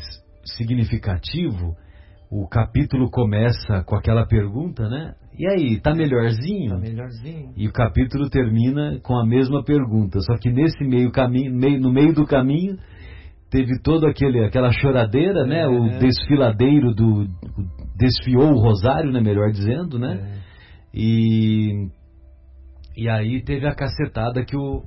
significativo. 0.57 1.75
O 2.29 2.47
capítulo 2.47 3.09
começa 3.11 3.83
com 3.85 3.95
aquela 3.95 4.25
pergunta, 4.25 4.87
né? 4.87 5.15
E 5.41 5.47
aí, 5.47 5.81
tá 5.81 5.91
melhorzinho? 5.95 6.69
Tá 6.69 6.77
melhorzinho. 6.77 7.51
E 7.57 7.67
o 7.67 7.73
capítulo 7.73 8.29
termina 8.29 8.99
com 9.01 9.17
a 9.17 9.25
mesma 9.25 9.63
pergunta, 9.63 10.19
só 10.19 10.37
que 10.37 10.51
nesse 10.51 10.83
meio 10.83 11.11
caminho, 11.11 11.51
meio, 11.51 11.81
no 11.81 11.91
meio 11.91 12.13
do 12.13 12.27
caminho, 12.27 12.77
teve 13.49 13.81
toda 13.81 14.07
aquele, 14.07 14.45
aquela 14.45 14.71
choradeira, 14.71 15.43
né? 15.47 15.65
O 15.67 15.87
É. 15.87 15.97
desfiladeiro 15.97 16.93
do 16.93 17.25
desfiou 17.97 18.51
o 18.51 18.61
rosário, 18.61 19.11
né? 19.11 19.19
Melhor 19.19 19.49
dizendo, 19.49 19.97
né? 19.97 20.13
É. 20.13 20.41
E 20.93 21.87
e 22.95 23.09
aí 23.09 23.41
teve 23.43 23.65
a 23.65 23.73
cacetada 23.73 24.45
que 24.45 24.55
o 24.55 24.83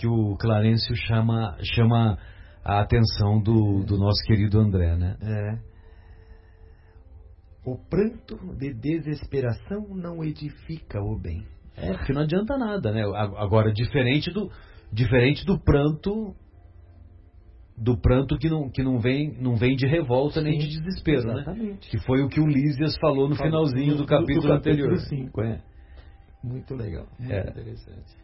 que 0.00 0.08
o 0.08 0.34
Clarencio 0.36 0.96
chama 0.96 1.56
chama 1.62 2.18
a 2.64 2.80
atenção 2.80 3.40
do, 3.40 3.84
do 3.84 3.96
nosso 3.96 4.20
querido 4.26 4.58
André, 4.58 4.96
né? 4.96 5.14
É. 5.22 5.75
O 7.66 7.76
pranto 7.76 8.36
de 8.56 8.72
desesperação 8.72 9.88
não 9.88 10.22
edifica 10.22 11.00
o 11.00 11.18
bem. 11.18 11.44
É, 11.76 11.94
porque 11.94 12.12
não 12.12 12.22
adianta 12.22 12.56
nada, 12.56 12.92
né? 12.92 13.02
Agora, 13.36 13.72
diferente 13.72 14.30
do, 14.30 14.48
diferente 14.92 15.44
do 15.44 15.58
pranto, 15.58 16.32
do 17.76 18.00
pranto 18.00 18.38
que 18.38 18.48
não, 18.48 18.70
que 18.70 18.84
não 18.84 19.00
vem, 19.00 19.36
não 19.40 19.56
vem 19.56 19.74
de 19.74 19.84
revolta 19.84 20.40
nem 20.40 20.58
de 20.58 20.72
Sim, 20.72 20.80
desespero, 20.80 21.26
né? 21.26 21.40
Exatamente. 21.40 21.90
Que 21.90 21.98
foi 21.98 22.22
o 22.22 22.28
que 22.28 22.40
o 22.40 22.46
Lísias 22.46 22.96
falou 22.98 23.28
no 23.28 23.34
finalzinho 23.34 23.96
do, 23.96 24.06
capítulo 24.06 24.52
anterior. 24.52 24.96
5, 24.96 25.42
é. 25.42 25.60
Muito 26.44 26.72
legal. 26.72 27.08
Muito 27.18 27.32
É. 27.32 27.50
interessante. 27.50 28.14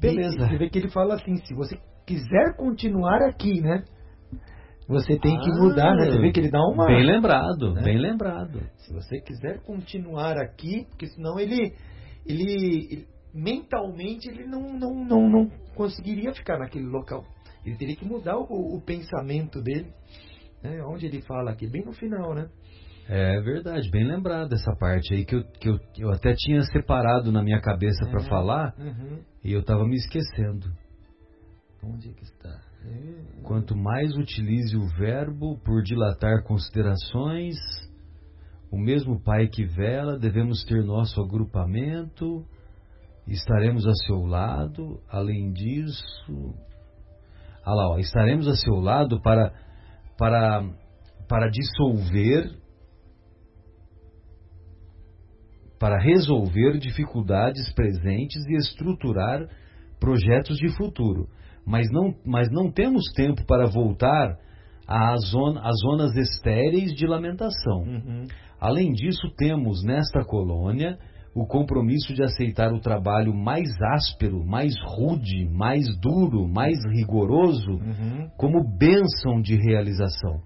Beleza. 0.00 0.34
E, 0.34 0.48
você 0.48 0.58
vê 0.58 0.68
que 0.68 0.78
ele 0.78 0.90
fala 0.90 1.14
assim, 1.14 1.36
se 1.36 1.54
você 1.54 1.78
quiser 2.04 2.56
continuar 2.56 3.22
aqui, 3.22 3.60
né? 3.60 3.84
Você 4.90 5.18
tem 5.18 5.38
que 5.38 5.50
Ah, 5.50 5.54
mudar, 5.62 5.94
né? 5.96 6.10
Você 6.10 6.18
vê 6.18 6.32
que 6.32 6.40
ele 6.40 6.50
dá 6.50 6.60
uma... 6.66 6.86
Bem 6.86 7.06
lembrado, 7.06 7.72
né? 7.74 7.82
bem 7.82 7.96
lembrado. 7.98 8.60
Se 8.78 8.92
você 8.92 9.20
quiser 9.20 9.60
continuar 9.62 10.36
aqui, 10.36 10.84
porque 10.90 11.06
senão 11.06 11.38
ele, 11.38 11.72
ele, 12.26 12.88
ele- 12.90 13.06
mentalmente 13.32 14.28
ele 14.28 14.44
não, 14.46 14.60
não, 14.76 14.92
não, 15.04 15.28
não 15.30 15.50
conseguiria 15.76 16.34
ficar 16.34 16.58
naquele 16.58 16.86
local. 16.86 17.24
Ele 17.64 17.76
teria 17.76 17.94
que 17.94 18.04
mudar 18.04 18.36
o, 18.36 18.76
o 18.76 18.80
pensamento 18.80 19.62
dele, 19.62 19.92
né? 20.62 20.82
Onde 20.84 21.06
ele 21.06 21.22
fala 21.22 21.52
aqui, 21.52 21.68
bem 21.68 21.84
no 21.84 21.92
final, 21.92 22.34
né? 22.34 22.48
É 23.08 23.40
verdade, 23.40 23.90
bem 23.90 24.04
lembrado 24.06 24.52
essa 24.54 24.72
parte 24.78 25.14
aí 25.14 25.24
que 25.24 25.34
eu, 25.34 25.44
que 25.44 25.68
eu, 25.68 25.78
eu 25.98 26.10
até 26.10 26.32
tinha 26.36 26.62
separado 26.62 27.30
na 27.32 27.42
minha 27.42 27.60
cabeça 27.60 28.06
para 28.10 28.22
É. 28.22 28.28
falar 28.28 28.74
Uhum. 28.78 29.18
e 29.44 29.52
eu 29.52 29.62
tava 29.64 29.84
me 29.84 29.96
esquecendo. 29.96 30.66
Onde 31.82 32.10
é 32.10 32.12
que 32.12 32.22
está? 32.24 32.69
Quanto 33.42 33.76
mais 33.76 34.16
utilize 34.16 34.76
o 34.76 34.86
verbo 34.96 35.58
por 35.64 35.82
dilatar 35.82 36.44
considerações, 36.44 37.56
o 38.70 38.78
mesmo 38.78 39.20
Pai 39.20 39.48
que 39.48 39.64
vela, 39.64 40.18
devemos 40.18 40.64
ter 40.64 40.84
nosso 40.84 41.20
agrupamento, 41.20 42.46
estaremos 43.26 43.86
a 43.86 43.94
seu 44.06 44.24
lado, 44.24 45.00
além 45.08 45.52
disso. 45.52 46.54
Ah 47.64 47.74
lá, 47.74 47.90
ó, 47.90 47.98
estaremos 47.98 48.46
a 48.46 48.54
seu 48.54 48.74
lado 48.76 49.20
para, 49.20 49.52
para, 50.16 50.62
para 51.28 51.50
dissolver, 51.50 52.56
para 55.78 55.98
resolver 55.98 56.78
dificuldades 56.78 57.72
presentes 57.72 58.44
e 58.46 58.54
estruturar 58.54 59.48
projetos 59.98 60.56
de 60.56 60.68
futuro 60.76 61.28
mas 61.66 61.86
não, 61.90 62.14
mas 62.24 62.50
não 62.50 62.70
temos 62.70 63.04
tempo 63.14 63.44
para 63.46 63.66
voltar 63.66 64.38
às, 64.86 65.30
zona, 65.30 65.60
às 65.62 65.78
zonas 65.80 66.16
estéreis 66.16 66.92
de 66.94 67.06
lamentação. 67.06 67.82
Uhum. 67.82 68.26
Além 68.60 68.92
disso, 68.92 69.30
temos 69.36 69.82
nesta 69.84 70.24
colônia 70.24 70.98
o 71.34 71.46
compromisso 71.46 72.12
de 72.12 72.24
aceitar 72.24 72.72
o 72.72 72.80
trabalho 72.80 73.32
mais 73.32 73.68
áspero, 73.94 74.44
mais 74.44 74.74
rude, 74.84 75.48
mais 75.48 75.84
duro, 76.00 76.48
mais 76.48 76.76
rigoroso 76.92 77.70
Uhum. 77.70 78.28
como 78.36 78.64
bênção 78.76 79.40
de 79.40 79.54
realização, 79.54 80.40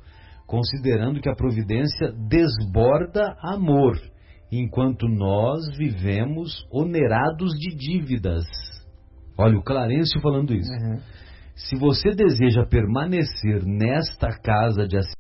considerando 0.47 1.21
que 1.21 1.31
a 1.31 1.35
providência 1.35 2.13
desborda 2.29 3.35
amor, 3.41 3.99
enquanto 4.53 5.09
nós 5.09 5.61
vivemos 5.77 6.67
onerados 6.71 7.55
de 7.55 7.75
dívidas. 7.75 8.45
Olha, 9.37 9.59
o 9.59 9.63
Clarencio 9.63 10.21
falando 10.21 10.55
isso. 10.55 10.73
Uhum. 10.73 11.01
Se 11.57 11.77
você 11.77 12.11
deseja 12.15 12.67
permanecer 12.67 13.65
nesta 13.65 14.29
casa 14.39 14.87
de 14.87 14.97
assi- 14.99 15.15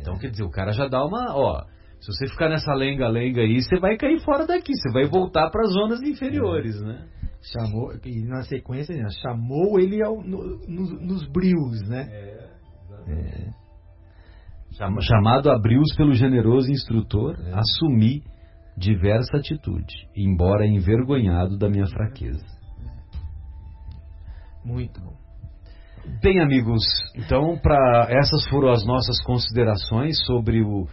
Então, 0.00 0.18
quer 0.18 0.30
dizer, 0.30 0.44
o 0.44 0.50
cara 0.50 0.72
já 0.72 0.86
dá 0.88 1.04
uma. 1.04 1.34
Ó, 1.34 1.64
se 2.00 2.06
você 2.12 2.28
ficar 2.28 2.48
nessa 2.48 2.72
lenga-lenga 2.74 3.40
aí, 3.40 3.62
você 3.62 3.78
vai 3.78 3.96
cair 3.96 4.20
fora 4.20 4.46
daqui, 4.46 4.72
você 4.74 4.92
vai 4.92 5.06
voltar 5.06 5.50
para 5.50 5.62
as 5.62 5.72
zonas 5.72 6.02
inferiores, 6.02 6.80
né? 6.80 7.08
Chamou, 7.42 7.92
e 8.04 8.24
na 8.24 8.42
sequência, 8.42 8.96
né, 8.96 9.08
chamou 9.22 9.78
ele 9.78 10.02
ao, 10.02 10.20
no, 10.22 10.58
nos, 10.66 11.00
nos 11.00 11.28
brios, 11.28 11.82
né? 11.88 12.08
É, 12.10 12.50
é. 13.08 13.65
Chamado 15.00 15.50
a 15.50 15.58
brios 15.58 15.94
pelo 15.96 16.12
generoso 16.12 16.70
instrutor, 16.70 17.34
é. 17.40 17.52
assumi 17.54 18.22
diversa 18.76 19.38
atitude, 19.38 20.06
embora 20.14 20.66
envergonhado 20.66 21.56
da 21.56 21.68
minha 21.68 21.86
fraqueza. 21.86 22.44
Muito 24.62 25.00
bom. 25.00 25.16
Bem, 26.20 26.40
amigos, 26.40 26.82
então 27.14 27.58
para 27.58 28.08
essas 28.10 28.46
foram 28.48 28.70
as 28.70 28.84
nossas 28.84 29.20
considerações 29.22 30.18
sobre 30.26 30.62
o 30.62 30.86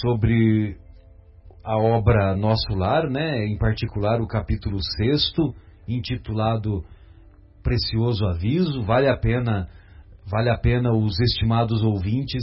sobre 0.00 0.78
a 1.62 1.76
obra 1.76 2.34
Nosso 2.34 2.74
Lar, 2.74 3.08
né? 3.08 3.46
Em 3.46 3.58
particular 3.58 4.20
o 4.20 4.26
capítulo 4.26 4.78
6 4.96 5.32
intitulado 5.86 6.84
Precioso 7.62 8.26
Aviso. 8.26 8.82
Vale 8.82 9.08
a 9.08 9.16
pena 9.16 9.68
vale 10.26 10.48
a 10.48 10.58
pena 10.58 10.92
os 10.92 11.18
estimados 11.20 11.82
ouvintes 11.82 12.42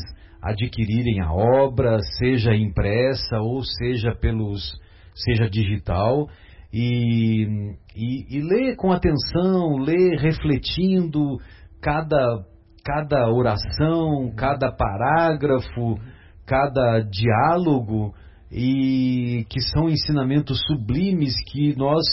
adquirirem 0.50 1.22
a 1.22 1.32
obra, 1.32 2.00
seja 2.18 2.56
impressa 2.56 3.40
ou 3.40 3.64
seja 3.64 4.16
pelos 4.16 4.80
seja 5.14 5.50
digital 5.50 6.30
e, 6.72 7.76
e, 7.96 8.38
e 8.38 8.42
ler 8.42 8.76
com 8.76 8.92
atenção, 8.92 9.78
ler 9.78 10.20
refletindo 10.20 11.38
cada 11.82 12.46
cada 12.84 13.30
oração, 13.30 14.32
cada 14.34 14.72
parágrafo, 14.72 16.00
cada 16.46 17.02
diálogo 17.02 18.14
e 18.50 19.46
que 19.50 19.60
são 19.60 19.90
ensinamentos 19.90 20.58
sublimes 20.68 21.34
que 21.52 21.76
nós 21.76 22.06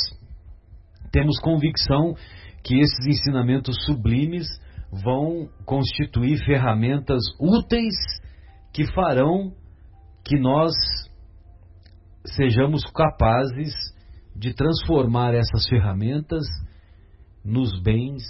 temos 1.13 1.39
convicção 1.39 2.17
que 2.65 2.81
esses 2.81 3.07
ensinamentos 3.07 3.77
sublimes 3.85 4.47
vão 4.91 5.49
constituir 5.65 6.39
ferramentas 6.45 7.23
úteis 7.39 7.95
que 8.75 8.85
farão 8.93 9.53
que 10.25 10.37
nós 10.37 10.75
sejamos 12.27 12.83
capazes 12.93 13.73
de 14.35 14.53
transformar 14.53 15.33
essas 15.33 15.69
ferramentas 15.69 16.45
nos 17.45 17.81
bens 17.83 18.23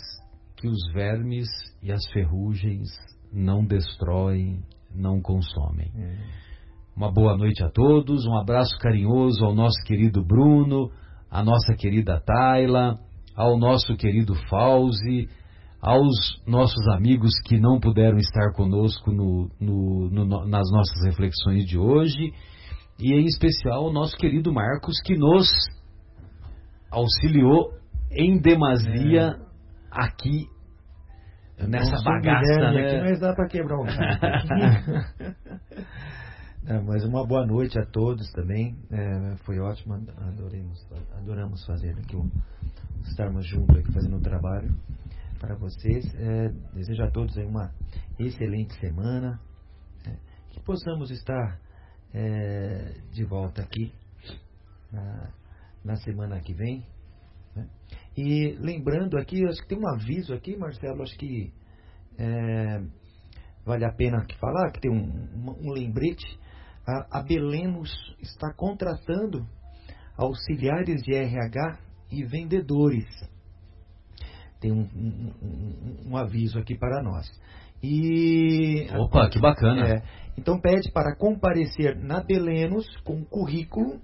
que 0.57 0.69
os 0.69 0.93
vermes 0.93 1.49
e 1.83 1.91
as 1.91 2.05
ferrugens 2.13 2.91
não 3.33 3.65
destroem, 3.65 4.63
não 4.95 5.21
consomem. 5.23 5.91
É. 5.97 6.17
Uma 6.95 7.11
boa 7.11 7.37
noite 7.37 7.65
a 7.65 7.71
todos, 7.71 8.27
um 8.27 8.37
abraço 8.37 8.77
carinhoso 8.79 9.45
ao 9.45 9.55
nosso 9.55 9.83
querido 9.85 10.23
Bruno, 10.23 10.93
à 11.31 11.43
nossa 11.43 11.75
querida 11.75 12.21
Tayla, 12.21 13.01
ao 13.35 13.59
nosso 13.59 13.97
querido 13.97 14.35
Fauzi, 14.49 15.29
aos 15.85 16.41
nossos 16.47 16.89
amigos 16.97 17.31
que 17.45 17.61
não 17.61 17.79
puderam 17.79 18.17
estar 18.17 18.53
conosco 18.55 19.13
no, 19.13 19.51
no, 19.61 20.09
no, 20.09 20.47
nas 20.47 20.71
nossas 20.73 21.05
reflexões 21.05 21.67
de 21.67 21.77
hoje, 21.77 22.33
e 22.99 23.13
em 23.13 23.27
especial 23.27 23.85
ao 23.85 23.93
nosso 23.93 24.17
querido 24.17 24.51
Marcos, 24.51 24.95
que 25.05 25.15
nos 25.15 25.47
auxiliou 26.91 27.75
em 28.11 28.41
demasia 28.41 29.37
é. 29.37 29.41
aqui 29.91 30.49
nessa 31.59 32.03
bagaça. 32.03 32.73
Né? 32.73 32.87
Aqui, 32.87 33.01
mas 33.03 33.21
dá 33.21 33.35
para 33.35 33.47
quebrar 33.47 33.79
um 33.79 33.87
É, 36.67 36.81
mas 36.87 37.05
uma 37.05 37.27
boa 37.27 37.45
noite 37.45 37.79
a 37.79 37.85
todos 37.85 38.33
também. 38.33 38.75
É, 38.91 39.37
foi 39.45 39.59
ótimo, 39.59 40.03
adoremos, 40.29 40.83
adoramos 41.19 41.63
fazer 41.67 41.91
aqui, 41.99 42.17
estarmos 43.03 43.47
juntos 43.47 43.77
aqui 43.77 43.93
fazendo 43.93 44.17
o 44.17 44.23
trabalho 44.23 44.75
para 45.45 45.57
vocês. 45.57 46.05
É, 46.15 46.49
desejo 46.75 47.03
a 47.03 47.11
todos 47.11 47.37
uma 47.37 47.71
excelente 48.19 48.75
semana. 48.81 49.39
É, 50.07 50.17
que 50.51 50.61
possamos 50.61 51.11
estar 51.11 51.61
é, 52.15 52.95
de 53.13 53.25
volta 53.25 53.63
aqui 53.63 53.93
na, 54.91 55.35
na 55.85 55.97
semana 55.97 56.41
que 56.41 56.55
vem. 56.55 56.87
Né? 57.55 57.69
E 58.17 58.57
lembrando 58.59 59.19
aqui, 59.19 59.45
acho 59.47 59.61
que 59.63 59.69
tem 59.69 59.79
um 59.79 59.89
aviso 59.89 60.33
aqui, 60.33 60.57
Marcelo, 60.57 61.03
acho 61.03 61.17
que 61.19 61.53
é, 62.17 62.83
vale 63.67 63.85
a 63.85 63.93
pena 63.93 64.25
falar, 64.41 64.73
que 64.73 64.81
tem 64.81 64.91
um, 64.91 64.97
um, 64.97 65.69
um 65.69 65.73
lembrete 65.73 66.25
a, 66.87 67.19
a 67.19 67.23
Belenos 67.23 67.91
está 68.21 68.53
contratando 68.55 69.47
auxiliares 70.17 71.03
de 71.03 71.15
RH 71.15 71.79
e 72.11 72.25
vendedores. 72.25 73.05
Tem 74.65 74.73
um, 74.73 74.89
um, 74.97 76.11
um 76.11 76.17
aviso 76.17 76.59
aqui 76.59 76.75
para 76.75 77.03
nós. 77.03 77.31
E 77.83 78.87
Opa, 78.97 79.29
que 79.29 79.39
bacana. 79.39 79.87
É, 79.87 80.03
então 80.39 80.59
pede 80.59 80.91
para 80.91 81.15
comparecer 81.15 81.95
na 81.99 82.23
Belenos 82.23 82.87
com 83.05 83.23
currículo 83.27 84.01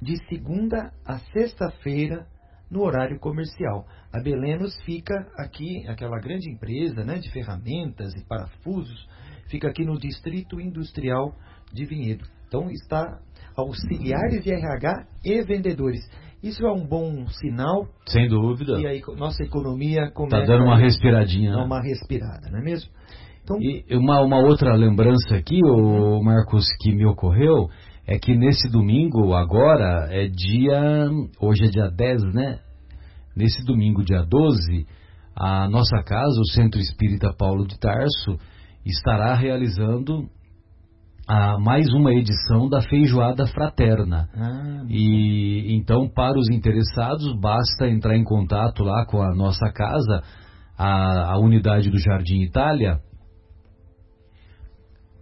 de 0.00 0.16
segunda 0.30 0.94
a 1.04 1.18
sexta-feira 1.34 2.26
no 2.70 2.80
horário 2.80 3.20
comercial. 3.20 3.86
A 4.10 4.18
Belenos 4.22 4.74
fica 4.86 5.14
aqui, 5.36 5.86
aquela 5.86 6.18
grande 6.18 6.50
empresa 6.50 7.04
né, 7.04 7.18
de 7.18 7.30
ferramentas 7.30 8.14
e 8.14 8.24
parafusos, 8.24 9.06
fica 9.50 9.68
aqui 9.68 9.84
no 9.84 9.98
Distrito 9.98 10.58
Industrial 10.58 11.36
de 11.70 11.84
vinhedo. 11.84 12.24
Então 12.48 12.70
está 12.70 13.20
auxiliares 13.54 14.42
de 14.42 14.54
RH 14.54 15.06
e 15.22 15.42
vendedores. 15.42 16.00
Isso 16.42 16.66
é 16.66 16.72
um 16.72 16.84
bom 16.84 17.26
sinal. 17.28 17.86
Sem 18.08 18.28
dúvida. 18.28 18.80
E 18.80 18.86
aí 18.86 19.02
nossa 19.16 19.44
economia 19.44 20.10
começa 20.12 20.38
Está 20.38 20.52
dando 20.52 20.64
uma 20.64 20.76
respiradinha. 20.76 21.52
Né? 21.52 21.62
Uma 21.62 21.80
respirada, 21.80 22.50
não 22.50 22.58
é 22.58 22.62
mesmo? 22.62 22.90
Então, 23.44 23.60
e 23.60 23.84
uma, 23.96 24.20
uma 24.20 24.38
outra 24.38 24.74
lembrança 24.74 25.36
aqui, 25.36 25.60
o 25.64 26.22
Marcos, 26.22 26.64
que 26.80 26.92
me 26.92 27.06
ocorreu, 27.06 27.68
é 28.06 28.18
que 28.18 28.36
nesse 28.36 28.68
domingo, 28.70 29.34
agora, 29.34 30.08
é 30.10 30.26
dia. 30.28 31.08
Hoje 31.40 31.66
é 31.66 31.68
dia 31.68 31.88
10, 31.88 32.22
né? 32.34 32.58
Nesse 33.36 33.64
domingo, 33.64 34.04
dia 34.04 34.22
12, 34.22 34.86
a 35.34 35.68
nossa 35.68 36.02
casa, 36.02 36.40
o 36.40 36.52
Centro 36.52 36.80
Espírita 36.80 37.32
Paulo 37.36 37.66
de 37.66 37.78
Tarso, 37.78 38.36
estará 38.84 39.34
realizando 39.34 40.28
a 41.26 41.58
mais 41.58 41.92
uma 41.92 42.12
edição 42.12 42.68
da 42.68 42.82
Feijoada 42.82 43.46
Fraterna. 43.46 44.28
Ah, 44.34 44.84
e 44.88 45.74
então, 45.76 46.08
para 46.08 46.38
os 46.38 46.50
interessados, 46.50 47.32
basta 47.40 47.88
entrar 47.88 48.16
em 48.16 48.24
contato 48.24 48.82
lá 48.82 49.06
com 49.06 49.22
a 49.22 49.32
nossa 49.34 49.70
casa, 49.72 50.22
a, 50.76 51.34
a 51.34 51.38
unidade 51.38 51.90
do 51.90 51.98
Jardim 51.98 52.42
Itália, 52.42 52.98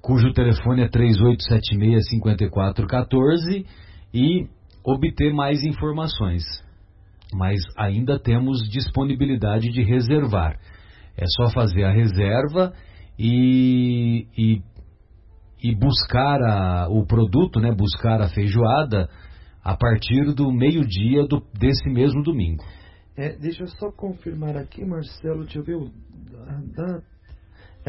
cujo 0.00 0.32
telefone 0.32 0.82
é 0.82 0.88
3876-5414 0.88 3.66
e 4.14 4.48
obter 4.84 5.34
mais 5.34 5.62
informações. 5.62 6.42
Mas 7.32 7.60
ainda 7.76 8.18
temos 8.18 8.68
disponibilidade 8.68 9.70
de 9.70 9.82
reservar. 9.82 10.58
É 11.16 11.24
só 11.36 11.48
fazer 11.50 11.84
a 11.84 11.92
reserva 11.92 12.72
e, 13.18 14.26
e 14.36 14.60
e 15.62 15.74
buscar 15.74 16.40
a, 16.42 16.88
o 16.88 17.04
produto, 17.06 17.60
né, 17.60 17.72
buscar 17.72 18.20
a 18.20 18.28
feijoada 18.28 19.08
a 19.62 19.76
partir 19.76 20.34
do 20.34 20.50
meio-dia 20.50 21.26
desse 21.58 21.88
mesmo 21.90 22.22
domingo. 22.22 22.64
É, 23.16 23.36
deixa 23.36 23.64
eu 23.64 23.66
só 23.66 23.90
confirmar 23.92 24.56
aqui, 24.56 24.84
Marcelo, 24.84 25.44
deixa 25.44 25.58
eu 25.58 25.64
ver 25.64 25.76
o. 25.76 25.90
Da, 26.74 27.02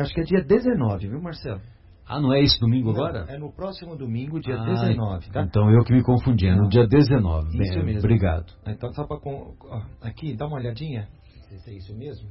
acho 0.01 0.13
que 0.13 0.21
é 0.21 0.23
dia 0.23 0.43
19, 0.43 1.07
viu, 1.07 1.21
Marcelo? 1.21 1.61
Ah, 2.05 2.19
não 2.19 2.33
é 2.33 2.41
esse 2.41 2.59
domingo 2.59 2.91
não, 2.91 3.05
agora? 3.05 3.25
É 3.29 3.37
no 3.37 3.53
próximo 3.53 3.95
domingo, 3.95 4.41
dia 4.41 4.55
ah, 4.59 4.65
19, 4.65 5.31
tá? 5.31 5.43
Então 5.43 5.69
eu 5.71 5.83
que 5.85 5.93
me 5.93 6.03
confundi, 6.03 6.47
é 6.47 6.55
no 6.55 6.67
dia 6.67 6.85
19. 6.85 7.47
Isso 7.47 7.57
Bem, 7.75 7.85
mesmo. 7.85 7.99
Obrigado. 7.99 8.51
Então 8.67 8.91
só 8.91 9.05
para. 9.05 9.17
Aqui, 10.01 10.35
dá 10.35 10.45
uma 10.47 10.57
olhadinha. 10.57 11.07
Se 11.47 11.69
é 11.69 11.75
isso 11.75 11.95
mesmo. 11.95 12.27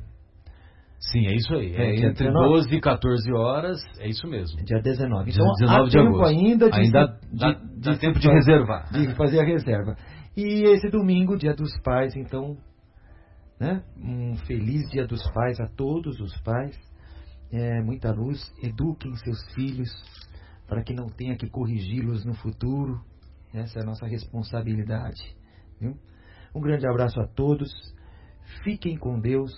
Sim, 1.01 1.27
é 1.27 1.35
isso 1.35 1.55
aí. 1.55 1.75
É, 1.75 1.83
é 1.83 1.97
entre 1.97 2.27
19. 2.27 2.49
12 2.49 2.75
e 2.75 2.81
14 2.81 3.33
horas, 3.33 3.81
é 3.99 4.09
isso 4.09 4.27
mesmo. 4.29 4.63
Dia 4.63 4.83
19. 4.83 5.31
Então, 5.31 5.47
Dia 5.55 5.67
19 5.67 5.81
há 5.81 5.85
de 5.85 5.91
tempo 5.91 6.09
agosto. 6.09 6.25
ainda 6.27 6.71
de, 6.71 6.79
ainda 6.79 7.07
de, 7.07 7.39
dá, 7.39 7.53
de, 7.53 7.81
dá 7.81 7.97
tempo 7.97 8.19
de 8.19 8.29
reservar. 8.29 8.93
De 8.93 9.15
fazer 9.15 9.41
a 9.41 9.45
reserva. 9.45 9.97
E 10.37 10.63
esse 10.65 10.91
domingo, 10.91 11.39
dia 11.39 11.55
dos 11.55 11.73
pais, 11.83 12.15
então, 12.15 12.59
né? 13.59 13.83
Um 13.97 14.37
feliz 14.47 14.91
dia 14.91 15.07
dos 15.07 15.23
pais 15.33 15.59
a 15.59 15.69
todos 15.69 16.21
os 16.21 16.39
pais. 16.43 16.77
É, 17.51 17.83
muita 17.83 18.13
luz. 18.13 18.39
Eduquem 18.63 19.15
seus 19.17 19.43
filhos 19.55 19.91
para 20.69 20.85
que 20.85 20.93
não 20.93 21.09
tenha 21.09 21.35
que 21.35 21.49
corrigi-los 21.49 22.27
no 22.27 22.35
futuro. 22.35 23.01
Essa 23.55 23.81
é 23.81 23.83
a 23.83 23.87
nossa 23.87 24.07
responsabilidade. 24.07 25.35
Viu? 25.81 25.97
Um 26.55 26.61
grande 26.61 26.87
abraço 26.87 27.19
a 27.21 27.27
todos. 27.27 27.71
Fiquem 28.63 28.99
com 28.99 29.19
Deus 29.19 29.51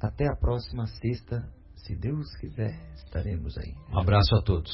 até 0.00 0.26
a 0.28 0.36
próxima 0.36 0.86
sexta, 0.86 1.48
se 1.76 1.94
Deus 1.96 2.26
quiser, 2.36 2.74
estaremos 2.94 3.56
aí. 3.58 3.74
Um 3.92 3.98
abraço 3.98 4.34
a 4.36 4.42
todos. 4.42 4.72